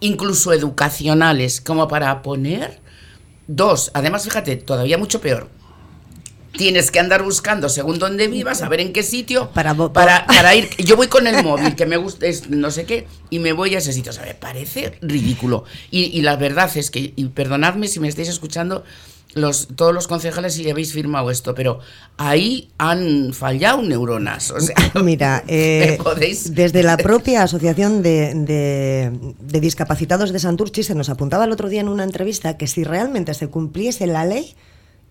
incluso 0.00 0.52
educacionales, 0.52 1.60
como 1.60 1.86
para 1.86 2.20
poner 2.22 2.80
dos. 3.46 3.92
Además, 3.94 4.24
fíjate, 4.24 4.56
todavía 4.56 4.98
mucho 4.98 5.20
peor. 5.20 5.48
Tienes 6.52 6.90
que 6.90 7.00
andar 7.00 7.22
buscando 7.22 7.68
según 7.68 7.98
dónde 7.98 8.28
vivas, 8.28 8.62
a 8.62 8.68
ver 8.68 8.80
en 8.80 8.92
qué 8.92 9.02
sitio 9.02 9.50
para, 9.50 9.74
para, 9.74 10.54
ir. 10.54 10.68
Yo 10.76 10.96
voy 10.96 11.08
con 11.08 11.26
el 11.26 11.42
móvil, 11.42 11.74
que 11.74 11.86
me 11.86 11.96
gusta, 11.96 12.26
es 12.26 12.50
no 12.50 12.70
sé 12.70 12.84
qué, 12.84 13.06
y 13.30 13.38
me 13.38 13.52
voy 13.52 13.74
a 13.74 13.78
ese 13.78 13.92
sitio. 13.92 14.10
O 14.10 14.14
sea, 14.14 14.24
me 14.24 14.34
parece 14.34 14.98
ridículo. 15.00 15.64
Y, 15.90 16.04
y 16.16 16.22
la 16.22 16.36
verdad 16.36 16.70
es 16.76 16.90
que, 16.90 17.12
y 17.16 17.24
perdonadme 17.28 17.88
si 17.88 18.00
me 18.00 18.08
estáis 18.08 18.28
escuchando, 18.28 18.84
los, 19.34 19.68
todos 19.76 19.94
los 19.94 20.08
concejales 20.08 20.54
si 20.54 20.68
habéis 20.68 20.92
firmado 20.92 21.30
esto, 21.30 21.54
pero 21.54 21.80
ahí 22.16 22.70
han 22.78 23.32
fallado 23.32 23.82
neuronas. 23.82 24.50
O 24.50 24.60
sea, 24.60 24.76
Mira, 25.02 25.44
eh, 25.48 25.98
desde 26.50 26.82
la 26.82 26.96
propia 26.96 27.42
Asociación 27.42 28.02
de, 28.02 28.34
de, 28.34 29.60
Discapacitados 29.60 30.32
de 30.32 30.38
Santurchi 30.38 30.82
se 30.82 30.94
nos 30.94 31.08
apuntaba 31.08 31.44
el 31.44 31.52
otro 31.52 31.68
día 31.68 31.80
en 31.80 31.88
una 31.88 32.04
entrevista 32.04 32.56
que 32.56 32.66
si 32.66 32.84
realmente 32.84 33.34
se 33.34 33.48
cumpliese 33.48 34.06
la 34.06 34.24
ley, 34.24 34.54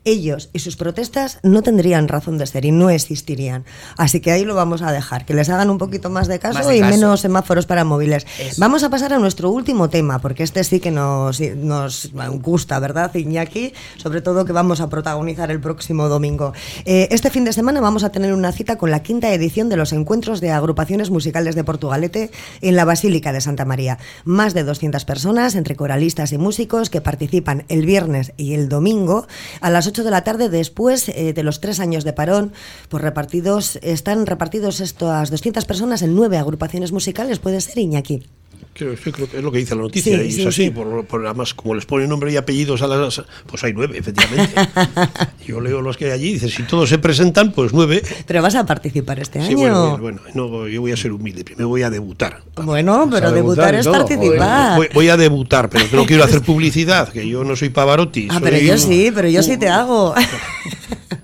ellos 0.06 0.50
y 0.54 0.60
sus 0.60 0.76
protestas 0.76 1.40
no 1.44 1.62
tendrían 1.62 2.08
razón 2.08 2.38
de 2.38 2.48
ser 2.48 2.66
y 2.66 2.72
no 2.72 2.90
existirían. 2.90 3.66
Así 3.98 4.20
que 4.20 4.32
ahí 4.32 4.46
lo 4.46 4.56
vamos 4.56 4.82
a 4.82 4.92
dejar, 4.92 5.26
que 5.26 5.34
les 5.34 5.50
hagan 5.50 5.70
un 5.70 5.78
poquito 5.78 6.10
más 6.10 6.28
de 6.28 6.40
caso 6.40 6.72
y 6.72 6.82
menos 6.82 7.22
semáforos 7.22 7.66
para 7.66 7.84
móviles. 7.84 8.26
Vamos 8.58 8.84
a 8.84 8.90
pasar 8.90 9.14
a 9.14 9.20
nuestro 9.20 9.52
último 9.52 9.90
tema, 9.90 10.20
porque 10.20 10.44
este 10.44 10.64
sí 10.64 10.80
que 10.80 10.92
nos, 10.92 11.40
nos 11.40 12.12
gusta, 12.42 12.80
¿verdad, 12.80 13.14
Iñaki? 13.14 13.74
Sobre 13.98 14.22
todo 14.22 14.46
que 14.46 14.54
vamos 14.54 14.82
a 14.82 14.90
protagonizar 14.90 15.52
el 15.52 15.60
próximo 15.60 16.08
domingo. 16.08 16.54
Eh, 16.86 17.08
este 17.12 17.30
fin 17.30 17.46
de 17.46 17.54
semana 17.54 17.82
vamos 17.82 18.04
a 18.04 18.12
tener 18.12 18.34
una 18.34 18.52
cita 18.52 18.78
con 18.78 18.92
la 18.92 19.04
quinta 19.04 19.32
edición 19.34 19.70
de 19.70 19.78
los 19.78 19.94
encuentros 19.94 20.42
de 20.42 20.52
agrupaciones 20.52 21.10
musicales 21.10 21.56
de 21.56 21.64
Portugalete 21.64 22.32
en 22.62 22.76
la 22.76 22.86
Basílica 22.86 23.32
de 23.34 23.42
Santa 23.42 23.66
María. 23.66 23.98
Más 24.26 24.54
de 24.54 24.64
200 24.64 25.06
personas, 25.06 25.56
entre 25.56 25.76
coralistas 25.76 26.32
y 26.32 26.38
músicos, 26.38 26.90
que 26.90 27.02
participan 27.02 27.66
el 27.70 27.86
viernes 27.86 28.34
y 28.38 28.54
el 28.54 28.70
domingo 28.70 29.28
a 29.62 29.70
las 29.70 29.88
de 29.92 30.12
la 30.12 30.24
tarde, 30.24 30.50
después 30.50 31.10
eh, 31.10 31.34
de 31.34 31.44
los 31.44 31.60
tres 31.60 31.80
años 31.80 32.04
de 32.04 32.14
parón, 32.14 32.54
pues 32.90 33.04
repartidos, 33.04 33.78
están 33.82 34.26
repartidos 34.26 34.80
estas 34.80 35.30
200 35.30 35.66
personas 35.66 36.02
en 36.02 36.16
nueve 36.16 36.38
agrupaciones 36.38 36.92
musicales, 36.92 37.40
puede 37.40 37.60
ser 37.62 37.78
Iñaki. 37.78 38.24
Creo, 38.74 38.96
creo 38.96 39.30
que 39.30 39.38
es 39.38 39.44
lo 39.44 39.52
que 39.52 39.58
dice 39.58 39.76
la 39.76 39.82
noticia, 39.82 40.24
y 40.24 40.28
es 40.28 40.46
así, 40.46 40.70
Por, 40.70 41.06
por, 41.06 41.26
además, 41.26 41.54
como 41.54 41.76
les 41.76 41.86
ponen 41.86 42.10
nombre 42.10 42.32
y 42.32 42.38
apellidos 42.38 42.82
a 42.82 42.88
las. 42.88 43.22
Pues 43.46 43.64
hay 43.64 43.74
nueve, 43.74 43.98
efectivamente. 43.98 44.54
Yo 45.46 45.60
leo 45.60 45.82
los 45.82 45.98
que 45.98 46.06
hay 46.06 46.12
allí, 46.12 46.34
dice, 46.34 46.50
si 46.50 46.64
todos 46.64 46.90
se 46.90 46.98
presentan, 46.98 47.52
pues 47.52 47.74
nueve. 47.74 48.02
Pero 48.26 48.42
vas 48.42 48.56
a 48.56 48.66
participar 48.66 49.20
este 49.20 49.40
año. 49.40 49.48
Sí, 49.48 49.56
bueno, 49.56 49.98
bueno 49.98 50.22
no, 50.34 50.68
yo 50.68 50.82
voy 50.82 50.92
a 50.92 50.98
ser 50.98 51.12
humilde, 51.12 51.44
primero 51.44 51.68
voy 51.68 51.84
a 51.84 51.90
debutar. 51.90 52.42
Bueno, 52.56 53.08
pero 53.12 53.32
debutar, 53.32 53.76
es 53.76 53.88
participar. 53.88 54.90
Voy, 54.94 55.10
a 55.10 55.18
debutar, 55.18 55.70
pero 55.70 55.86
no 55.92 56.06
quiero 56.06 56.24
hacer 56.24 56.42
publicidad, 56.42 57.10
que 57.10 57.28
yo 57.28 57.44
no 57.44 57.56
soy 57.56 57.70
Pavarotti. 57.70 58.28
Ah, 58.30 58.40
pero 58.42 58.58
yo 58.58 58.78
sí, 58.78 59.12
pero 59.14 59.28
yo 59.28 59.44
sí 59.44 59.58
te 59.58 59.68
hago. 59.68 60.14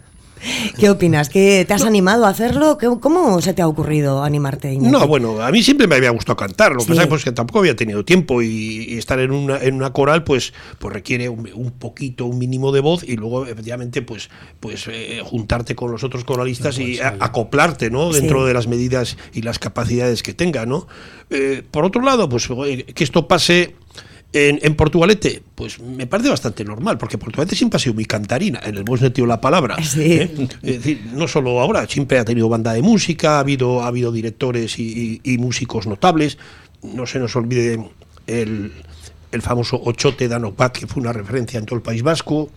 ¿Qué 0.77 0.89
opinas? 0.89 1.29
¿Que 1.29 1.65
¿Te 1.65 1.73
has 1.73 1.83
animado 1.83 2.25
a 2.25 2.29
hacerlo? 2.29 2.77
¿Cómo 3.01 3.41
se 3.41 3.53
te 3.53 3.61
ha 3.61 3.67
ocurrido 3.67 4.23
animarte? 4.23 4.77
No, 4.77 5.07
bueno, 5.07 5.41
a 5.41 5.51
mí 5.51 5.63
siempre 5.63 5.87
me 5.87 5.95
había 5.95 6.09
gustado 6.11 6.35
cantar. 6.35 6.73
Lo 6.73 6.79
que 6.79 6.93
pasa 6.93 7.15
es 7.15 7.23
que 7.23 7.31
tampoco 7.31 7.59
había 7.59 7.75
tenido 7.75 8.03
tiempo 8.05 8.41
y, 8.41 8.97
estar 8.97 9.19
en 9.19 9.31
una, 9.31 9.57
en 9.59 9.75
una 9.75 9.91
coral 9.93 10.23
pues, 10.23 10.53
pues 10.79 10.93
requiere 10.93 11.29
un, 11.29 11.71
poquito, 11.77 12.25
un 12.25 12.37
mínimo 12.37 12.71
de 12.71 12.81
voz 12.81 13.03
y 13.03 13.15
luego 13.15 13.45
efectivamente 13.45 14.01
pues, 14.01 14.29
pues 14.59 14.87
eh, 14.87 15.21
juntarte 15.23 15.75
con 15.75 15.91
los 15.91 16.03
otros 16.03 16.23
coralistas 16.23 16.79
y 16.79 16.99
acoplarte 16.99 17.89
¿no? 17.89 18.11
dentro 18.11 18.45
de 18.45 18.53
las 18.53 18.67
medidas 18.67 19.17
y 19.33 19.41
las 19.41 19.59
capacidades 19.59 20.23
que 20.23 20.33
tenga. 20.33 20.65
¿no? 20.65 20.87
Eh, 21.29 21.63
por 21.69 21.85
otro 21.85 22.01
lado, 22.01 22.29
pues 22.29 22.47
que 22.47 23.03
esto 23.03 23.27
pase 23.27 23.75
en, 24.37 24.75
Portugalete, 24.75 25.41
pues 25.55 25.79
me 25.79 26.07
parece 26.07 26.29
bastante 26.29 26.63
normal, 26.63 26.97
porque 26.97 27.17
Portugalete 27.17 27.55
siempre 27.55 27.77
ha 27.77 27.79
sido 27.79 27.93
muy 27.93 28.05
cantarina, 28.05 28.59
en 28.63 28.75
el 28.77 28.83
buen 28.83 28.99
sentido 28.99 29.25
de 29.25 29.29
la 29.29 29.41
palabra. 29.41 29.77
¿eh? 29.97 30.47
Es 30.63 30.77
decir, 30.77 31.01
no 31.13 31.27
solo 31.27 31.59
ahora, 31.59 31.87
siempre 31.87 32.19
ha 32.19 32.25
tenido 32.25 32.49
banda 32.49 32.73
de 32.73 32.81
música, 32.81 33.37
ha 33.37 33.39
habido, 33.39 33.81
ha 33.81 33.87
habido 33.87 34.11
directores 34.11 34.77
y, 34.79 35.37
músicos 35.39 35.87
notables. 35.87 36.37
No 36.81 37.05
se 37.05 37.19
nos 37.19 37.35
olvide 37.35 37.79
el, 38.27 38.71
el 39.31 39.41
famoso 39.41 39.81
Ochote 39.83 40.27
Danopat, 40.27 40.77
que 40.77 40.87
fue 40.87 41.01
una 41.01 41.13
referencia 41.13 41.59
en 41.59 41.65
todo 41.65 41.75
el 41.75 41.81
País 41.81 42.03
Vasco. 42.03 42.49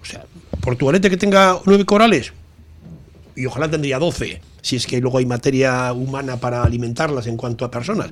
O 0.00 0.04
sea, 0.04 0.24
Portugalete 0.60 1.10
que 1.10 1.16
tenga 1.16 1.58
nueve 1.64 1.84
corales, 1.84 2.32
y 3.36 3.46
ojalá 3.46 3.70
tendría 3.70 3.98
doce 3.98 4.40
si 4.62 4.76
es 4.76 4.86
que 4.86 5.00
luego 5.00 5.18
hay 5.18 5.26
materia 5.26 5.92
humana 5.92 6.38
para 6.38 6.62
alimentarlas 6.62 7.26
en 7.26 7.36
cuanto 7.36 7.64
a 7.64 7.70
personas. 7.70 8.10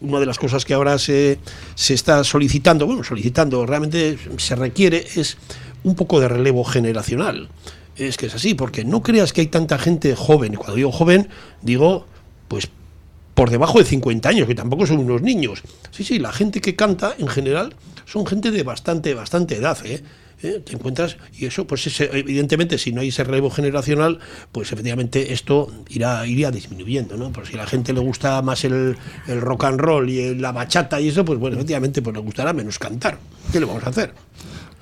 Una 0.00 0.20
de 0.20 0.26
las 0.26 0.38
cosas 0.38 0.64
que 0.64 0.74
ahora 0.74 0.98
se, 0.98 1.38
se 1.74 1.94
está 1.94 2.24
solicitando, 2.24 2.86
bueno, 2.86 3.04
solicitando, 3.04 3.64
realmente 3.66 4.18
se 4.38 4.54
requiere 4.54 5.06
es 5.16 5.36
un 5.82 5.94
poco 5.94 6.20
de 6.20 6.28
relevo 6.28 6.64
generacional. 6.64 7.48
Es 7.96 8.16
que 8.16 8.26
es 8.26 8.34
así, 8.34 8.54
porque 8.54 8.84
no 8.84 9.02
creas 9.02 9.32
que 9.32 9.42
hay 9.42 9.46
tanta 9.46 9.78
gente 9.78 10.16
joven, 10.16 10.54
cuando 10.54 10.74
digo 10.74 10.90
joven, 10.90 11.28
digo, 11.62 12.06
pues 12.48 12.68
por 13.34 13.50
debajo 13.50 13.78
de 13.78 13.84
50 13.84 14.28
años, 14.28 14.46
que 14.46 14.54
tampoco 14.54 14.86
son 14.86 14.98
unos 14.98 15.22
niños. 15.22 15.62
Sí, 15.90 16.04
sí, 16.04 16.18
la 16.18 16.32
gente 16.32 16.60
que 16.60 16.76
canta 16.76 17.14
en 17.18 17.28
general 17.28 17.74
son 18.06 18.26
gente 18.26 18.50
de 18.50 18.62
bastante, 18.62 19.14
bastante 19.14 19.56
edad, 19.56 19.78
¿eh? 19.84 20.02
¿Eh? 20.44 20.60
te 20.60 20.74
encuentras 20.74 21.16
y 21.38 21.46
eso 21.46 21.66
pues 21.66 22.00
evidentemente 22.00 22.78
si 22.78 22.92
no 22.92 23.00
hay 23.00 23.08
ese 23.08 23.24
relevo 23.24 23.50
generacional 23.50 24.18
pues 24.52 24.72
efectivamente 24.72 25.32
esto 25.32 25.72
irá 25.88 26.26
iría 26.26 26.50
disminuyendo 26.50 27.16
no 27.16 27.32
por 27.32 27.46
si 27.46 27.54
a 27.54 27.58
la 27.58 27.66
gente 27.66 27.92
le 27.92 28.00
gusta 28.00 28.40
más 28.42 28.64
el, 28.64 28.96
el 29.26 29.40
rock 29.40 29.64
and 29.64 29.80
roll 29.80 30.08
y 30.08 30.34
la 30.34 30.52
bachata 30.52 31.00
y 31.00 31.08
eso 31.08 31.24
pues 31.24 31.38
bueno 31.38 31.56
efectivamente 31.56 32.02
pues 32.02 32.14
le 32.14 32.22
gustará 32.22 32.52
menos 32.52 32.78
cantar. 32.78 33.18
Qué 33.52 33.60
le 33.60 33.66
vamos 33.66 33.84
a 33.84 33.90
hacer 33.90 34.12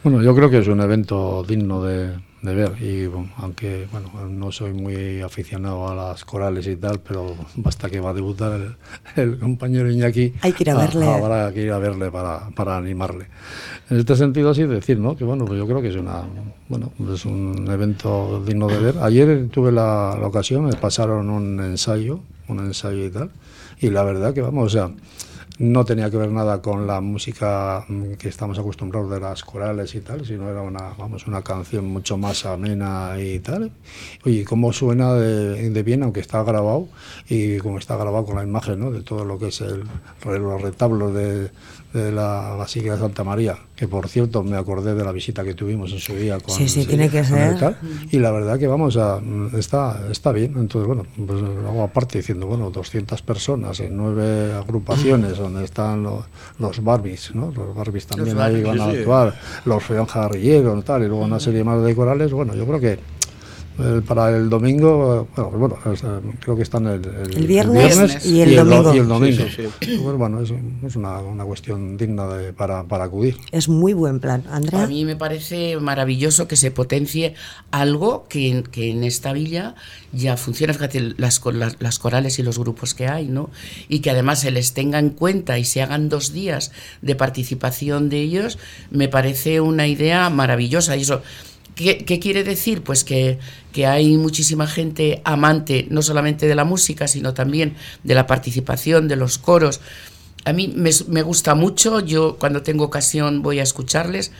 bueno 0.02 0.22
yo 0.22 0.34
creo 0.34 0.50
que 0.50 0.58
es 0.58 0.68
un 0.68 0.80
evento 0.80 1.44
digno 1.46 1.82
de 1.82 2.31
de 2.42 2.54
ver. 2.54 2.82
Y 2.82 3.08
aunque 3.38 3.86
bueno 3.90 4.10
no 4.28 4.50
soy 4.50 4.72
muy 4.72 5.20
aficionado 5.20 5.88
a 5.88 5.94
las 5.94 6.24
corales 6.24 6.66
y 6.66 6.76
tal 6.76 7.00
pero 7.00 7.36
basta 7.56 7.88
que 7.88 8.00
va 8.00 8.10
a 8.10 8.14
debutar 8.14 8.76
el, 9.16 9.38
compañero 9.38 9.90
Iñaki 9.90 10.34
hay 10.42 10.52
que 10.52 10.64
ir 10.64 10.70
a 10.70 10.76
verle. 10.76 11.06
habrá 11.06 11.52
que 11.52 11.62
ir 11.62 11.72
a 11.72 11.78
verle 11.78 12.10
para, 12.10 12.50
para, 12.50 12.76
animarle. 12.76 13.26
En 13.90 13.98
este 13.98 14.16
sentido 14.16 14.52
sí 14.54 14.64
decir 14.64 14.98
no 14.98 15.16
que 15.16 15.24
bueno 15.24 15.44
pues 15.44 15.58
yo 15.58 15.66
creo 15.66 15.80
que 15.80 15.88
es 15.88 15.96
una 15.96 16.22
bueno 16.68 16.92
es 17.12 17.24
un 17.24 17.68
evento 17.70 18.42
digno 18.44 18.66
de 18.66 18.78
ver. 18.78 18.98
Ayer 19.00 19.48
tuve 19.48 19.70
la, 19.70 20.18
ocasión 20.22 20.64
me 20.64 20.74
pasaron 20.74 21.30
un 21.30 21.60
ensayo 21.60 22.20
un 22.48 22.58
ensayo 22.58 23.04
y 23.04 23.10
tal 23.10 23.30
y 23.80 23.90
la 23.90 24.02
verdad 24.02 24.34
que 24.34 24.40
vamos 24.40 24.66
o 24.66 24.70
sea 24.70 24.90
no 25.58 25.84
tenía 25.84 26.10
que 26.10 26.16
ver 26.16 26.30
nada 26.30 26.62
con 26.62 26.86
la 26.86 27.00
música 27.00 27.84
mm, 27.88 28.12
que 28.14 28.28
estamos 28.28 28.58
acostumbrados 28.58 29.10
de 29.10 29.20
las 29.20 29.44
corales 29.44 29.94
y 29.94 30.00
tal, 30.00 30.24
sino 30.24 30.48
era 30.48 30.62
una, 30.62 30.94
vamos, 30.98 31.26
una 31.26 31.42
canción 31.42 31.86
mucho 31.86 32.16
más 32.16 32.46
amena 32.46 33.14
y 33.18 33.38
tal. 33.40 33.70
Oye, 34.24 34.44
cómo 34.44 34.72
suena 34.72 35.14
de, 35.14 35.82
bien, 35.82 36.02
aunque 36.02 36.20
está 36.20 36.42
grabado, 36.42 36.88
y 37.28 37.58
como 37.58 37.78
está 37.78 37.96
grabado 37.96 38.24
con 38.24 38.36
la 38.36 38.42
imagen 38.42 38.80
¿no? 38.80 38.90
de 38.90 39.02
todo 39.02 39.24
lo 39.24 39.38
que 39.38 39.48
es 39.48 39.60
el, 39.60 39.84
los 40.24 40.62
retablos 40.62 41.14
de, 41.14 41.50
de 41.92 42.10
la 42.10 42.54
Basílica 42.56 42.94
de 42.94 43.00
Santa 43.00 43.22
María, 43.22 43.58
que 43.76 43.86
por 43.86 44.08
cierto 44.08 44.42
me 44.42 44.56
acordé 44.56 44.94
de 44.94 45.04
la 45.04 45.12
visita 45.12 45.44
que 45.44 45.54
tuvimos 45.54 45.92
en 45.92 45.98
su 45.98 46.14
día 46.14 46.40
con 46.40 46.54
Sí, 46.54 46.68
sí, 46.68 46.86
tiene 46.86 47.10
que 47.10 47.22
ser. 47.24 47.76
y 48.10 48.18
la 48.18 48.30
verdad 48.30 48.58
que 48.58 48.66
vamos 48.66 48.96
a 48.96 49.20
está 49.56 50.06
está 50.10 50.32
bien, 50.32 50.54
entonces 50.56 50.86
bueno, 50.86 51.06
pues 51.26 51.42
hago 51.42 51.82
aparte 51.82 52.18
diciendo, 52.18 52.46
bueno, 52.46 52.70
200 52.70 53.20
personas 53.22 53.80
en 53.80 53.96
nueve 53.96 54.54
agrupaciones 54.54 55.38
donde 55.42 55.64
están 55.64 56.02
los, 56.02 56.24
los 56.58 56.82
Barbies, 56.82 57.34
¿no? 57.34 57.52
Los 57.54 57.74
Barbies 57.74 58.06
también 58.06 58.40
ahí 58.40 58.62
van 58.62 58.80
a 58.80 58.86
actuar, 58.86 59.34
los 59.64 59.82
Feón 59.82 60.06
Jarrilleros, 60.06 60.84
tal, 60.84 61.02
y 61.02 61.08
luego 61.08 61.24
una 61.24 61.40
serie 61.40 61.64
más 61.64 61.82
de 61.82 61.94
corales, 61.94 62.32
bueno, 62.32 62.54
yo 62.54 62.66
creo 62.66 62.80
que 62.80 62.98
para 64.06 64.36
el 64.36 64.50
domingo, 64.50 65.26
bueno, 65.34 65.78
creo 66.40 66.56
que 66.56 66.62
están 66.62 66.86
el, 66.86 67.04
el, 67.04 67.46
viernes, 67.46 68.24
y 68.24 68.40
el, 68.40 68.56
domingo. 68.56 68.94
Y 68.94 68.98
el 68.98 69.08
domingo. 69.08 69.44
Pues 69.80 70.16
bueno, 70.16 70.40
es, 70.42 70.52
es 70.84 70.96
una, 70.96 71.20
una, 71.20 71.44
cuestión 71.44 71.96
digna 71.96 72.28
de, 72.28 72.52
para, 72.52 72.84
para, 72.84 73.04
acudir. 73.04 73.36
Es 73.50 73.68
muy 73.68 73.94
buen 73.94 74.20
plan, 74.20 74.44
Andrea. 74.50 74.84
A 74.84 74.86
mí 74.86 75.04
me 75.04 75.16
parece 75.16 75.78
maravilloso 75.80 76.46
que 76.48 76.56
se 76.56 76.70
potencie 76.70 77.34
algo 77.70 78.26
que, 78.28 78.62
que 78.70 78.90
en 78.90 79.04
esta 79.04 79.32
villa 79.32 79.74
ya 80.12 80.36
funciona, 80.36 80.74
fíjate, 80.74 81.14
las, 81.16 81.40
las, 81.44 81.76
las, 81.80 81.98
corales 81.98 82.38
y 82.38 82.42
los 82.42 82.58
grupos 82.58 82.94
que 82.94 83.08
hay, 83.08 83.28
¿no? 83.28 83.50
Y 83.88 84.00
que 84.00 84.10
además 84.10 84.40
se 84.40 84.50
les 84.50 84.74
tenga 84.74 84.98
en 84.98 85.10
cuenta 85.10 85.58
y 85.58 85.64
se 85.64 85.80
hagan 85.82 86.08
dos 86.10 86.32
días 86.32 86.72
de 87.00 87.14
participación 87.14 88.10
de 88.10 88.20
ellos, 88.20 88.58
me 88.90 89.08
parece 89.08 89.60
una 89.60 89.86
idea 89.86 90.28
maravillosa. 90.28 90.96
Y 90.96 91.02
eso 91.02 91.22
¿Qué, 91.74 92.18
quiere 92.20 92.44
decir? 92.44 92.82
Pues 92.82 93.02
que, 93.04 93.38
hay 93.86 94.16
muchísima 94.16 94.66
gente 94.66 95.22
amante 95.24 95.86
no 95.90 96.02
solamente 96.02 96.46
de 96.46 96.54
la 96.54 96.64
música, 96.64 97.08
sino 97.08 97.32
también 97.32 97.74
de 98.04 98.14
la 98.14 98.26
participación, 98.26 99.08
de 99.08 99.16
los 99.16 99.38
coros. 99.38 99.80
A 100.44 100.52
mí 100.52 100.72
me, 100.74 101.22
gusta 101.22 101.54
mucho, 101.54 102.00
yo 102.00 102.36
cuando 102.38 102.62
tengo 102.62 102.84
ocasión 102.84 103.42
voy 103.42 103.58
a 103.60 103.62
escucharles. 103.62 104.32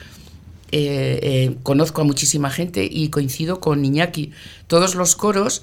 Eh, 0.75 1.21
eh, 1.23 1.57
conozco 1.63 2.01
a 2.01 2.05
muchísima 2.05 2.51
gente 2.51 2.89
y 2.91 3.09
coincido 3.09 3.61
con 3.61 3.85
Iñaki. 3.85 4.33
Todos 4.67 4.95
los 4.95 5.17
coros 5.17 5.63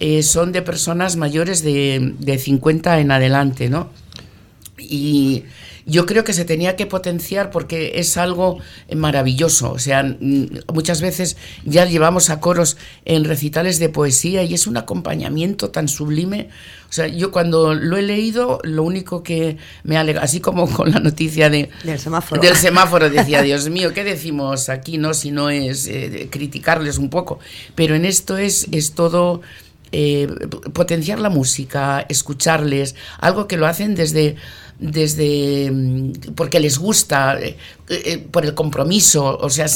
eh, 0.00 0.22
son 0.22 0.52
de 0.52 0.62
personas 0.62 1.16
mayores 1.16 1.62
de, 1.62 2.14
de 2.18 2.38
50 2.38 3.00
en 3.00 3.10
adelante, 3.12 3.68
¿no? 3.68 3.90
Y 4.78 5.44
yo 5.86 6.06
creo 6.06 6.24
que 6.24 6.32
se 6.32 6.44
tenía 6.44 6.76
que 6.76 6.86
potenciar 6.86 7.50
porque 7.50 7.92
es 7.96 8.16
algo 8.16 8.58
maravilloso. 8.94 9.72
O 9.72 9.78
sea, 9.78 10.02
mm, 10.02 10.46
muchas 10.72 11.00
veces 11.00 11.36
ya 11.64 11.84
llevamos 11.84 12.30
a 12.30 12.40
coros 12.40 12.76
en 13.04 13.24
recitales 13.24 13.78
de 13.78 13.88
poesía 13.88 14.42
y 14.42 14.54
es 14.54 14.66
un 14.66 14.76
acompañamiento 14.76 15.70
tan 15.70 15.88
sublime. 15.88 16.48
O 16.88 16.92
sea, 16.92 17.06
yo 17.06 17.30
cuando 17.30 17.74
lo 17.74 17.96
he 17.96 18.02
leído, 18.02 18.58
lo 18.64 18.82
único 18.82 19.22
que 19.22 19.58
me 19.84 19.96
alegra, 19.96 20.22
así 20.22 20.40
como 20.40 20.68
con 20.68 20.90
la 20.90 20.98
noticia 20.98 21.48
de, 21.48 21.70
del 21.84 21.98
semáforo, 22.00 22.42
del 22.42 22.56
semáforo 22.56 23.08
decía, 23.08 23.42
Dios 23.50 23.68
mío, 23.68 23.92
¿qué 23.94 24.02
decimos 24.02 24.68
aquí? 24.68 24.98
no 24.98 25.14
Si 25.14 25.30
no 25.30 25.50
es 25.50 25.86
eh, 25.86 26.28
criticarles 26.30 26.98
un 26.98 27.08
poco. 27.08 27.38
Pero 27.74 27.94
en 27.94 28.04
esto 28.04 28.36
es, 28.36 28.66
es 28.72 28.92
todo... 28.92 29.42
Eh, 29.92 30.28
potenciar 30.72 31.18
la 31.18 31.30
música, 31.30 32.06
escucharles, 32.08 32.94
algo 33.18 33.48
que 33.48 33.56
lo 33.56 33.66
hacen 33.66 33.96
desde 33.96 34.36
desde 34.80 35.70
mm, 35.70 36.12
porque 36.34 36.58
les 36.58 36.78
gusta, 36.78 37.38
eh, 37.40 37.56
eh, 37.88 38.18
por 38.18 38.44
el 38.44 38.54
compromiso, 38.54 39.36
o 39.36 39.50
sea, 39.50 39.66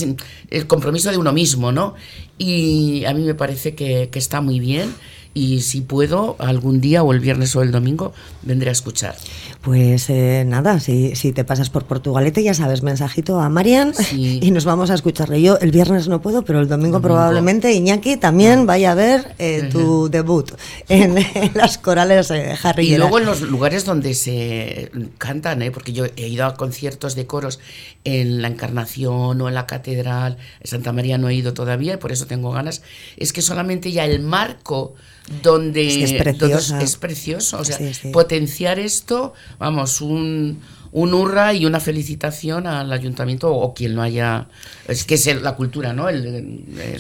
el 0.51 0.67
compromiso 0.67 1.11
de 1.11 1.19
uno 1.19 1.33
mismo, 1.33 1.73
¿no? 1.73 1.95
Y 2.39 3.05
a 3.05 3.13
mí 3.13 3.23
me 3.23 3.35
parece 3.35 3.75
que, 3.75 4.09
que 4.11 4.19
está 4.19 4.41
muy 4.41 4.61
bien 4.61 4.95
y 5.35 5.61
si 5.61 5.81
puedo, 5.81 6.37
algún 6.39 6.81
día 6.81 7.03
o 7.03 7.13
el 7.13 7.21
viernes 7.21 7.55
o 7.57 7.63
el 7.63 7.73
domingo 7.73 8.13
vendré 8.43 8.71
a 8.71 8.73
escuchar. 8.73 9.17
Pues 9.65 10.11
eh, 10.11 10.45
nada, 10.47 10.79
si, 10.79 11.17
si, 11.17 11.33
te 11.33 11.43
pasas 11.43 11.71
por 11.71 11.87
Portugalete, 11.87 12.43
ya 12.43 12.53
sabes, 12.53 12.83
mensajito 12.83 13.41
a 13.41 13.49
Marian 13.49 13.95
y 14.13 14.51
nos 14.51 14.67
vamos 14.67 14.91
a 14.91 14.95
escucharle. 14.95 15.41
Yo 15.41 15.59
el 15.59 15.71
viernes 15.71 16.07
no 16.07 16.21
puedo, 16.21 16.45
pero 16.45 16.61
el 16.61 16.69
domingo, 16.69 17.01
probablemente 17.01 17.73
Iñaki 17.73 18.19
también 18.19 18.67
vaya 18.67 18.93
a 18.93 18.95
ver 18.95 19.35
eh, 19.39 19.71
tu 19.73 20.11
debut 20.11 20.53
en, 20.91 21.17
las 21.55 21.79
corales 21.79 22.31
eh, 22.31 22.55
Harry. 22.63 22.93
Y 22.93 22.99
luego 22.99 23.19
en 23.19 23.25
los 23.25 23.41
lugares 23.41 23.87
donde 23.87 24.13
se 24.13 24.91
cantan, 25.17 25.63
¿eh? 25.63 25.71
porque 25.71 25.95
yo 25.95 26.05
he 26.15 26.29
ido 26.29 26.45
a 26.45 26.57
conciertos 26.57 27.15
de 27.15 27.27
coros 27.27 27.59
en 28.05 28.43
la 28.43 28.49
Encarnación 28.49 29.41
o 29.41 29.49
en 29.49 29.55
la 29.55 29.67
Catedral, 29.67 30.37
en 30.61 30.67
Santa 30.67 30.93
María 30.93 31.17
no 31.17 31.31
he 31.31 31.35
ido 31.35 31.55
todavía 31.55 31.95
y 31.95 31.97
por 31.97 32.13
eso 32.13 32.27
tengo 32.27 32.51
ganas, 32.51 32.83
es 33.17 33.33
que 33.33 33.41
solamente 33.41 33.93
ya 33.93 34.05
el 34.05 34.21
marco 34.21 34.95
donde 35.43 36.05
es, 36.05 36.13
precioso. 36.97 37.59
O 37.59 37.65
sea, 37.65 37.79
potenciar 38.13 38.79
esto, 38.79 39.33
vamos, 39.59 40.01
un, 40.01 40.61
un 40.95 41.13
hurra 41.13 41.53
y 41.53 41.67
una 41.67 41.81
felicitación 41.81 42.69
al 42.69 42.93
ayuntamiento 42.93 43.53
o 43.53 43.75
quien 43.75 43.97
lo 43.97 44.03
haya. 44.03 44.47
Es 44.87 45.03
que 45.03 45.15
es 45.15 45.43
la 45.43 45.57
cultura, 45.57 45.93
¿no? 45.93 46.07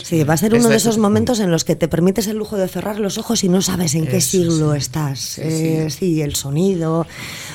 sí, 0.02 0.24
va 0.24 0.34
a 0.34 0.36
ser 0.36 0.52
uno 0.52 0.68
de 0.68 0.74
esos 0.74 0.98
momentos 0.98 1.38
en 1.38 1.52
los 1.52 1.64
que 1.64 1.76
te 1.76 1.86
permites 1.86 2.26
el 2.26 2.36
lujo 2.36 2.56
de 2.56 2.66
cerrar 2.66 2.98
los 2.98 3.18
ojos 3.18 3.44
y 3.44 3.48
no 3.48 3.62
sabes 3.62 3.94
en 3.94 4.08
qué 4.08 4.20
siglo 4.20 4.74
estás. 4.74 5.38
Eh, 5.38 5.90
sí, 5.90 6.22
el 6.22 6.34
sonido. 6.34 7.06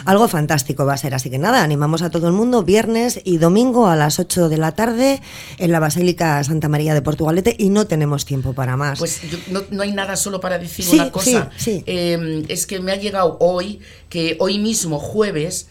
Algo 0.05 0.29
fantástico 0.29 0.85
va 0.85 0.93
a 0.93 0.97
ser. 0.97 1.13
Así 1.13 1.29
que 1.29 1.37
nada, 1.37 1.61
animamos 1.61 2.03
a 2.03 2.09
todo 2.09 2.27
el 2.27 2.33
mundo 2.33 2.63
viernes 2.63 3.19
y 3.25 3.37
domingo 3.37 3.87
a 3.87 3.97
las 3.97 4.17
8 4.17 4.47
de 4.47 4.57
la 4.57 4.71
tarde 4.71 5.21
en 5.57 5.73
la 5.73 5.81
Basílica 5.81 6.41
Santa 6.45 6.69
María 6.69 6.93
de 6.93 7.01
Portugalete 7.01 7.53
y 7.59 7.69
no 7.69 7.85
tenemos 7.85 8.23
tiempo 8.23 8.53
para 8.53 8.77
más. 8.77 8.99
Pues 8.99 9.19
no, 9.49 9.81
hay 9.81 9.91
nada 9.91 10.15
solo 10.15 10.39
para 10.39 10.57
decir 10.57 10.85
una 10.93 11.11
cosa. 11.11 11.51
Eh, 11.67 12.45
es 12.47 12.65
que 12.65 12.79
me 12.79 12.93
ha 12.93 12.95
llegado 12.95 13.35
hoy 13.41 13.81
que 14.07 14.37
hoy 14.39 14.57
mismo, 14.57 14.99
jueves, 14.99 15.67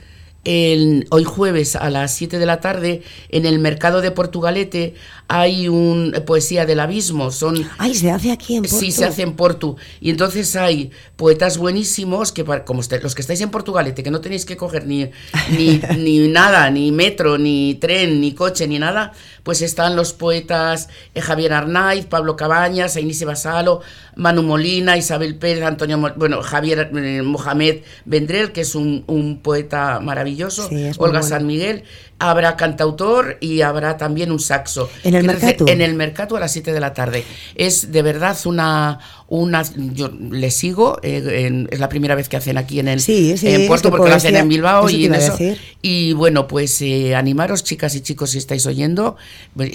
hoy 1.11 1.25
jueves 1.25 1.77
a 1.77 1.91
las 1.91 2.15
7 2.15 2.39
de 2.39 2.47
la 2.47 2.61
tarde 2.61 3.03
en 3.29 3.45
el 3.45 3.59
mercado 3.59 4.01
de 4.01 4.11
Portugalete 4.11 4.95
hay 5.29 5.69
un 5.69 6.15
eh, 6.15 6.23
poesía 6.23 6.65
del 6.65 6.81
abismo. 6.81 7.31
Son, 7.31 7.69
Ay, 7.77 7.95
se 7.95 8.11
hace 8.11 8.33
aquí 8.33 8.57
en 8.57 8.63
Portu. 8.63 8.79
Sí, 8.79 8.91
se 8.91 9.05
hace 9.05 9.23
en 9.23 9.35
Portu. 9.35 9.77
Y 10.01 10.09
entonces 10.09 10.57
hay 10.57 10.91
poetas 11.17 11.59
buenísimos 11.59 12.33
que, 12.33 12.45
como 12.65 12.81
los 13.03 13.15
que 13.15 13.21
estáis 13.21 13.41
en 13.43 13.51
Portugalete, 13.51 14.03
que 14.03 14.11
no 14.11 14.23
tenéis 14.23 14.47
que 14.47 14.57
coger 14.57 14.87
ni, 14.87 15.11
ni, 15.51 15.81
ni, 15.99 16.29
nada, 16.29 16.71
ni 16.71 16.91
metro, 16.93 17.37
ni 17.37 17.75
tren, 17.75 18.21
ni 18.21 18.33
coche, 18.33 18.67
ni 18.67 18.79
nada, 18.79 19.13
pues 19.49 19.63
están 19.63 19.97
los 19.97 20.13
poetas 20.13 20.91
eh, 21.15 21.23
Javier 21.23 21.55
Arnaiz, 21.55 22.05
Pablo 22.05 22.37
Cabañas, 22.37 22.97
Ainise 22.97 23.25
Basalo, 23.25 23.81
Manu 24.15 24.43
Molina, 24.43 24.99
Isabel 24.99 25.37
Pérez, 25.37 25.65
Antonio, 25.65 25.99
bueno, 26.17 26.43
Javier 26.43 26.91
eh, 26.95 27.23
Mohamed 27.23 27.79
Vendrell, 28.05 28.53
que 28.53 28.61
es 28.61 28.75
un, 28.75 29.05
un 29.07 29.39
poeta 29.39 30.01
maravilloso, 30.01 30.69
Olga 30.99 31.23
San 31.23 31.47
Miguel 31.47 31.85
habrá 32.19 32.57
cantautor 32.57 33.39
y 33.41 33.61
habrá 33.63 33.97
también 33.97 34.33
un 34.33 34.41
saxo. 34.41 34.91
En 35.05 35.15
el 35.15 35.25
mercado. 35.25 35.69
En 35.69 35.81
el 35.81 35.95
mercado 35.95 36.37
a 36.37 36.41
las 36.41 36.53
7 36.53 36.73
de 36.73 36.81
la 36.81 36.93
tarde. 36.93 37.25
Es 37.55 37.93
de 37.93 38.03
verdad 38.03 38.37
una, 38.45 38.99
una 39.29 39.63
yo 39.93 40.09
le 40.09 40.51
sigo, 40.51 40.99
eh, 41.03 41.67
es 41.71 41.79
la 41.79 41.89
primera 41.89 42.15
vez 42.15 42.29
que 42.29 42.37
hacen 42.37 42.59
aquí 42.59 42.81
en 42.81 42.89
el 42.89 43.01
en 43.07 43.67
Puerto 43.67 43.91
porque 43.91 44.11
lo 44.11 44.17
hacen 44.17 44.37
en 44.37 44.49
Bilbao 44.49 44.91
y 44.91 45.07
en 45.07 45.15
eso. 45.15 45.37
Y 45.81 46.13
bueno, 46.13 46.49
pues 46.49 46.83
eh, 46.83 47.15
animaros 47.15 47.63
chicas 47.63 47.95
y 47.95 48.01
chicos 48.01 48.31
si 48.31 48.39
estáis 48.39 48.67
oyendo, 48.67 49.17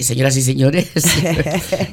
señoras 0.00 0.36
y 0.36 0.42
señores, 0.42 0.90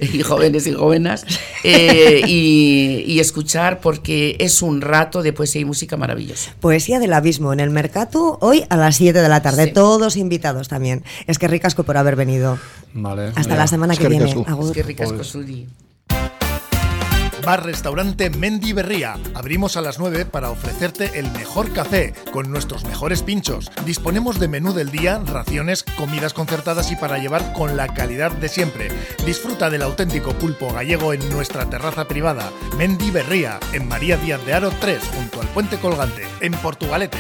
y 0.14 0.22
jóvenes 0.22 0.68
y 0.68 0.74
jóvenes, 0.74 1.26
eh, 1.64 2.22
y, 2.28 3.04
y, 3.06 3.20
escuchar 3.20 3.80
porque 3.80 4.36
es 4.40 4.62
un 4.62 4.82
rato 4.82 5.22
de 5.22 5.34
poesía 5.34 5.62
y 5.62 5.66
música 5.66 5.98
maravilloso. 5.98 6.52
Poesía 6.60 7.00
del 7.00 7.14
abismo 7.14 7.54
en 7.54 7.60
el 7.60 7.70
mercado 7.70 8.38
hoy 8.42 8.64
a 8.70 8.78
las 8.78 8.96
7 8.98 9.22
de 9.22 9.30
la 9.30 9.42
tarde, 9.42 9.68
todos 9.68 10.18
invitados 10.18 10.68
también. 10.68 11.04
Es 11.28 11.38
que 11.38 11.48
ricasco 11.48 11.84
por 11.84 11.98
haber 11.98 12.16
venido. 12.16 12.58
Vale, 12.94 13.32
Hasta 13.36 13.56
la 13.56 13.68
semana 13.68 13.96
que, 13.96 14.08
viene. 14.08 14.30
Es 14.30 14.72
que 14.74 14.84
ricasco, 14.84 15.24
Sudi. 15.24 15.68
Bar 17.42 17.66
Restaurante 17.66 18.30
Mendy 18.30 18.74
Berría. 18.74 19.18
Abrimos 19.34 19.78
a 19.78 19.82
las 19.82 20.00
9 20.00 20.26
para 20.26 20.50
ofrecerte 20.50 21.20
el 21.20 21.32
mejor 21.32 21.72
café 21.74 22.14
con 22.32 22.52
nuestros 22.52 22.86
mejores 22.86 23.24
pinchos. 23.24 23.72
Disponemos 23.86 24.40
de 24.40 24.48
menú 24.48 24.74
del 24.74 24.92
día, 24.92 25.20
raciones, 25.26 25.84
comidas 25.84 26.34
concertadas 26.34 26.92
y 26.92 26.96
para 26.96 27.18
llevar 27.18 27.54
con 27.54 27.78
la 27.78 27.88
calidad 27.94 28.32
de 28.32 28.50
siempre. 28.50 28.90
Disfruta 29.26 29.70
del 29.70 29.82
auténtico 29.82 30.34
pulpo 30.34 30.72
gallego 30.72 31.14
en 31.14 31.30
nuestra 31.30 31.70
terraza 31.70 32.08
privada. 32.08 32.52
Mendy 32.78 33.12
Berría, 33.12 33.60
en 33.74 33.88
María 33.88 34.18
Díaz 34.18 34.46
de 34.46 34.54
Aro 34.54 34.72
3, 34.80 35.02
junto 35.16 35.42
al 35.42 35.48
puente 35.48 35.78
colgante, 35.78 36.24
en 36.42 36.54
Portugalete. 36.54 37.18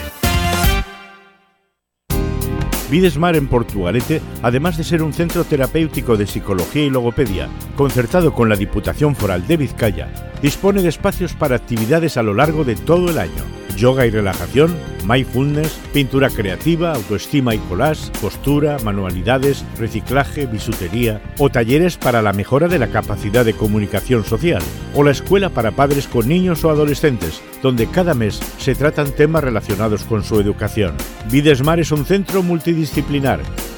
Videsmar 2.91 3.37
en 3.37 3.47
Portugalete, 3.47 4.21
además 4.43 4.75
de 4.75 4.83
ser 4.83 5.01
un 5.01 5.13
centro 5.13 5.45
terapéutico 5.45 6.17
de 6.17 6.27
psicología 6.27 6.83
y 6.83 6.89
logopedia, 6.89 7.47
concertado 7.77 8.33
con 8.33 8.49
la 8.49 8.57
Diputación 8.57 9.15
Foral 9.15 9.47
de 9.47 9.55
Vizcaya, 9.55 10.09
dispone 10.41 10.81
de 10.81 10.89
espacios 10.89 11.33
para 11.33 11.55
actividades 11.55 12.17
a 12.17 12.23
lo 12.23 12.33
largo 12.33 12.65
de 12.65 12.75
todo 12.75 13.09
el 13.09 13.17
año 13.17 13.61
yoga 13.75 14.05
y 14.05 14.11
relajación, 14.11 14.75
mindfulness, 15.07 15.79
pintura 15.93 16.29
creativa, 16.29 16.93
autoestima 16.93 17.55
y 17.55 17.57
collage, 17.57 18.11
costura, 18.19 18.77
manualidades, 18.83 19.65
reciclaje, 19.77 20.45
bisutería 20.45 21.21
o 21.37 21.49
talleres 21.49 21.97
para 21.97 22.21
la 22.21 22.33
mejora 22.33 22.67
de 22.67 22.79
la 22.79 22.87
capacidad 22.87 23.45
de 23.45 23.53
comunicación 23.53 24.23
social 24.23 24.61
o 24.93 25.03
la 25.03 25.11
escuela 25.11 25.49
para 25.49 25.71
padres 25.71 26.07
con 26.07 26.27
niños 26.27 26.63
o 26.63 26.69
adolescentes, 26.69 27.41
donde 27.61 27.87
cada 27.87 28.13
mes 28.13 28.39
se 28.57 28.75
tratan 28.75 29.11
temas 29.11 29.43
relacionados 29.43 30.03
con 30.03 30.23
su 30.23 30.39
educación. 30.39 30.95
Videsmar 31.31 31.79
es 31.79 31.91
un 31.91 32.05
centro 32.05 32.43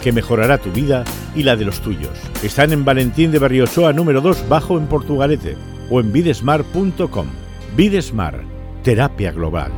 que 0.01 0.11
mejorará 0.11 0.57
tu 0.57 0.71
vida 0.71 1.03
y 1.35 1.43
la 1.43 1.55
de 1.55 1.65
los 1.65 1.79
tuyos. 1.81 2.17
Están 2.43 2.73
en 2.73 2.85
Valentín 2.85 3.31
de 3.31 3.39
Barriochoa 3.39 3.93
número 3.93 4.21
2 4.21 4.47
bajo 4.49 4.77
en 4.77 4.87
Portugalete 4.87 5.55
o 5.89 5.99
en 5.99 6.11
videsmar.com. 6.11 7.27
Videsmar, 7.75 8.43
terapia 8.83 9.31
global. 9.31 9.71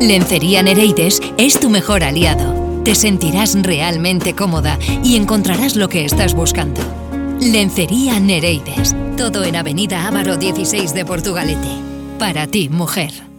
Lencería 0.00 0.62
Nereides 0.62 1.20
es 1.36 1.60
tu 1.60 1.70
mejor 1.70 2.02
aliado. 2.02 2.82
Te 2.84 2.94
sentirás 2.94 3.56
realmente 3.62 4.34
cómoda 4.34 4.78
y 5.04 5.16
encontrarás 5.16 5.76
lo 5.76 5.88
que 5.88 6.04
estás 6.04 6.34
buscando. 6.34 6.80
Lencería 7.40 8.18
Nereides. 8.18 8.96
Todo 9.16 9.44
en 9.44 9.56
Avenida 9.56 10.06
Ávaro 10.06 10.36
16 10.36 10.94
de 10.94 11.04
Portugalete. 11.04 11.68
Para 12.18 12.46
ti, 12.46 12.68
mujer. 12.68 13.29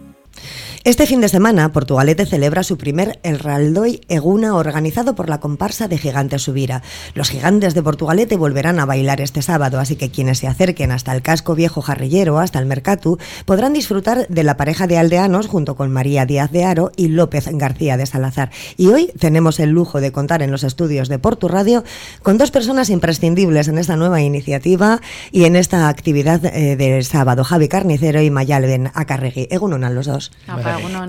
Este 0.84 1.06
fin 1.06 1.20
de 1.20 1.28
semana, 1.28 1.70
Portugalete 1.70 2.26
celebra 2.26 2.64
su 2.64 2.76
primer 2.76 3.20
El 3.22 3.38
Raldoy 3.38 4.00
Eguna 4.08 4.56
organizado 4.56 5.14
por 5.14 5.28
la 5.28 5.38
comparsa 5.38 5.86
de 5.86 5.96
Gigantes 5.96 6.42
Subira. 6.42 6.82
Los 7.14 7.30
gigantes 7.30 7.74
de 7.74 7.84
Portugalete 7.84 8.36
volverán 8.36 8.80
a 8.80 8.84
bailar 8.84 9.20
este 9.20 9.42
sábado, 9.42 9.78
así 9.78 9.94
que 9.94 10.10
quienes 10.10 10.38
se 10.38 10.48
acerquen 10.48 10.90
hasta 10.90 11.14
el 11.14 11.22
casco 11.22 11.54
viejo 11.54 11.82
jarrillero, 11.82 12.40
hasta 12.40 12.58
el 12.58 12.66
Mercatu, 12.66 13.18
podrán 13.44 13.74
disfrutar 13.74 14.26
de 14.26 14.42
la 14.42 14.56
pareja 14.56 14.88
de 14.88 14.98
aldeanos 14.98 15.46
junto 15.46 15.76
con 15.76 15.92
María 15.92 16.26
Díaz 16.26 16.50
de 16.50 16.64
Aro 16.64 16.90
y 16.96 17.06
López 17.06 17.46
García 17.52 17.96
de 17.96 18.06
Salazar. 18.06 18.50
Y 18.76 18.88
hoy 18.88 19.12
tenemos 19.20 19.60
el 19.60 19.70
lujo 19.70 20.00
de 20.00 20.10
contar 20.10 20.42
en 20.42 20.50
los 20.50 20.64
estudios 20.64 21.08
de 21.08 21.20
Portu 21.20 21.46
Radio 21.46 21.84
con 22.24 22.38
dos 22.38 22.50
personas 22.50 22.90
imprescindibles 22.90 23.68
en 23.68 23.78
esta 23.78 23.94
nueva 23.94 24.20
iniciativa 24.20 25.00
y 25.30 25.44
en 25.44 25.54
esta 25.54 25.88
actividad 25.88 26.44
eh, 26.44 26.74
del 26.74 27.04
sábado, 27.04 27.44
Javi 27.44 27.68
Carnicero 27.68 28.20
y 28.20 28.30
Mayalben 28.30 28.90
Acarregui. 28.94 29.46
Egunon 29.48 29.84
a 29.84 29.90
los 29.90 30.06
dos. 30.06 30.32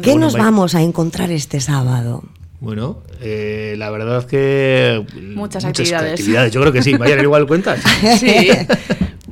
¿Qué 0.02 0.16
nos 0.16 0.34
vamos 0.34 0.76
a 0.76 0.82
encontrar 0.82 1.32
este 1.32 1.60
sábado? 1.60 2.24
Bueno, 2.60 3.00
eh, 3.20 3.76
la 3.78 3.90
verdad 3.90 4.20
es 4.20 4.26
que... 4.26 5.06
Muchas, 5.36 5.66
actividades. 5.66 6.52
Yo 6.52 6.62
creo 6.62 6.72
que 6.72 6.82
sí. 6.82 6.94
Vaya, 6.98 7.22
igual 7.22 7.46
cuentas. 7.46 7.82
sí. 8.20 8.50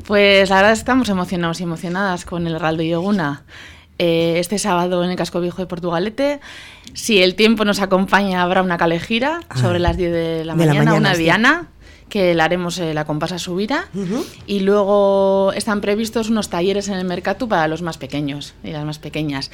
Pues 0.05 0.49
la 0.49 0.57
verdad 0.57 0.73
estamos 0.73 1.07
emocionados 1.07 1.61
y 1.61 1.63
emocionadas 1.63 2.25
con 2.25 2.45
el 2.45 2.55
Heraldo 2.55 2.83
y 2.83 2.93
Oguna. 2.93 3.43
Eh, 3.97 4.39
este 4.39 4.57
sábado 4.57 5.03
en 5.03 5.11
el 5.11 5.15
Casco 5.15 5.39
Viejo 5.39 5.61
de 5.61 5.67
Portugalete. 5.67 6.39
Si 6.93 7.21
el 7.21 7.35
tiempo 7.35 7.63
nos 7.63 7.79
acompaña, 7.79 8.41
habrá 8.41 8.61
una 8.61 8.77
calejira 8.77 9.41
ah. 9.47 9.57
sobre 9.57 9.79
las 9.79 9.95
10 9.95 10.11
de 10.11 10.43
la, 10.43 10.55
mañana, 10.55 10.95
una 10.95 11.13
diana 11.13 11.69
que 12.09 12.35
la 12.35 12.43
haremos 12.43 12.77
eh, 12.79 12.93
la 12.93 13.05
compasa 13.05 13.39
subida 13.39 13.85
y 14.45 14.59
luego 14.59 15.53
están 15.55 15.79
previstos 15.79 16.29
unos 16.29 16.49
talleres 16.49 16.89
en 16.89 16.95
el 16.95 17.05
mercado 17.05 17.47
para 17.47 17.69
los 17.69 17.81
más 17.81 17.97
pequeños 17.97 18.53
y 18.65 18.71
las 18.71 18.83
más 18.83 18.99
pequeñas. 18.99 19.49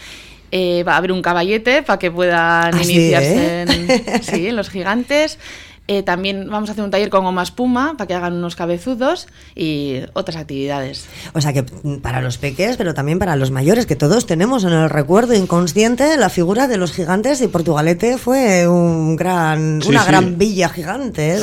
Eh, 0.52 0.84
va 0.88 0.94
a 0.94 0.98
haber 0.98 1.12
un 1.12 1.22
caballete 1.22 1.84
para 1.84 2.00
que 2.00 2.10
puedan 2.10 2.74
¿Ah, 2.74 2.82
iniciarse 2.82 3.64
en, 3.64 4.56
los 4.56 4.70
gigantes. 4.70 5.40
Eh, 5.88 6.04
también 6.04 6.50
vamos 6.50 6.70
a 6.70 6.74
hacer 6.74 6.84
un 6.84 6.92
taller 6.92 7.10
con 7.10 7.24
goma 7.24 7.44
espuma 7.44 7.96
para 7.98 8.08
que 8.08 8.14
hagan 8.14 8.34
unos 8.34 8.56
cabezudos 8.56 9.28
y 9.56 10.02
otras 10.14 10.38
actividades. 10.38 11.08
O 11.34 11.42
sea 11.42 11.54
que 11.54 11.64
para 12.02 12.22
los 12.22 12.38
peques, 12.38 12.78
pero 12.78 12.94
también 12.94 13.20
para 13.20 13.36
los 13.36 13.52
mayores, 13.52 13.86
que 13.86 13.96
todos 13.96 14.26
tenemos 14.26 14.64
en 14.64 14.74
el 14.74 14.90
recuerdo 14.90 15.34
inconsciente 15.34 16.18
la 16.18 16.30
figura 16.30 16.68
de 16.68 16.78
los 16.78 16.92
gigantes 16.92 17.42
y 17.42 17.48
Portugalete 17.48 18.18
fue 18.18 18.68
un 18.68 19.16
gran, 19.16 19.82
una 19.88 20.04
gran 20.04 20.38
villa 20.38 20.70
gigante 20.70 21.36
¿eh? 21.36 21.40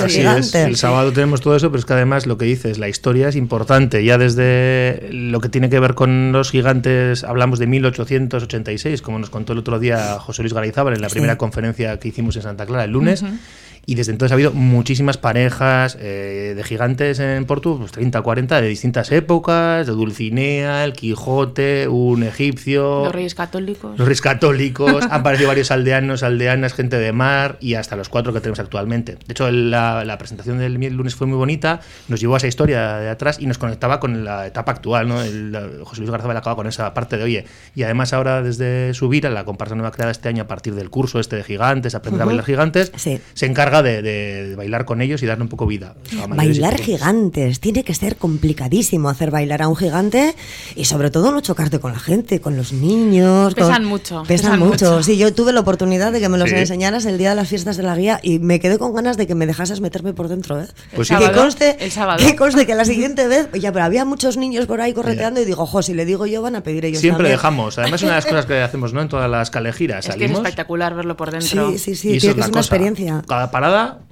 El 0.54 0.76
sábado 0.76 1.12
tenemos 1.12 1.40
todo 1.40 1.56
eso, 1.56 1.70
pero 1.70 1.78
es 1.78 1.84
que 1.84 1.92
además 1.92 2.26
lo 2.26 2.38
que 2.38 2.44
dices, 2.44 2.78
la 2.78 2.88
historia 2.88 3.28
es 3.28 3.36
importante. 3.36 4.04
Ya 4.04 4.18
desde 4.18 5.08
lo 5.10 5.40
que 5.40 5.48
tiene 5.48 5.70
que 5.70 5.80
ver 5.80 5.94
con 5.94 6.32
los 6.32 6.50
gigantes, 6.50 7.24
hablamos 7.24 7.58
de 7.58 7.66
1886, 7.66 9.02
como 9.02 9.18
nos 9.18 9.30
contó 9.30 9.52
el 9.52 9.60
otro 9.60 9.78
día 9.78 10.18
José 10.18 10.42
Luis 10.42 10.52
Garayzábal 10.52 10.94
en 10.94 11.00
la 11.00 11.08
primera 11.08 11.38
conferencia 11.38 11.98
que 11.98 12.08
hicimos 12.08 12.36
en 12.36 12.42
Santa 12.42 12.66
Clara 12.66 12.84
el 12.84 12.90
lunes. 12.90 13.24
Y 13.86 13.94
desde 13.94 14.12
entonces 14.12 14.32
ha 14.32 14.34
habido 14.34 14.52
muchísimas 14.52 15.16
parejas 15.18 15.96
eh, 16.00 16.54
de 16.56 16.64
gigantes 16.64 17.18
en 17.18 17.44
Porto, 17.44 17.76
pues 17.78 17.92
30, 17.92 18.22
40, 18.22 18.60
de 18.60 18.68
distintas 18.68 19.12
épocas, 19.12 19.86
de 19.86 19.92
Dulcinea, 19.92 20.84
el 20.84 20.92
Quijote, 20.92 21.88
un 21.88 22.22
egipcio. 22.22 23.04
Los 23.04 23.14
reyes 23.14 23.34
católicos. 23.34 23.98
Los 23.98 24.06
reyes 24.06 24.20
católicos. 24.20 25.04
han 25.04 25.20
aparecido 25.20 25.48
varios 25.48 25.70
aldeanos, 25.70 26.22
aldeanas, 26.22 26.74
gente 26.74 26.98
de 26.98 27.12
mar 27.12 27.58
y 27.60 27.74
hasta 27.74 27.96
los 27.96 28.08
cuatro 28.08 28.32
que 28.32 28.40
tenemos 28.40 28.58
actualmente. 28.58 29.12
De 29.14 29.32
hecho, 29.32 29.50
la, 29.50 30.04
la 30.04 30.18
presentación 30.18 30.58
del 30.58 30.74
lunes 30.74 31.14
fue 31.14 31.26
muy 31.26 31.36
bonita, 31.36 31.80
nos 32.08 32.20
llevó 32.20 32.34
a 32.34 32.36
esa 32.38 32.46
historia 32.46 32.96
de 32.98 33.10
atrás 33.10 33.38
y 33.40 33.46
nos 33.46 33.58
conectaba 33.58 34.00
con 34.00 34.24
la 34.24 34.46
etapa 34.46 34.72
actual. 34.72 35.08
¿no? 35.08 35.22
El, 35.22 35.80
José 35.84 36.00
Luis 36.00 36.10
Garzabal 36.10 36.36
acaba 36.36 36.56
con 36.56 36.66
esa 36.66 36.94
parte 36.94 37.16
de, 37.16 37.24
oye, 37.24 37.46
y 37.74 37.82
además 37.82 38.12
ahora 38.12 38.42
desde 38.42 38.94
subir 38.94 39.26
a 39.26 39.30
la 39.30 39.44
comparsa 39.44 39.74
nueva 39.74 39.90
creada 39.92 40.12
este 40.12 40.28
año 40.28 40.44
a 40.44 40.46
partir 40.46 40.74
del 40.74 40.90
curso 40.90 41.20
este 41.20 41.36
de 41.36 41.44
gigantes, 41.44 41.94
aprender 41.94 42.22
a 42.22 42.24
bailar 42.24 42.44
gigantes, 42.44 42.92
se 42.96 43.46
encarga 43.46 43.73
de, 43.82 44.54
bailar 44.56 44.84
con 44.84 45.00
ellos 45.00 45.22
y 45.22 45.26
darle 45.26 45.42
un 45.42 45.48
poco 45.48 45.66
vida. 45.66 45.94
Bailar 46.28 46.78
gigantes, 46.78 47.60
tiene 47.60 47.84
que 47.84 47.94
ser 47.94 48.16
complicadísimo 48.16 49.08
hacer 49.08 49.30
bailar 49.30 49.62
a 49.62 49.68
un 49.68 49.76
gigante 49.76 50.34
y 50.76 50.84
sobre 50.84 51.10
todo 51.10 51.32
no 51.32 51.40
chocarte 51.40 51.78
con 51.78 51.92
la 51.92 51.98
gente, 51.98 52.40
con 52.40 52.56
los 52.56 52.72
niños. 52.72 53.54
Pesan 53.54 53.84
mucho. 53.84 54.22
Pesan, 54.26 54.58
mucho. 54.58 55.02
Sí, 55.02 55.16
yo 55.16 55.32
tuve 55.34 55.52
la 55.52 55.60
oportunidad 55.60 56.12
de 56.12 56.20
que 56.20 56.28
me 56.28 56.38
los 56.38 56.50
enseñaras 56.52 57.04
el 57.06 57.18
día 57.18 57.30
de 57.30 57.36
las 57.36 57.48
fiestas 57.48 57.76
de 57.76 57.82
la 57.82 57.96
guía 57.96 58.20
y 58.22 58.38
me 58.38 58.60
quedé 58.60 58.78
con 58.78 58.94
ganas 58.94 59.16
de 59.16 59.26
que 59.26 59.34
me 59.34 59.46
dejases 59.46 59.80
meterme 59.80 60.12
por 60.12 60.28
dentro. 60.28 60.60
¿eh? 60.60 60.66
Pues 60.94 61.08
que 61.08 61.32
conste, 61.32 61.76
el 61.80 61.90
sábado. 61.90 62.24
Que 62.24 62.36
conste 62.36 62.66
que 62.66 62.74
la 62.74 62.84
siguiente 62.84 63.26
vez, 63.28 63.48
ya, 63.54 63.72
pero 63.72 63.84
había 63.84 64.04
muchos 64.04 64.36
niños 64.36 64.66
por 64.66 64.80
ahí 64.80 64.92
correteando 64.92 65.40
y 65.40 65.44
digo, 65.44 65.66
jo, 65.66 65.82
si 65.82 65.94
le 65.94 66.04
digo 66.04 66.26
yo 66.26 66.42
van 66.42 66.56
a 66.56 66.62
pedir 66.62 66.84
ellos. 66.84 67.00
Siempre 67.00 67.28
dejamos. 67.28 67.78
Además, 67.78 68.02
una 68.02 68.12
de 68.12 68.16
las 68.16 68.26
cosas 68.26 68.46
que 68.46 68.60
hacemos 68.62 68.92
¿no? 68.92 69.02
en 69.02 69.08
todas 69.08 69.30
las 69.30 69.50
calejiras. 69.50 70.08
Es 70.08 70.16
que 70.16 70.24
es 70.26 70.30
espectacular 70.30 70.94
verlo 70.94 71.16
por 71.16 71.30
dentro. 71.30 71.70
Sí, 71.72 71.78
sí, 71.78 71.94
sí. 71.94 72.18
Tiene 72.18 72.34
que 72.34 72.40
es 72.40 72.48
una 72.48 72.60
experiencia. 72.60 73.22
Cada 73.26 73.50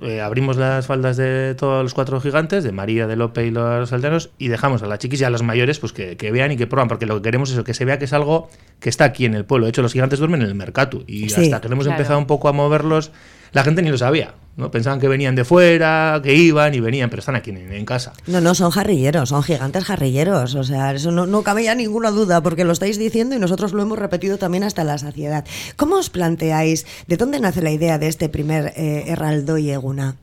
eh, 0.02 0.20
abrimos 0.20 0.56
las 0.56 0.86
faldas 0.86 1.16
de 1.16 1.54
todos 1.54 1.82
los 1.82 1.94
cuatro 1.94 2.20
gigantes, 2.20 2.64
de 2.64 2.72
María, 2.72 3.06
de 3.06 3.16
Lope 3.16 3.46
y 3.46 3.50
los 3.50 3.92
aldeanos, 3.92 4.30
y 4.38 4.48
dejamos 4.48 4.82
a 4.82 4.86
las 4.86 4.98
chiquis 4.98 5.20
y 5.20 5.24
a 5.24 5.30
los 5.30 5.42
mayores 5.42 5.78
pues 5.78 5.92
que, 5.92 6.16
vean 6.32 6.52
y 6.52 6.56
que 6.56 6.66
prueban, 6.66 6.88
porque 6.88 7.06
lo 7.06 7.16
que 7.16 7.22
queremos 7.22 7.50
es 7.50 7.62
que 7.62 7.74
se 7.74 7.84
vea 7.84 7.98
que 7.98 8.06
es 8.06 8.12
algo 8.12 8.48
que 8.80 8.88
está 8.88 9.04
aquí 9.04 9.24
en 9.24 9.34
el 9.34 9.44
pueblo. 9.44 9.66
De 9.66 9.70
hecho, 9.70 9.82
los 9.82 9.92
gigantes 9.92 10.18
duermen 10.18 10.42
en 10.42 10.48
el 10.48 10.54
mercado 10.54 11.02
y 11.06 11.32
hasta 11.32 11.60
que 11.60 11.68
hemos 11.68 11.86
empezado 11.86 12.18
un 12.18 12.26
poco 12.26 12.48
a 12.48 12.52
moverlos, 12.52 13.12
la 13.52 13.64
gente 13.64 13.82
ni 13.82 13.90
lo 13.90 13.98
sabía. 13.98 14.34
¿no? 14.56 14.70
Pensaban 14.70 15.00
que 15.00 15.08
venían 15.08 15.34
de 15.34 15.44
fuera, 15.44 16.20
que 16.22 16.34
iban 16.34 16.74
y 16.74 16.80
venían, 16.80 17.10
pero 17.10 17.20
están 17.20 17.36
aquí 17.36 17.50
en, 17.50 17.84
casa. 17.84 18.12
No, 18.26 18.40
no, 18.40 18.54
son 18.54 18.70
jarrilleros, 18.70 19.30
son 19.30 19.42
gigantes 19.42 19.84
jarrilleros. 19.84 20.54
O 20.54 20.64
sea, 20.64 20.92
eso 20.92 21.10
no, 21.10 21.26
no 21.26 21.42
cabe 21.42 21.64
ya 21.64 21.74
ninguna 21.74 22.10
duda, 22.10 22.42
porque 22.42 22.64
lo 22.64 22.72
estáis 22.72 22.98
diciendo 22.98 23.34
y 23.34 23.38
nosotros 23.38 23.72
lo 23.72 23.82
hemos 23.82 23.98
repetido 23.98 24.38
también 24.38 24.64
hasta 24.64 24.84
la 24.84 24.98
saciedad. 24.98 25.44
¿Cómo 25.76 25.96
os 25.96 26.10
planteáis, 26.10 26.86
de 27.06 27.16
dónde 27.16 27.40
nace 27.40 27.62
la 27.62 27.70
idea 27.70 27.98
de 27.98 28.08
este 28.08 28.28
primer 28.28 28.72
eh, 28.76 29.04
Heraldo 29.06 29.58
y 29.58 29.70
Eguna? 29.70 30.16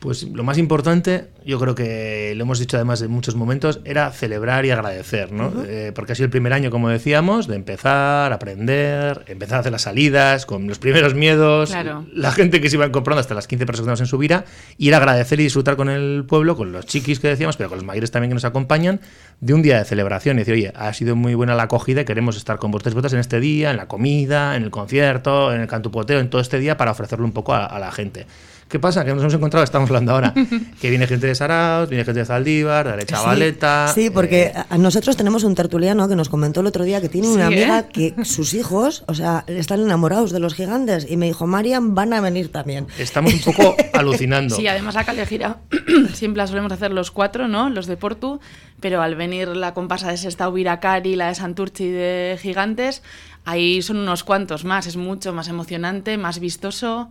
Pues 0.00 0.22
lo 0.22 0.44
más 0.44 0.56
importante, 0.56 1.28
yo 1.44 1.60
creo 1.60 1.74
que 1.74 2.32
lo 2.34 2.44
hemos 2.44 2.58
dicho 2.58 2.78
además 2.78 3.02
en 3.02 3.10
muchos 3.10 3.34
momentos, 3.34 3.80
era 3.84 4.10
celebrar 4.12 4.64
y 4.64 4.70
agradecer, 4.70 5.30
¿no? 5.30 5.52
Eh, 5.66 5.92
porque 5.94 6.12
ha 6.12 6.14
sido 6.14 6.24
el 6.24 6.30
primer 6.30 6.54
año, 6.54 6.70
como 6.70 6.88
decíamos, 6.88 7.46
de 7.46 7.56
empezar, 7.56 8.32
aprender, 8.32 9.24
empezar 9.26 9.58
a 9.58 9.60
hacer 9.60 9.72
las 9.72 9.82
salidas, 9.82 10.46
con 10.46 10.66
los 10.66 10.78
primeros 10.78 11.14
miedos, 11.14 11.74
la 12.14 12.32
gente 12.32 12.62
que 12.62 12.70
se 12.70 12.76
iba 12.76 12.90
comprando 12.90 13.20
hasta 13.20 13.34
las 13.34 13.46
15 13.46 13.66
personas 13.66 14.00
en 14.00 14.06
su 14.06 14.16
vida, 14.16 14.46
y 14.78 14.88
era 14.88 14.96
agradecer 14.96 15.38
y 15.38 15.42
disfrutar 15.42 15.76
con 15.76 15.90
el 15.90 16.24
pueblo, 16.26 16.56
con 16.56 16.72
los 16.72 16.86
chiquis 16.86 17.20
que 17.20 17.28
decíamos, 17.28 17.58
pero 17.58 17.68
con 17.68 17.76
los 17.76 17.84
mayores 17.84 18.10
también 18.10 18.30
que 18.30 18.34
nos 18.36 18.46
acompañan, 18.46 19.02
de 19.40 19.52
un 19.52 19.60
día 19.60 19.80
de 19.80 19.84
celebración. 19.84 20.38
Y 20.38 20.40
decir, 20.40 20.54
oye, 20.54 20.72
ha 20.76 20.94
sido 20.94 21.14
muy 21.14 21.34
buena 21.34 21.54
la 21.54 21.64
acogida 21.64 22.00
y 22.00 22.04
queremos 22.06 22.38
estar 22.38 22.58
con 22.58 22.70
vosotros 22.70 23.12
en 23.12 23.18
este 23.18 23.38
día, 23.38 23.70
en 23.70 23.76
la 23.76 23.86
comida, 23.86 24.56
en 24.56 24.62
el 24.62 24.70
concierto, 24.70 25.52
en 25.52 25.60
el 25.60 25.66
cantupoteo, 25.66 26.20
en 26.20 26.30
todo 26.30 26.40
este 26.40 26.58
día, 26.58 26.78
para 26.78 26.92
ofrecerlo 26.92 27.26
un 27.26 27.32
poco 27.32 27.52
a 27.52 27.78
la 27.78 27.92
gente. 27.92 28.26
¿Qué 28.70 28.78
pasa? 28.78 29.04
Que 29.04 29.12
nos 29.12 29.20
hemos 29.20 29.34
encontrado, 29.34 29.64
estamos 29.64 29.90
hablando 29.90 30.12
ahora, 30.12 30.32
que 30.80 30.90
viene 30.90 31.08
gente 31.08 31.26
de 31.26 31.34
Saraos, 31.34 31.88
viene 31.88 32.04
gente 32.04 32.20
de 32.20 32.24
Zaldívar, 32.24 32.96
de 32.96 33.04
Chavaleta. 33.04 33.90
Sí, 33.92 34.04
sí 34.04 34.10
porque 34.10 34.52
eh, 34.54 34.78
nosotros 34.78 35.16
tenemos 35.16 35.42
un 35.42 35.56
tertuliano 35.56 36.08
que 36.08 36.14
nos 36.14 36.28
comentó 36.28 36.60
el 36.60 36.68
otro 36.68 36.84
día 36.84 37.00
que 37.00 37.08
tiene 37.08 37.26
una 37.26 37.48
amiga 37.48 37.80
¿eh? 37.80 37.86
que 37.92 38.24
sus 38.24 38.54
hijos, 38.54 39.02
o 39.08 39.14
sea, 39.14 39.42
están 39.48 39.80
enamorados 39.80 40.30
de 40.30 40.38
los 40.38 40.54
gigantes 40.54 41.04
y 41.10 41.16
me 41.16 41.26
dijo, 41.26 41.48
Marian, 41.48 41.96
van 41.96 42.12
a 42.12 42.20
venir 42.20 42.52
también. 42.52 42.86
Estamos 42.96 43.34
un 43.34 43.40
poco 43.40 43.74
alucinando. 43.92 44.54
Sí, 44.54 44.68
además 44.68 44.94
la 44.94 45.02
calejira 45.02 45.58
siempre 46.14 46.38
la 46.38 46.46
solemos 46.46 46.70
hacer 46.70 46.92
los 46.92 47.10
cuatro, 47.10 47.48
¿no? 47.48 47.70
Los 47.70 47.88
de 47.88 47.96
Portu, 47.96 48.38
pero 48.78 49.02
al 49.02 49.16
venir 49.16 49.48
la 49.48 49.74
compasa 49.74 50.12
de 50.12 50.16
Sestao 50.16 50.52
Viracari, 50.52 51.16
la 51.16 51.26
de 51.26 51.34
Santurchi 51.34 51.88
de 51.88 52.38
Gigantes, 52.40 53.02
ahí 53.44 53.82
son 53.82 53.96
unos 53.96 54.22
cuantos 54.22 54.64
más, 54.64 54.86
es 54.86 54.96
mucho 54.96 55.32
más 55.32 55.48
emocionante, 55.48 56.16
más 56.18 56.38
vistoso 56.38 57.10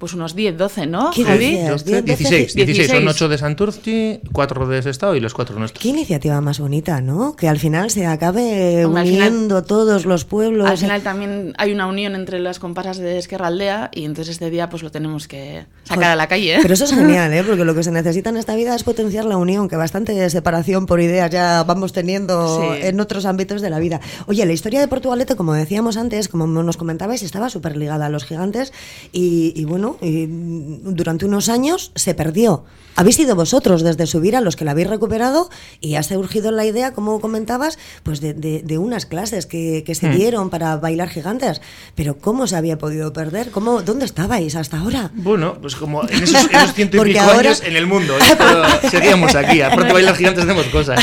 pues 0.00 0.14
unos 0.14 0.34
10, 0.34 0.56
12, 0.56 0.86
¿no? 0.86 1.10
¿Qué 1.14 1.24
Javi? 1.24 1.50
dices? 1.50 1.68
12, 1.84 2.02
16, 2.02 2.30
16, 2.54 2.66
16. 2.66 2.90
son 2.90 3.06
8 3.06 3.28
de 3.28 3.36
Santurci, 3.38 4.20
4 4.32 4.66
de 4.66 4.82
Sestao 4.82 5.14
y 5.14 5.20
los 5.20 5.34
4 5.34 5.58
nuestros. 5.58 5.82
Qué 5.82 5.90
iniciativa 5.90 6.40
más 6.40 6.58
bonita, 6.58 7.02
¿no? 7.02 7.36
Que 7.36 7.48
al 7.48 7.58
final 7.58 7.90
se 7.90 8.06
acabe 8.06 8.86
Hombre, 8.86 9.02
al 9.02 9.06
final- 9.06 9.28
uniendo 9.32 9.62
todos 9.62 10.06
los 10.06 10.24
pueblos. 10.24 10.68
Al 10.70 10.78
final 10.78 11.02
también 11.02 11.52
hay 11.58 11.72
una 11.72 11.86
unión 11.86 12.14
entre 12.14 12.38
las 12.40 12.58
comparsas 12.58 12.96
de 12.96 13.18
Esquerra 13.18 13.48
Aldea 13.48 13.90
y 13.92 14.06
entonces 14.06 14.32
este 14.32 14.48
día 14.48 14.70
pues 14.70 14.82
lo 14.82 14.90
tenemos 14.90 15.28
que 15.28 15.66
sacar 15.84 15.96
Joder, 15.98 16.10
a 16.12 16.16
la 16.16 16.26
calle. 16.28 16.54
¿eh? 16.54 16.58
Pero 16.62 16.72
eso 16.72 16.84
es 16.84 16.92
genial, 16.94 17.30
¿eh? 17.34 17.44
Porque 17.46 17.66
lo 17.66 17.74
que 17.74 17.82
se 17.82 17.90
necesita 17.92 18.30
en 18.30 18.38
esta 18.38 18.54
vida 18.56 18.74
es 18.74 18.82
potenciar 18.82 19.26
la 19.26 19.36
unión, 19.36 19.68
que 19.68 19.76
bastante 19.76 20.30
separación 20.30 20.86
por 20.86 21.00
ideas 21.02 21.30
ya 21.30 21.62
vamos 21.64 21.92
teniendo 21.92 22.62
Sí. 22.62 22.86
en 22.86 23.00
otros 23.00 23.26
ámbitos 23.26 23.60
de 23.60 23.68
la 23.68 23.78
vida. 23.78 24.00
Oye, 24.26 24.46
la 24.46 24.52
historia 24.54 24.80
de 24.80 24.88
Portugalete, 24.88 25.36
como 25.36 25.52
decíamos 25.52 25.98
antes, 25.98 26.28
como 26.28 26.46
nos 26.46 26.78
comentabais, 26.78 27.22
estaba 27.22 27.50
súper 27.50 27.76
ligada 27.76 28.06
a 28.06 28.08
los 28.08 28.24
gigantes 28.24 28.72
y, 29.12 29.52
y 29.54 29.64
bueno, 29.66 29.89
y 30.00 30.26
durante 30.28 31.24
unos 31.26 31.48
años 31.48 31.92
se 31.94 32.14
perdió. 32.14 32.64
Habéis 32.96 33.16
sido 33.16 33.36
vosotros 33.36 33.82
desde 33.82 34.06
Subira 34.06 34.40
los 34.40 34.56
que 34.56 34.64
la 34.64 34.72
habéis 34.72 34.90
recuperado 34.90 35.48
y 35.80 35.94
ha 35.94 36.02
surgido 36.02 36.50
la 36.50 36.66
idea, 36.66 36.92
como 36.92 37.20
comentabas, 37.20 37.78
pues 38.02 38.20
de, 38.20 38.34
de- 38.34 38.62
de 38.62 38.78
unas 38.78 39.06
clases 39.06 39.46
que, 39.46 39.84
que 39.86 39.94
se 39.94 40.08
Mm. 40.08 40.16
dieron 40.16 40.50
para 40.50 40.76
bailar 40.76 41.08
gigantes. 41.08 41.62
Pero 41.94 42.18
¿cómo 42.18 42.46
se 42.48 42.56
había 42.56 42.78
podido 42.78 43.12
perder? 43.12 43.52
¿Cómo, 43.52 43.80
¿Dónde 43.82 44.04
estabais 44.04 44.56
hasta 44.56 44.80
ahora? 44.80 45.12
Bueno, 45.14 45.56
pues 45.62 45.76
como 45.76 46.02
en 46.08 46.24
esos, 46.24 46.44
esos 46.50 46.74
ciento 46.74 46.96
y 46.98 47.00
pico 47.12 47.20
ahora- 47.20 47.38
años 47.38 47.62
en 47.64 47.76
el 47.76 47.86
mundo, 47.86 48.14
¿eh? 48.18 48.88
Seguíamos 48.90 49.34
aquí, 49.36 49.62
aparte 49.62 49.92
bailar 49.92 50.16
gigantes 50.16 50.44
hacemos 50.44 50.66
cosas. 50.66 51.02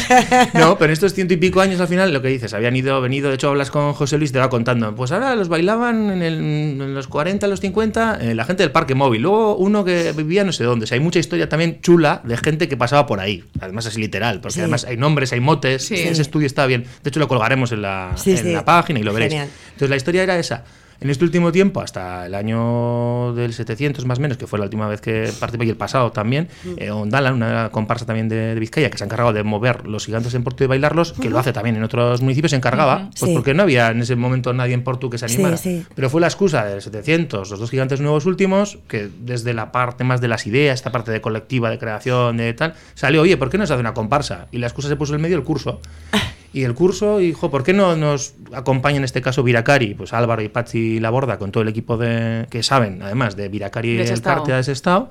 No, 0.54 0.78
pero 0.78 0.88
en 0.88 0.94
estos 0.94 1.14
ciento 1.14 1.34
y 1.34 1.38
pico 1.38 1.62
años 1.62 1.80
al 1.80 1.88
final, 1.88 2.14
lo 2.14 2.22
que 2.22 2.28
dices, 2.28 2.54
habían 2.54 2.76
ido, 2.76 3.00
venido, 3.02 3.30
de 3.30 3.36
hecho 3.36 3.48
hablas 3.48 3.72
con 3.72 3.94
José 3.94 4.18
Luis, 4.18 4.32
te 4.34 4.40
va 4.40 4.50
contando, 4.50 4.94
pues 4.94 5.12
ahora 5.14 5.34
los 5.36 5.48
bailaban 5.48 6.10
en, 6.12 6.22
el- 6.22 6.40
en 6.82 6.94
los 6.94 7.08
40, 7.08 7.48
los 7.48 7.62
50, 7.62 8.20
eh, 8.22 8.36
la 8.36 8.44
gente 8.46 8.62
del 8.64 8.72
parque 8.78 8.96
móvil, 8.96 9.22
luego 9.24 9.56
uno 9.58 9.84
que 9.84 10.12
vivía 10.16 10.44
no 10.44 10.52
sé 10.52 10.64
dónde, 10.64 10.84
o 10.84 10.88
sea, 10.88 10.96
hay 10.98 11.04
mucha 11.04 11.20
historia 11.20 11.50
también 11.50 11.80
chula 11.82 12.22
de 12.24 12.38
gente 12.38 12.68
que 12.68 12.78
pasaba 12.78 13.06
por 13.08 13.20
ahí, 13.20 13.44
además 13.60 13.86
es 13.88 13.98
literal, 13.98 14.40
porque 14.42 14.54
Sí. 14.56 14.60
además 14.62 14.86
hay 14.86 14.98
nombres, 14.98 15.34
hay 15.34 15.40
motes, 15.40 15.86
Sí. 15.86 15.96
ese 15.96 16.22
estudio 16.22 16.46
está 16.48 16.66
bien, 16.66 16.84
de 17.04 17.10
hecho 17.10 17.20
lo 17.20 17.28
colgaremos 17.28 17.72
en 17.72 17.82
la, 17.82 18.16
en 18.26 18.64
página 18.64 19.00
y 19.00 19.04
lo 19.04 19.14
veréis. 19.14 19.32
Genial. 19.34 19.50
Entonces 19.68 19.90
la 19.90 19.96
historia 19.96 20.24
era 20.24 20.38
esa. 20.38 20.64
En 21.00 21.12
este 21.12 21.24
último 21.24 21.52
tiempo, 21.52 21.80
hasta 21.82 22.26
el 22.26 22.34
año 22.34 23.34
del 23.34 23.54
700 23.54 24.06
más 24.06 24.18
o 24.18 24.22
menos, 24.22 24.38
que 24.38 24.48
fue 24.48 24.58
la 24.58 24.66
última 24.66 24.88
vez 24.88 25.00
que 25.00 25.30
participé 25.40 25.66
y 25.66 25.70
el 25.70 25.78
pasado 25.78 26.12
también, 26.12 26.48
eh, 26.78 26.90
Ondalan, 26.90 27.36
una 27.36 27.70
comparsa 27.70 28.06
también 28.06 28.28
de, 28.30 28.36
de 28.56 28.60
Vizcaya, 28.60 28.90
que 28.90 28.98
se 28.98 29.04
ha 29.04 29.06
encargado 29.06 29.32
de 29.32 29.44
mover 29.44 29.88
los 29.88 30.06
gigantes 30.08 30.34
en 30.34 30.44
Porto 30.44 30.64
y 30.64 30.68
bailarlos, 30.68 31.14
que 31.14 31.30
lo 31.30 31.38
hace 31.38 31.54
también 31.54 31.76
en 31.76 31.84
otros 31.84 32.22
municipios, 32.22 32.50
se 32.50 32.56
encargaba, 32.58 33.10
pues 33.12 33.30
Sí. 33.30 33.34
porque 33.36 33.54
no 33.54 33.64
había 33.64 33.90
en 33.92 34.02
ese 34.02 34.16
momento 34.16 34.54
nadie 34.54 34.74
en 34.74 34.84
Porto 34.84 35.10
que 35.10 35.20
se 35.20 35.28
Sí, 35.30 35.36
animara. 35.36 35.58
sí. 35.58 35.86
Pero 35.94 36.10
fue 36.10 36.20
la 36.20 36.28
excusa 36.28 36.66
del 36.66 36.82
700, 36.82 37.52
los 37.52 37.60
dos 37.60 37.70
gigantes 37.70 38.02
nuevos 38.02 38.26
últimos, 38.26 38.80
que 38.88 39.08
desde 39.20 39.54
la 39.54 39.72
parte 39.72 40.04
más 40.04 40.20
de 40.20 40.28
las 40.30 40.48
ideas, 40.48 40.76
esta 40.80 40.92
parte 40.92 41.12
de 41.12 41.22
colectiva, 41.22 41.70
de 41.70 41.78
creación, 41.78 42.38
de 42.38 42.54
tal, 42.56 42.74
salió, 42.96 43.22
oye, 43.22 43.38
¿por 43.38 43.50
qué 43.52 43.60
no 43.60 43.68
se 43.68 43.74
hace 43.74 43.82
una 43.82 43.94
comparsa? 43.94 44.48
Y 44.52 44.58
la 44.58 44.66
excusa 44.68 44.88
se 44.88 44.96
puso 44.96 45.14
en 45.14 45.22
medio 45.22 45.38
el 45.38 45.44
curso. 45.44 45.80
Y 46.54 46.64
el 46.64 46.74
curso 46.74 47.18
dijo, 47.20 47.52
¿por 47.52 47.64
qué 47.64 47.74
no 47.74 47.96
nos 47.96 48.34
acompaña 48.54 48.98
en 48.98 49.04
este 49.04 49.22
caso 49.22 49.44
Viracari? 49.44 49.94
Pues 49.94 50.14
Álvaro 50.14 50.42
y 50.42 50.48
Pachi 50.50 51.00
Laborda, 51.00 51.38
con 51.38 51.52
todo 51.52 51.62
el 51.64 51.70
equipo 51.70 51.98
de 51.98 52.48
que 52.50 52.64
saben, 52.64 53.02
además 53.02 53.36
de 53.36 53.50
Viracari 53.50 53.96
De 53.98 54.04
el 54.12 54.22
parte 54.22 54.54
de 54.54 54.64
Sestao, 54.64 55.10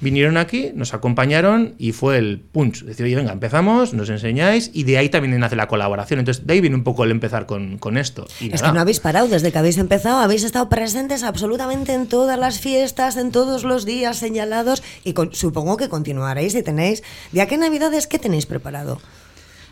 vinieron 0.00 0.36
aquí, 0.36 0.70
nos 0.74 0.94
acompañaron 0.94 1.74
y 1.78 1.92
fue 1.92 2.18
el 2.18 2.40
punch. 2.40 2.84
Decir, 2.84 3.06
oye, 3.06 3.16
venga, 3.16 3.32
empezamos, 3.32 3.94
nos 3.94 4.08
enseñáis 4.10 4.70
y 4.74 4.84
de 4.84 4.98
ahí 4.98 5.08
también 5.08 5.38
nace 5.40 5.56
la 5.56 5.66
colaboración. 5.68 6.20
Entonces, 6.20 6.46
de 6.46 6.52
ahí 6.52 6.60
viene 6.60 6.76
un 6.76 6.84
poco 6.84 7.04
el 7.04 7.10
empezar 7.10 7.46
con, 7.46 7.78
con 7.78 7.96
esto. 7.96 8.26
Y 8.40 8.46
Es 8.52 8.60
nada. 8.60 8.68
que 8.68 8.74
no 8.74 8.80
habéis 8.80 9.00
parado 9.00 9.26
desde 9.28 9.50
que 9.52 9.58
habéis 9.58 9.78
empezado, 9.78 10.18
habéis 10.18 10.44
estado 10.44 10.68
presentes 10.68 11.22
absolutamente 11.22 11.94
en 11.94 12.06
todas 12.06 12.38
las 12.38 12.60
fiestas, 12.60 13.16
en 13.16 13.32
todos 13.32 13.64
los 13.64 13.84
días 13.84 14.16
señalados 14.18 14.82
y 15.02 15.12
con- 15.14 15.34
supongo 15.34 15.76
que 15.76 15.88
continuaréis 15.88 16.54
y 16.54 16.62
tenéis. 16.62 17.02
¿De 17.32 17.40
a 17.40 17.46
qué 17.46 17.56
navidades 17.58 18.06
qué 18.06 18.18
tenéis 18.18 18.46
preparado? 18.46 19.00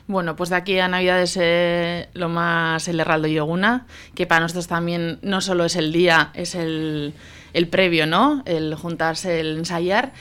Bueno, 0.08 0.34
pues 0.36 0.50
de 0.50 0.56
aquí 0.56 0.78
a 0.78 0.88
Navidades 0.88 1.38
eh, 1.40 2.08
lo 2.14 2.28
más 2.28 2.88
el 2.88 2.98
Heraldo 2.98 3.28
Yoguna, 3.28 3.86
que 4.14 4.26
para 4.26 4.40
nosotros 4.40 4.66
también 4.66 5.18
no 5.22 5.40
solo 5.40 5.64
es 5.64 5.76
el 5.76 5.92
día, 5.92 6.30
es 6.34 6.54
el, 6.54 7.14
el 7.52 7.68
previo, 7.68 8.06
¿no? 8.06 8.42
El 8.44 8.74
juntarse, 8.74 9.40
el 9.40 9.58
ensayar. 9.58 10.12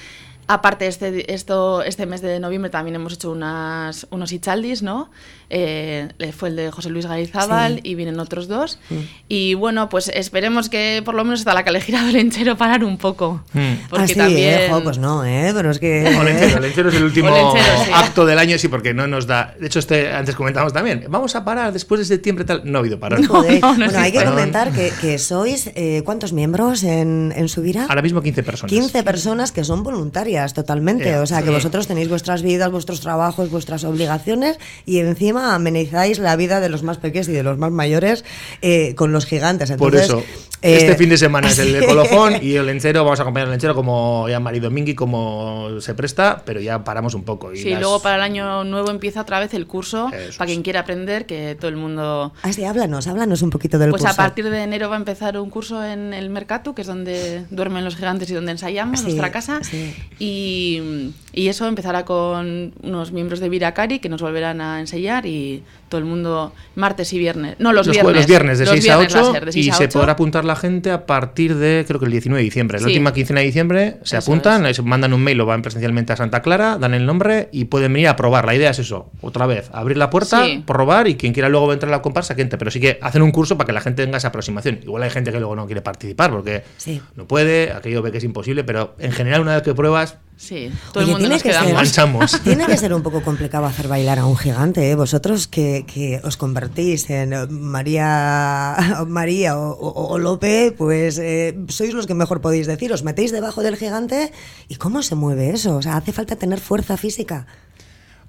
Aparte, 0.47 0.87
este, 0.87 1.33
esto, 1.33 1.81
este 1.81 2.05
mes 2.05 2.21
de 2.21 2.39
noviembre 2.39 2.69
también 2.69 2.95
hemos 2.95 3.13
hecho 3.13 3.31
unas, 3.31 4.05
unos 4.11 4.31
Ichaldis, 4.31 4.83
¿no? 4.83 5.09
Eh, 5.53 6.07
fue 6.35 6.47
el 6.47 6.55
de 6.55 6.71
José 6.71 6.89
Luis 6.89 7.05
Garizábal 7.05 7.75
Sí. 7.75 7.81
y 7.83 7.95
vienen 7.95 8.19
otros 8.19 8.47
dos. 8.47 8.79
Y 9.27 9.53
bueno, 9.55 9.89
pues 9.89 10.09
esperemos 10.13 10.69
que 10.69 11.01
por 11.03 11.13
lo 11.13 11.25
menos 11.25 11.41
hasta 11.41 11.53
la 11.53 11.63
calejira 11.65 12.03
del 12.05 12.15
enchero 12.15 12.55
parar 12.55 12.85
un 12.85 12.97
poco. 12.97 13.43
Mm. 13.51 13.73
Porque 13.89 14.03
ah, 14.05 14.07
sí, 14.07 14.15
también... 14.15 14.59
eh, 14.61 14.67
jo, 14.71 14.81
pues 14.81 14.97
no, 14.97 15.25
¿eh? 15.25 15.51
Pero 15.53 15.69
es 15.71 15.79
que... 15.79 16.15
O 16.17 16.23
Lencero, 16.23 16.59
Lencero 16.61 16.89
es 16.89 16.95
el 16.95 17.03
último 17.03 17.27
Olenchero, 17.29 17.83
sí. 17.83 17.91
acto 17.93 18.25
del 18.25 18.39
año, 18.39 18.57
sí, 18.57 18.69
porque 18.69 18.93
no 18.93 19.07
nos 19.07 19.27
da. 19.27 19.53
De 19.59 19.67
hecho, 19.67 19.79
este 19.79 20.13
antes 20.13 20.35
comentamos 20.35 20.71
también. 20.71 21.05
Vamos 21.09 21.35
a 21.35 21.43
parar 21.43 21.73
después 21.73 21.99
de 21.99 22.05
septiembre 22.05 22.45
tal. 22.45 22.61
No 22.63 22.77
ha 22.77 22.79
habido 22.79 22.97
parar. 22.97 23.21
Joder. 23.25 23.61
no, 23.61 23.73
no 23.77 23.85
bueno, 23.85 23.99
hay 23.99 24.11
que 24.13 24.23
comentar 24.23 24.71
que, 24.71 24.93
que 25.01 25.17
sois, 25.17 25.69
eh, 25.75 26.01
¿cuántos 26.05 26.31
miembros 26.31 26.83
en, 26.83 27.33
en 27.35 27.49
Subira? 27.49 27.87
Ahora 27.89 28.01
mismo 28.01 28.21
15 28.21 28.43
personas. 28.43 28.71
15 28.71 29.03
personas 29.03 29.51
que 29.51 29.65
son 29.65 29.83
voluntarias 29.83 30.53
totalmente. 30.53 31.09
Eh, 31.09 31.17
o 31.17 31.25
sea, 31.25 31.41
que 31.41 31.49
vosotros 31.49 31.87
tenéis 31.87 32.07
vuestras 32.07 32.41
vidas, 32.41 32.71
vuestros 32.71 33.01
trabajos, 33.01 33.49
vuestras 33.49 33.83
obligaciones 33.83 34.57
y 34.85 34.99
encima 34.99 35.40
amenizáis 35.41 36.19
la 36.19 36.35
vida 36.35 36.59
de 36.59 36.69
los 36.69 36.83
más 36.83 36.97
pequeños 36.97 37.27
y 37.29 37.31
de 37.33 37.43
los 37.43 37.57
más 37.57 37.71
mayores 37.71 38.23
eh, 38.61 38.95
con 38.95 39.11
los 39.11 39.25
gigantes. 39.25 39.71
Por 39.73 39.95
eso, 39.95 40.19
eh, 40.61 40.77
este 40.77 40.95
fin 40.95 41.09
de 41.09 41.17
semana 41.17 41.49
es 41.49 41.59
el 41.59 41.71
de 41.79 41.85
colofón 41.85 42.35
y 42.41 42.55
el 42.55 42.65
lencero, 42.65 43.03
vamos 43.03 43.19
a 43.19 43.23
acompañar 43.23 43.47
al 43.47 43.51
lencero 43.51 43.73
como 43.75 44.27
ya 44.29 44.39
Mari 44.39 44.59
Domingui, 44.59 44.93
como 44.95 45.79
se 45.81 45.93
presta, 45.95 46.43
pero 46.45 46.59
ya 46.61 46.83
paramos 46.83 47.13
un 47.13 47.23
poco. 47.23 47.51
Y 47.53 47.57
Sí, 47.57 47.69
las- 47.71 47.79
luego 47.81 48.01
para 48.01 48.15
el 48.17 48.21
año 48.21 48.63
nuevo 48.63 48.89
empieza 48.91 49.21
otra 49.21 49.39
vez 49.39 49.53
el 49.53 49.67
curso, 49.67 50.09
Eso 50.13 50.37
para 50.37 50.49
es. 50.49 50.53
quien 50.53 50.61
quiera 50.61 50.81
aprender, 50.81 51.25
que 51.25 51.55
todo 51.59 51.69
el 51.69 51.77
mundo... 51.77 52.33
Ah, 52.43 52.53
sí, 52.53 52.63
háblanos, 52.63 53.07
háblanos 53.07 53.41
un 53.41 53.49
poquito 53.49 53.79
del 53.79 53.89
Pues 53.89 54.01
curso. 54.03 54.13
a 54.13 54.17
partir 54.17 54.49
de 54.49 54.63
enero 54.63 54.89
va 54.89 54.95
a 54.95 54.99
empezar 54.99 55.37
un 55.39 55.49
curso 55.49 55.83
en 55.83 56.13
el 56.13 56.29
Mercatu, 56.29 56.73
que 56.75 56.81
es 56.81 56.87
donde 56.87 57.45
duermen 57.49 57.83
los 57.83 57.95
gigantes 57.95 58.29
y 58.29 58.33
donde 58.33 58.51
ensayamos, 58.51 58.99
Sí, 58.99 59.05
nuestra 59.05 59.31
casa. 59.31 59.59
sí. 59.63 59.95
Y, 60.19 61.11
y 61.33 61.47
eso 61.47 61.67
empezará 61.67 62.05
con 62.05 62.73
unos 62.83 63.11
miembros 63.11 63.39
de 63.39 63.49
Viracari 63.49 63.99
que 63.99 64.09
nos 64.09 64.21
volverán 64.21 64.61
a 64.61 64.79
enseñar 64.79 65.25
y 65.25 65.63
todo 65.89 65.99
el 65.99 66.05
mundo 66.05 66.53
martes 66.75 67.11
y 67.13 67.19
viernes. 67.19 67.55
No, 67.59 67.73
los, 67.73 67.85
los, 67.87 67.95
viernes. 67.95 68.15
los 68.15 68.27
viernes 68.27 68.59
de 68.59 68.65
Los 68.65 68.73
6 68.75 68.89
a 68.89 68.97
viernes 68.97 69.15
va 69.15 69.21
8 69.21 69.31
ser 69.33 69.45
de 69.45 69.49
y 69.51 69.63
6 69.63 69.71
a 69.73 69.75
se 69.77 69.83
8. 69.85 69.99
podrá 69.99 70.13
apuntar 70.13 70.45
la 70.45 70.55
gente 70.55 70.91
a 70.91 71.05
partir 71.05 71.55
de, 71.55 71.83
creo 71.87 71.99
que 71.99 72.05
el 72.05 72.11
19 72.11 72.39
de 72.39 72.43
diciembre. 72.43 72.77
La 72.79 72.85
Sí. 72.87 72.91
última 72.93 73.13
quincena 73.13 73.39
de 73.41 73.45
diciembre 73.45 73.97
se 74.03 74.17
Eso 74.17 74.31
apuntan, 74.31 74.73
se 74.73 74.81
mandan 74.81 75.13
un 75.13 75.21
mail 75.21 75.39
o 75.41 75.45
van 75.45 75.61
presencialmente 75.61 76.13
a 76.13 76.15
Santa 76.15 76.41
Clara, 76.41 76.77
dan 76.77 76.93
el 76.93 77.05
nombre 77.05 77.49
y 77.51 77.65
pueden 77.65 77.91
venir 77.93 78.07
a 78.07 78.15
probar. 78.15 78.45
La 78.45 78.55
idea 78.55 78.69
es 78.71 78.79
eso, 78.79 79.09
otra 79.21 79.45
vez, 79.47 79.69
abrir 79.73 79.97
la 79.97 80.09
puerta, 80.09 80.45
Sí. 80.45 80.63
probar 80.65 81.07
y 81.07 81.15
quien 81.15 81.33
quiera 81.33 81.49
luego 81.49 81.71
entrar 81.73 81.91
a 81.93 81.97
la 81.97 82.01
comparsa, 82.01 82.35
que 82.35 82.41
entre. 82.41 82.57
Pero 82.57 82.71
sí 82.71 82.79
que 82.79 82.97
hacen 83.01 83.21
un 83.21 83.31
curso 83.31 83.57
para 83.57 83.65
que 83.67 83.73
la 83.73 83.81
gente 83.81 84.03
tenga 84.03 84.17
esa 84.17 84.29
aproximación. 84.29 84.79
Igual 84.83 85.03
hay 85.03 85.09
gente 85.09 85.31
que 85.31 85.39
luego 85.39 85.55
no 85.55 85.65
quiere 85.65 85.81
participar 85.81 86.31
porque 86.31 86.63
Sí. 86.77 87.01
no 87.15 87.25
puede, 87.27 87.71
aquello 87.73 88.01
ve 88.01 88.11
que 88.11 88.19
es 88.19 88.23
imposible, 88.23 88.63
pero 88.63 88.95
en 88.99 89.11
general 89.11 89.41
una 89.41 89.55
vez 89.55 89.63
que 89.63 89.73
pruebas, 89.73 90.17
Sí, 90.43 90.71
todo 90.91 91.03
el 91.03 91.09
Oye, 91.09 91.11
mundo 91.13 91.17
tiene 91.19 91.35
nos 91.35 91.43
que 91.43 91.49
ser- 91.51 91.59
quedamos. 91.61 91.73
manchamos. 91.73 92.41
Tiene 92.43 92.65
que 92.65 92.75
ser 92.77 92.93
un 92.95 93.03
poco 93.03 93.21
complicado 93.21 93.65
hacer 93.67 93.87
bailar 93.87 94.17
a 94.17 94.25
un 94.25 94.35
gigante, 94.35 94.89
¿eh? 94.89 94.95
Vosotros 94.95 95.47
que, 95.47 95.85
que 95.85 96.19
os 96.23 96.35
convertís 96.35 97.09
en 97.11 97.31
eh, 97.31 97.45
María, 97.47 99.05
María 99.07 99.57
o, 99.57 99.69
o- 99.71 100.07
o 100.13 100.17
Lope, 100.17 100.73
pues 100.75 101.19
eh, 101.19 101.55
sois 101.69 101.93
los 101.93 102.07
que 102.07 102.15
mejor 102.15 102.41
podéis 102.41 102.65
decir. 102.65 102.91
Os 102.91 103.03
metéis 103.03 103.31
debajo 103.31 103.61
del 103.61 103.77
gigante 103.77 104.31
y 104.67 104.75
¿cómo 104.75 105.03
se 105.03 105.13
mueve 105.15 105.51
eso? 105.51 105.75
O 105.77 105.81
sea, 105.81 105.95
hace 105.97 106.11
falta 106.11 106.35
tener 106.35 106.59
fuerza 106.59 106.97
física. 106.97 107.45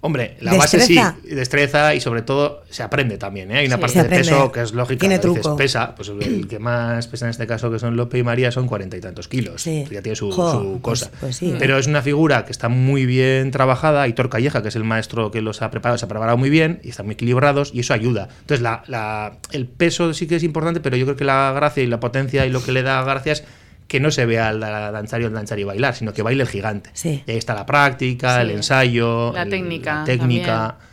Hombre, 0.05 0.36
la 0.40 0.55
base 0.55 0.80
sí, 0.80 0.98
destreza 1.24 1.94
y 1.94 2.00
sobre 2.00 2.22
todo 2.22 2.64
se 2.68 2.82
aprende 2.82 3.18
también. 3.18 3.53
¿eh? 3.53 3.59
Hay 3.59 3.66
una 3.66 3.76
Sí. 3.76 3.80
parte 3.82 4.03
de 4.03 4.09
peso 4.09 4.50
que 4.50 4.61
es 4.61 4.72
lógica. 4.72 4.98
Tiene 4.98 5.20
truco. 5.20 5.55
pesa, 5.57 5.94
pues 5.94 6.09
el 6.09 6.48
que 6.48 6.59
más 6.59 7.07
pesa 7.07 7.26
en 7.26 7.30
este 7.30 7.46
caso, 7.46 7.70
que 7.70 7.78
son 7.78 7.96
Lope 7.96 8.18
y 8.18 8.24
María, 8.24 8.50
son 8.50 8.66
cuarenta 8.66 8.96
y 8.96 9.00
tantos 9.00 9.28
kilos. 9.28 9.62
Sí. 9.62 9.84
Ya 9.92 10.03
tiene 10.03 10.16
su, 10.16 10.32
Jo, 10.32 10.50
su 10.53 10.80
pues- 10.82 11.05
cosa. 11.05 11.11
pues 11.20 11.36
sí, 11.36 11.50
¿eh? 11.53 11.57
Pero 11.57 11.78
es 11.78 11.86
una 11.86 12.03
figura 12.03 12.44
que 12.44 12.50
está 12.50 12.68
muy 12.68 13.07
bien 13.07 13.53
trabajada. 13.53 14.09
Hitor 14.09 14.28
Calleja, 14.28 14.61
que 14.61 14.68
es 14.68 14.76
el 14.76 14.82
maestro 14.84 15.30
que 15.30 15.40
los 15.40 15.62
ha 15.62 15.70
preparado, 15.70 15.96
se 15.98 16.05
ha 16.05 16.09
preparado 16.09 16.36
muy 16.36 16.50
bien 16.50 16.80
y 16.82 16.88
están 16.90 17.07
muy 17.07 17.12
equilibrados 17.14 17.70
y 17.72 17.78
eso 17.80 17.94
ayuda. 17.94 18.28
Entonces, 18.40 18.61
la, 18.61 18.82
la- 18.88 19.38
el 19.53 19.66
peso 19.68 20.12
sí 20.14 20.26
que 20.26 20.34
es 20.34 20.42
importante, 20.42 20.80
pero 20.80 20.96
yo 20.96 21.05
creo 21.07 21.16
que 21.16 21.24
la 21.24 21.53
gracia 21.55 21.80
y 21.82 21.86
la 21.86 22.00
potencia 22.00 22.44
y 22.44 22.50
lo 22.50 22.61
que 22.64 22.72
le 22.72 22.82
da 22.82 23.05
gracia 23.05 23.34
es 23.34 23.44
que 23.93 24.01
no 24.01 24.11
se 24.11 24.24
vea 24.24 24.49
al 24.49 24.59
da- 24.59 24.90
danzar 24.90 25.20
y 25.20 25.24
el 25.24 25.32
danzar 25.34 25.59
y 25.61 25.64
bailar, 25.64 25.95
sino 25.95 26.14
que 26.14 26.22
baile 26.22 26.43
el 26.45 26.49
gigante. 26.49 26.88
Sí. 26.95 27.22
Y 27.26 27.30
ahí 27.30 27.36
está 27.36 27.55
la 27.55 27.66
práctica, 27.66 28.36
Sí. 28.36 28.40
el 28.40 28.51
ensayo, 28.53 29.32
La 29.34 29.43
el- 29.43 29.51
técnica 29.51 29.95
la 30.01 30.05
técnica. 30.05 30.47
también. 30.47 30.93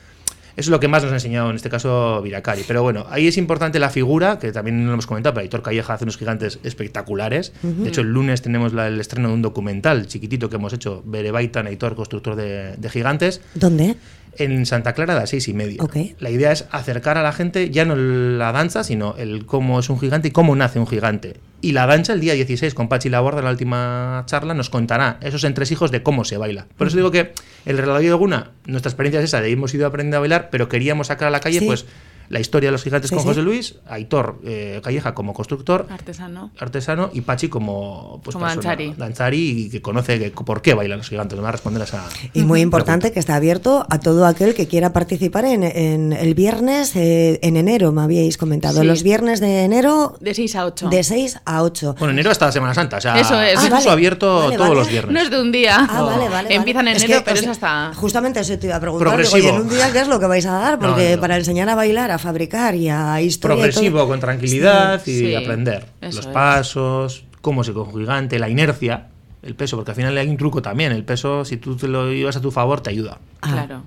Eso 0.58 0.68
es 0.68 0.72
lo 0.72 0.80
que 0.82 0.89
más 0.89 1.02
nos 1.04 1.14
ha 1.14 1.16
enseñado 1.16 1.50
en 1.50 1.56
este 1.56 1.70
caso 1.70 2.22
Viracari. 2.22 2.64
Pero 2.68 2.84
bueno, 2.84 3.06
ahí 3.10 3.28
es 3.28 3.38
importante 3.38 3.80
la 3.80 3.89
figura, 3.89 4.39
que 4.39 4.52
también 4.52 4.86
lo 4.86 4.91
hemos 4.91 5.08
comentado, 5.08 5.34
pero 5.36 5.43
Aitor 5.43 5.62
Calleja 5.62 5.93
hace 5.93 6.04
unos 6.04 6.18
gigantes 6.18 6.60
espectaculares. 6.64 7.54
De 7.64 7.88
hecho, 7.88 8.02
el 8.02 8.08
lunes 8.12 8.41
tenemos 8.41 8.74
la- 8.74 8.88
el 8.88 9.00
estreno 9.00 9.30
de 9.30 9.36
un 9.36 9.41
documental 9.41 10.08
chiquitito 10.08 10.50
que 10.50 10.58
hemos 10.58 10.74
hecho, 10.74 11.02
Berebaitan, 11.06 11.68
Aitor, 11.68 11.95
constructor 11.95 12.36
de, 12.36 12.76
de 12.76 12.89
gigantes, 12.89 13.39
¿Dónde? 13.56 13.95
En 14.38 14.66
Santa 14.66 14.94
Clara 14.94 15.14
a 15.14 15.20
las 15.20 15.30
seis 15.30 15.48
y 15.48 15.54
media. 15.54 15.82
La 16.20 16.30
idea 16.30 16.52
es 16.52 16.66
acercar 16.72 17.18
a 17.18 17.24
la 17.24 17.32
gente 17.34 17.70
ya 17.70 17.86
no 17.86 17.96
la 17.96 18.52
danza, 18.52 18.84
sino 18.84 19.16
el 19.18 19.46
cómo 19.46 19.80
es 19.80 19.90
un 19.90 20.00
gigante 20.00 20.30
y 20.30 20.32
cómo 20.32 20.56
nace 20.56 20.80
un 20.80 20.88
gigante. 20.88 21.38
Y 21.62 21.74
la 21.74 21.86
dancha 21.88 22.14
el 22.14 22.22
día 22.22 22.34
16 22.34 22.74
con 22.74 22.88
Pachi 22.88 23.10
Laborda 23.10 23.40
en 23.40 23.46
la 23.46 23.52
última 23.52 24.24
charla 24.28 24.54
nos 24.54 24.70
contará 24.70 25.18
esos 25.22 25.44
entresijos 25.44 25.92
de 25.92 26.04
cómo 26.04 26.24
se 26.24 26.38
baila. 26.38 26.68
Por 26.78 26.88
eso 26.88 26.96
digo 26.96 27.12
que 27.12 27.34
el 27.66 27.78
relato 27.78 28.00
de 28.00 28.08
alguna, 28.10 28.52
nuestra 28.66 28.90
experiencia 28.90 29.20
es 29.20 29.26
esa, 29.26 29.42
de 29.42 29.52
hemos 29.52 29.74
ido 29.74 29.86
aprendiendo 29.86 30.18
a 30.18 30.20
bailar, 30.22 30.50
pero 30.52 30.70
queríamos 30.70 31.08
sacar 31.08 31.28
a 31.28 31.32
la 31.32 31.42
calle 31.42 31.60
Sí. 31.60 31.66
pues 31.66 31.86
la 32.30 32.40
historia 32.40 32.68
de 32.68 32.72
los 32.74 32.84
gigantes 32.84 33.10
Sí, 33.10 33.16
con 33.16 33.24
sí. 33.24 33.28
José 33.30 33.42
Luis, 33.42 33.76
Aitor 33.88 34.40
eh, 34.46 34.80
Calleja 34.84 35.14
como 35.14 35.34
constructor, 35.34 35.88
Artesano. 35.90 36.52
artesano 36.60 37.10
y 37.14 37.22
Pachi 37.22 37.50
como 37.50 38.22
pues, 38.24 38.34
Como 38.36 38.46
persona- 38.46 38.62
danzari. 38.64 38.94
danzari 38.98 39.50
y 39.66 39.70
que 39.70 39.82
conoce 39.82 40.20
que- 40.20 40.30
por 40.32 40.62
qué 40.62 40.74
bailan 40.74 41.00
los 41.00 41.10
gigantes. 41.10 41.36
Me 41.38 41.42
va 41.44 41.50
a 41.50 41.54
responder 41.54 41.82
a 41.82 41.86
esa 41.86 42.04
Y 42.34 42.44
muy 42.44 42.62
importante 42.62 43.12
que 43.12 43.20
está 43.20 43.36
abierto 43.36 43.86
a 43.90 44.00
todo 44.00 44.26
aquel 44.26 44.54
que 44.54 44.68
quiera 44.68 44.94
participar 44.94 45.46
en, 45.46 45.64
en 45.64 46.14
el 46.14 46.34
viernes, 46.36 46.96
eh, 46.96 47.40
en 47.42 47.58
enero, 47.58 47.92
me 47.92 48.02
habíais 48.02 48.38
comentado. 48.38 48.82
Sí. 48.82 48.88
Los 48.88 49.04
viernes 49.04 49.40
de 49.40 49.64
enero 49.64 50.16
De 50.20 50.34
6 50.34 50.56
a 50.56 50.66
8. 50.66 50.90
de 50.90 51.04
6 51.04 51.40
a 51.46 51.64
8. 51.64 51.96
Bueno, 52.00 52.14
enero 52.14 52.32
hasta 52.32 52.46
la 52.46 52.52
Semana 52.52 52.74
Santa, 52.74 52.98
o 52.98 53.02
sea, 53.02 53.20
Eso 53.20 53.42
es. 53.42 53.58
Ah, 53.58 53.70
vale. 53.70 53.90
abierto 53.90 54.44
Vale, 54.44 54.56
todos 54.56 54.70
vale. 54.70 54.80
los 54.82 54.90
viernes. 54.90 55.14
No 55.14 55.20
es 55.20 55.30
de 55.32 55.42
un 55.42 55.52
día. 55.52 55.78
Ah, 55.90 56.02
vale, 56.04 56.30
vale. 56.30 56.54
Empiezan 56.54 56.88
en 56.88 56.96
enero, 56.98 57.14
Es 57.14 57.20
que, 57.20 57.26
pero 57.26 57.38
o 57.38 57.40
es 57.42 57.48
hasta. 57.48 57.92
Justamente 57.96 58.40
eso 58.40 58.58
te 58.60 58.68
iba 58.68 58.76
a 58.76 58.80
preguntar. 58.80 59.18
digo. 59.18 59.30
Oye, 59.34 59.50
en 59.50 59.62
un 59.62 59.70
día, 59.70 59.92
¿qué 59.92 60.00
es 60.02 60.08
lo 60.08 60.20
que 60.20 60.28
vais 60.28 60.46
a 60.46 60.52
dar? 60.52 60.80
No, 60.80 60.88
Porque 60.90 61.10
no, 61.12 61.16
no. 61.16 61.22
para 61.22 61.38
enseñar 61.38 61.70
a 61.70 61.76
bailar, 61.76 62.12
a 62.12 62.18
fabricar 62.20 62.76
y 62.76 62.89
a 62.89 63.22
historia. 63.22 63.55
y 63.55 63.57
progresivo, 63.59 63.97
todo- 63.99 64.07
con 64.09 64.20
tranquilidad 64.20 65.01
y 65.05 65.11
Sí, 65.20 65.36
aprender 65.36 65.86
los 66.01 66.17
es. 66.17 66.28
pasos, 66.28 67.26
cómo 67.41 67.63
se 67.63 67.74
gigante, 67.91 68.38
la 68.39 68.49
inercia, 68.49 69.07
el 69.41 69.55
peso, 69.55 69.78
porque 69.78 69.91
al 69.91 69.95
final 69.95 70.17
hay 70.17 70.28
un 70.30 70.38
truco 70.38 70.61
también. 70.61 70.91
El 70.91 71.03
peso, 71.05 71.45
si 71.45 71.57
tú 71.57 71.76
te 71.76 71.88
lo 71.88 72.11
llevas 72.11 72.36
a 72.36 72.41
tu 72.41 72.51
favor, 72.51 72.82
te 72.82 72.89
ayuda. 72.89 73.17
Ah. 73.41 73.51
Claro. 73.51 73.84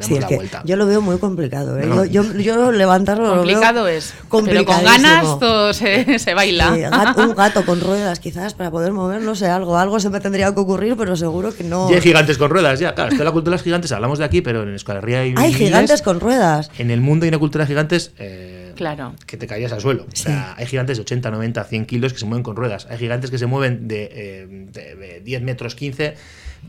Sí, 0.00 0.14
es 0.14 0.20
la 0.20 0.26
que 0.26 0.36
vuelta. 0.36 0.62
yo 0.64 0.76
lo 0.76 0.86
veo 0.86 1.00
muy 1.02 1.18
complicado. 1.18 1.78
¿eh? 1.78 1.84
No. 1.86 2.04
Yo, 2.04 2.22
yo, 2.24 2.38
yo 2.38 2.72
levantarlo 2.72 3.24
lo 3.24 3.30
veo 3.30 3.38
Complicado 3.42 3.86
es. 3.88 4.14
Pero 4.44 4.64
con 4.64 4.82
ganas 4.84 5.38
todo 5.38 5.72
se, 5.72 6.18
se 6.18 6.34
baila. 6.34 6.74
Sí, 6.74 7.20
un 7.20 7.34
gato 7.34 7.64
con 7.66 7.80
ruedas, 7.80 8.18
quizás, 8.20 8.54
para 8.54 8.70
poder 8.70 8.92
mover, 8.92 9.20
no 9.20 9.34
sé, 9.34 9.46
algo. 9.48 9.76
Algo 9.76 10.00
se 10.00 10.08
me 10.10 10.20
tendría 10.20 10.52
que 10.54 10.60
ocurrir, 10.60 10.96
pero 10.96 11.14
seguro 11.16 11.54
que 11.54 11.64
no. 11.64 11.90
Y 11.90 11.94
hay 11.94 12.00
gigantes 12.00 12.38
con 12.38 12.50
ruedas, 12.50 12.80
ya. 12.80 12.94
Claro, 12.94 13.10
esto 13.10 13.18
de 13.20 13.24
la 13.26 13.32
cultura 13.32 13.50
de 13.52 13.56
los 13.56 13.62
gigantes, 13.64 13.92
hablamos 13.92 14.18
de 14.18 14.24
aquí, 14.24 14.40
pero 14.40 14.62
en 14.62 14.70
Euskal 14.70 14.96
Herria 14.98 15.20
hay. 15.20 15.28
Hay 15.36 15.52
miles. 15.52 15.56
gigantes 15.56 16.02
con 16.02 16.20
ruedas. 16.20 16.70
En 16.78 16.90
el 16.90 17.00
mundo 17.00 17.24
hay 17.24 17.28
una 17.28 17.38
cultura 17.38 17.64
de 17.64 17.68
gigantes. 17.68 18.12
eh, 18.18 18.58
Claro. 18.74 19.14
que 19.26 19.36
te 19.36 19.46
caías 19.46 19.70
al 19.72 19.82
suelo. 19.82 20.06
O 20.10 20.16
sea, 20.16 20.54
hay 20.56 20.66
gigantes 20.66 20.96
de 20.96 21.02
80, 21.02 21.30
90, 21.30 21.62
100 21.64 21.84
kilos 21.84 22.14
que 22.14 22.18
se 22.18 22.24
mueven 22.24 22.42
con 22.42 22.56
ruedas. 22.56 22.86
Hay 22.90 22.96
gigantes 22.96 23.30
que 23.30 23.36
se 23.38 23.44
mueven 23.46 23.86
de, 23.86 24.08
eh, 24.10 24.46
de- 24.72 24.94
de 24.96 25.20
10 25.20 25.42
metros 25.42 25.74
15 25.74 26.14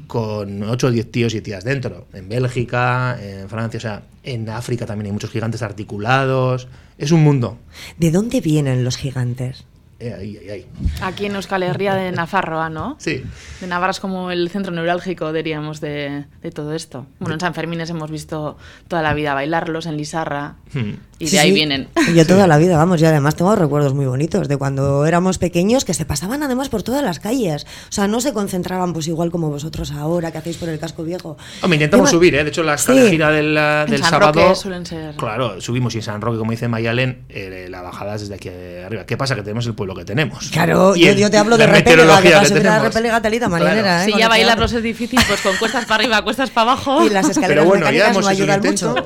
con 0.07 0.63
8 0.63 0.87
o 0.87 0.91
10 0.91 1.11
tíos 1.11 1.33
y 1.33 1.41
tías 1.41 1.63
dentro. 1.63 2.07
En 2.13 2.29
Bélgica, 2.29 3.17
en 3.21 3.49
Francia, 3.49 3.77
o 3.77 3.81
sea, 3.81 4.03
en 4.23 4.49
África 4.49 4.85
también 4.85 5.07
hay 5.07 5.11
muchos 5.11 5.31
gigantes 5.31 5.61
articulados. 5.61 6.67
Es 6.97 7.11
un 7.11 7.23
mundo. 7.23 7.57
¿De 7.97 8.11
dónde 8.11 8.41
vienen 8.41 8.83
los 8.83 8.97
gigantes? 8.97 9.65
Eh, 10.03 10.13
ahí, 10.13 10.37
ahí, 10.37 10.49
ahí. 10.49 10.65
Aquí 11.01 11.25
en 11.27 11.35
Euskal 11.35 11.63
Herria 11.63 11.95
de 11.95 12.11
Nafarroa, 12.11 12.69
¿no? 12.69 12.97
Sí. 12.99 13.23
De 13.61 13.67
Navarra 13.67 13.91
es 13.91 13.99
como 14.01 14.31
el 14.31 14.49
centro 14.49 14.73
neurálgico, 14.73 15.31
diríamos, 15.31 15.79
de, 15.79 16.25
de 16.41 16.51
todo 16.51 16.73
esto. 16.73 17.05
Bueno, 17.19 17.35
en 17.35 17.39
San 17.39 17.53
Fermines 17.53 17.89
hemos 17.89 18.11
visto 18.11 18.57
toda 18.89 19.01
la 19.01 19.13
vida 19.13 19.33
bailarlos, 19.33 19.85
en 19.85 19.95
Lizarra, 19.95 20.55
Hmm. 20.73 20.93
y 21.19 21.25
de 21.25 21.31
Sí, 21.31 21.37
ahí 21.37 21.49
sí. 21.49 21.53
vienen. 21.55 21.87
Yo 22.15 22.25
toda 22.27 22.47
la 22.47 22.57
vida, 22.57 22.75
vamos, 22.77 22.99
y 23.01 23.05
además 23.05 23.35
tengo 23.35 23.55
recuerdos 23.55 23.93
muy 23.93 24.05
bonitos 24.05 24.47
de 24.47 24.57
cuando 24.57 25.05
éramos 25.05 25.37
pequeños 25.37 25.85
que 25.85 25.93
se 25.93 26.03
pasaban 26.05 26.41
además 26.43 26.67
por 26.69 26.83
todas 26.83 27.03
las 27.03 27.19
calles. 27.19 27.65
O 27.87 27.91
sea, 27.91 28.07
no 28.07 28.19
se 28.19 28.33
concentraban 28.33 28.91
pues 28.91 29.07
igual 29.07 29.31
como 29.31 29.49
vosotros 29.49 29.91
ahora 29.91 30.31
que 30.31 30.39
hacéis 30.39 30.57
por 30.57 30.67
el 30.69 30.79
casco 30.79 31.03
viejo. 31.03 31.37
Hombre, 31.61 31.75
intentamos 31.77 32.09
subir, 32.09 32.35
¿eh? 32.35 32.43
De 32.43 32.49
hecho, 32.49 32.63
la, 32.63 32.77
Sí. 32.77 32.91
gira 33.09 33.29
del, 33.31 33.53
del 33.89 33.99
San 34.01 34.09
sábado. 34.09 34.41
Roque 34.41 34.55
suelen 34.55 34.85
ser- 34.85 35.15
Claro, 35.15 35.61
subimos 35.61 35.93
y 35.95 35.99
en 35.99 36.03
San 36.03 36.19
Roque, 36.19 36.37
como 36.39 36.51
dice 36.51 36.67
Mayalen, 36.67 37.23
eh, 37.29 37.67
la 37.69 37.81
bajada 37.83 38.15
es 38.15 38.21
desde 38.21 38.35
aquí 38.35 38.49
arriba. 38.83 39.05
¿Qué 39.05 39.15
pasa? 39.15 39.35
Que 39.35 39.43
tenemos 39.43 39.65
el 39.67 39.75
pueblo 39.75 39.92
que 39.95 40.05
tenemos. 40.05 40.49
Claro, 40.49 40.95
Y 40.95 41.01
yo, 41.05 41.11
el- 41.11 41.17
yo 41.17 41.29
te 41.31 41.37
hablo 41.37 41.57
de 41.57 41.65
la 41.67 41.73
repele, 41.73 41.83
que 41.83 41.91
meteorología 42.01 42.31
casi 42.39 42.45
que 42.45 42.53
hubiera 42.53 42.69
tenemos. 42.71 42.87
repele 42.93 43.09
gatalita 43.09 43.47
Claro. 43.47 43.63
marinera. 43.65 44.03
¿eh? 44.03 44.05
Si 44.11 44.17
ya 44.17 44.27
bailarlos 44.29 44.73
es 44.73 44.83
difícil, 44.83 45.19
pues 45.27 45.41
con 45.41 45.55
cuestas 45.57 45.85
para 45.85 46.03
arriba, 46.03 46.21
cuestas 46.23 46.49
para 46.49 46.71
abajo. 46.71 47.05
Y 47.05 47.09
las 47.09 47.29
escaleras 47.29 47.49
Pero 47.63 47.65
bueno, 47.65 47.85
ya 47.85 47.91
mecánicas 47.91 48.11
hemos 48.11 48.25
no 48.25 48.31
hecho 48.31 48.43
un 48.43 48.49
ayudan 48.49 48.65
intento. 48.65 48.89
mucho. 48.89 49.05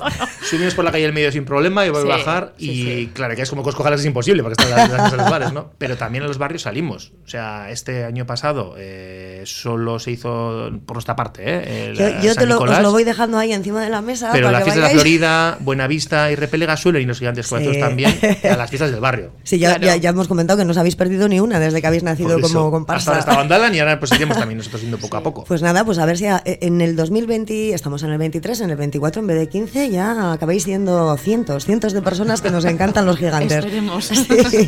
Subimos 0.50 0.74
por 0.76 0.86
la 0.86 0.92
calle 0.92 1.04
del 1.04 1.14
medio 1.14 1.32
sin 1.32 1.46
problema 1.46 1.86
y 1.86 1.90
voy 1.90 2.04
Sí, 2.04 2.08
a 2.12 2.16
bajar. 2.18 2.54
sí, 2.58 2.66
y 2.72 2.84
sí. 2.84 3.12
claro, 3.14 3.36
que 3.36 3.42
es 3.42 3.50
como 3.50 3.64
Coscojalas 3.64 4.00
es 4.00 4.06
imposible 4.06 4.44
porque 4.44 4.62
están 4.62 4.70
las, 4.78 4.90
las- 4.92 5.14
los 5.14 5.30
bares, 5.30 5.52
¿no? 5.54 5.72
Pero 5.78 5.98
también 5.98 6.24
en 6.24 6.28
los 6.28 6.38
barrios 6.38 6.62
salimos. 6.64 7.12
O 7.26 7.30
sea, 7.30 7.70
este 7.70 8.04
año 8.06 8.26
pasado 8.26 8.76
eh, 8.78 9.42
solo 9.46 10.00
se 10.00 10.12
hizo 10.12 10.70
por 10.86 10.96
nuestra 10.96 11.16
parte, 11.16 11.42
¿eh? 11.46 11.94
Yo, 11.96 12.02
La 12.10 12.22
yo 12.22 12.34
San 12.34 12.44
te 12.44 12.46
lo, 12.48 12.60
os 12.60 12.80
lo 12.82 12.92
voy 12.92 13.04
dejando 13.04 13.38
ahí 13.38 13.54
encima 13.54 13.82
de 13.84 13.90
la 13.90 14.02
mesa. 14.02 14.30
Pero 14.32 14.48
para 14.48 14.60
la 14.60 14.64
fiesta 14.66 14.82
de 14.82 14.88
la. 14.88 14.94
Florida, 14.94 15.58
Buenavista 15.60 16.32
y 16.32 16.36
Repelega 16.36 16.78
suelen 16.78 17.02
ir 17.04 17.08
los 17.08 17.20
gigantes 17.20 17.48
Sí. 17.48 17.80
también 17.80 18.18
a 18.52 18.56
las 18.58 18.70
fiestas 18.70 18.92
del 18.92 19.00
barrio. 19.00 19.32
Sí, 19.44 19.58
ya, 19.60 19.70
Claro. 19.76 19.86
ya, 19.86 19.96
ya 19.96 20.10
hemos 20.12 20.28
comentado 20.28 20.58
que 20.60 20.66
no 20.68 20.72
os 20.72 20.78
habéis 20.78 20.96
perdido 20.96 21.28
ni 21.28 21.40
una 21.40 21.60
desde 21.60 21.82
que 21.82 21.88
habéis 21.88 22.04
nacido 22.04 22.36
como 22.40 22.46
Hasta 22.46 22.70
comparsa. 22.72 23.10
ahora 23.12 23.20
estaban 23.22 23.48
Dalan 23.48 23.74
y 23.74 23.80
ahora 23.80 24.00
pues 24.00 24.12
iremos 24.12 24.38
también 24.38 24.58
nosotros 24.60 24.82
yendo 24.82 24.98
poco 25.00 25.18
a 25.18 25.24
poco. 25.24 25.44
Pues 25.46 25.62
nada, 25.62 25.84
pues 25.86 25.98
a 25.98 26.06
ver 26.06 26.18
si 26.18 26.26
a- 26.28 26.42
en 26.46 26.82
el 26.82 26.96
2020, 26.96 27.74
estamos 27.74 28.04
en 28.04 28.12
el 28.12 28.18
23, 28.20 28.62
en 28.62 28.70
el 28.70 28.78
24 28.78 29.22
en 29.22 29.28
vez 29.28 29.38
de 29.40 29.48
15, 29.50 29.90
ya 29.90 30.32
acabáis 30.34 30.64
siendo 30.64 31.16
cientos, 31.18 31.66
cientos 31.66 31.94
de 31.94 32.02
personas 32.02 32.42
que 32.42 32.52
nos 32.52 32.66
encantan 32.66 33.06
los 33.06 33.18
gigantes. 33.18 33.58
Esperemos. 33.66 34.12
Sí. 34.52 34.68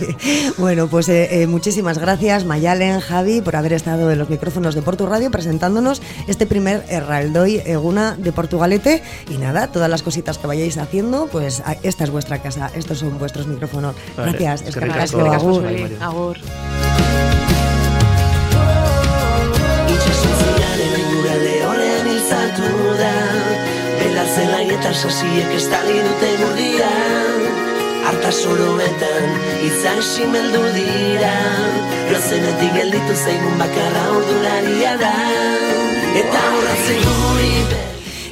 Bueno, 0.57 0.87
pues 0.87 1.09
eh, 1.09 1.41
eh, 1.43 1.47
muchísimas 1.47 1.97
gracias 1.99 2.45
Mayalen, 2.45 2.99
Javi, 2.99 3.41
por 3.41 3.55
haber 3.55 3.73
estado 3.73 4.11
en 4.11 4.17
los 4.19 4.29
micrófonos 4.29 4.75
de 4.75 4.81
Portu 4.81 5.05
Radio 5.05 5.29
presentándonos 5.31 6.01
este 6.27 6.45
primer 6.45 6.83
Erraldoy 6.89 7.61
Eguna 7.65 8.15
de 8.17 8.31
Portugalete. 8.31 9.01
Y 9.29 9.37
nada, 9.37 9.67
todas 9.67 9.89
las 9.89 10.01
cositas 10.03 10.37
que 10.37 10.47
vayáis 10.47 10.77
haciendo, 10.77 11.27
pues 11.31 11.61
esta 11.83 12.03
es 12.03 12.09
vuestra 12.09 12.41
casa, 12.41 12.71
estos 12.75 12.99
son 12.99 13.17
vuestros 13.19 13.47
micrófonos. 13.47 13.95
Vale, 14.17 14.31
Gracias, 14.31 14.61
eskerrik 14.63 14.93
asko, 15.95 16.05
agur. 16.05 16.37
Zuri. 16.37 16.37
Mario. 16.37 16.37
Agur. 16.37 16.37
Itxasuntziaren 19.89 20.93
aingurale 20.99 21.55
horren 21.65 22.07
iltzatu 22.13 22.69
da 22.99 23.13
Bela 23.99 24.25
zelai 24.35 24.67
eta 24.77 24.93
sasiek 24.93 25.55
estali 25.57 25.97
dute 26.05 26.31
gurdia 26.41 26.91
Arta 28.09 28.31
soroetan 28.31 29.25
izan 29.69 30.01
simeldu 30.01 30.63
dira 30.77 31.35
Rozenetik 32.11 32.73
gelditu 32.77 33.15
zaigun 33.15 33.57
bakarra 33.61 34.05
ordularia 34.17 34.97
da 34.97 35.15
Eta 36.19 36.45
be 36.59 37.18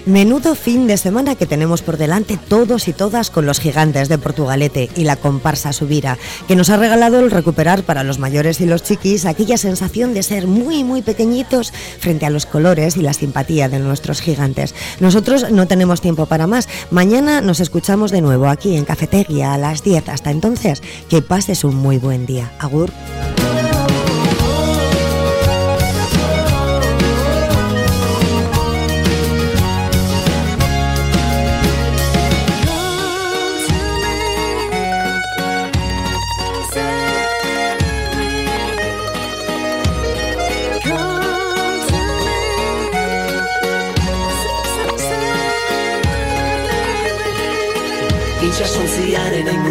Menudo 0.07 0.55
fin 0.55 0.87
de 0.87 0.95
semana 0.95 1.35
que 1.35 1.45
tenemos 1.45 1.81
por 1.81 1.97
delante 1.97 2.37
todos 2.37 2.87
y 2.87 2.93
todas 2.93 3.29
con 3.29 3.45
los 3.45 3.59
gigantes 3.59 4.07
de 4.07 4.17
Portugalete 4.17 4.89
y 4.95 5.03
la 5.03 5.17
comparsa 5.17 5.73
Subira, 5.73 6.17
que 6.47 6.55
nos 6.55 6.69
ha 6.69 6.77
regalado 6.77 7.19
el 7.19 7.29
recuperar 7.29 7.83
para 7.83 8.05
los 8.05 8.17
mayores 8.17 8.61
y 8.61 8.65
los 8.65 8.83
chiquis 8.83 9.25
aquella 9.25 9.57
sensación 9.57 10.13
de 10.13 10.23
ser 10.23 10.47
muy 10.47 10.85
muy 10.85 11.01
pequeñitos 11.01 11.73
frente 11.99 12.25
a 12.25 12.29
los 12.29 12.45
colores 12.45 12.95
y 12.95 13.01
la 13.01 13.11
simpatía 13.11 13.67
de 13.67 13.79
nuestros 13.79 14.21
gigantes. 14.21 14.73
Nosotros 15.01 15.51
no 15.51 15.67
tenemos 15.67 15.99
tiempo 15.99 16.25
para 16.25 16.47
más. 16.47 16.69
Mañana 16.89 17.41
nos 17.41 17.59
escuchamos 17.59 18.11
de 18.11 18.21
nuevo 18.21 18.47
aquí 18.47 18.77
en 18.77 18.85
Cafetería 18.85 19.53
a 19.53 19.57
las 19.57 19.83
10. 19.83 20.07
Hasta 20.07 20.31
entonces, 20.31 20.81
que 21.09 21.21
pases 21.21 21.65
un 21.65 21.75
muy 21.75 21.97
buen 21.97 22.25
día. 22.25 22.53
Agur. 22.59 22.93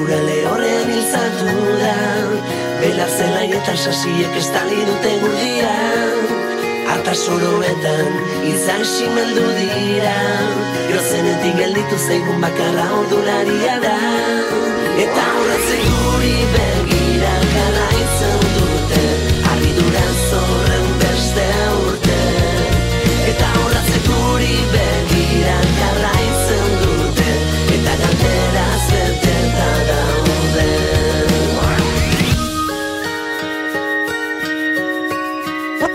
Aingurale 0.07 0.35
horren 0.47 0.91
iltzatu 0.95 1.53
da. 1.81 1.95
Bela 2.79 3.07
zelai 3.11 3.49
eta 3.57 3.73
sasiek 3.75 4.37
estali 4.39 4.85
dute 4.87 5.15
gurdia. 5.23 5.73
Arta 6.93 7.15
soroetan 7.15 8.13
izan 8.53 8.85
simeldu 8.87 9.49
dira. 9.59 10.15
Grozenetik 10.93 11.59
gelditu 11.59 11.99
zaigun 11.99 12.39
bakarra 12.47 12.87
ordularia 13.01 13.75
da. 13.83 13.97
Eta 15.09 15.27
horretzen 15.41 15.85
guri 15.91 16.39
begira 16.55 17.35
jarraitzen 17.57 18.49
dute. 18.55 19.05
Argiduran 19.57 20.17
zorren 20.31 20.89
beste 21.03 21.51
urte 21.83 22.23
Eta 23.35 23.53
horretzen 23.59 24.11
guri 24.13 24.55
begira 24.79 25.61
jarraitzen 25.83 26.36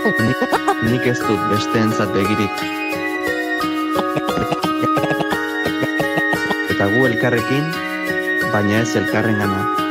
Nik 0.02 1.04
ez 1.06 1.18
dut 1.22 1.42
besteentzat 1.50 2.10
begirik. 2.14 2.64
Eta 6.74 6.88
gu 6.94 7.06
elkarrekin, 7.10 7.70
baina 8.50 8.82
ez 8.82 8.96
elkarren 8.98 9.38
gana. 9.44 9.81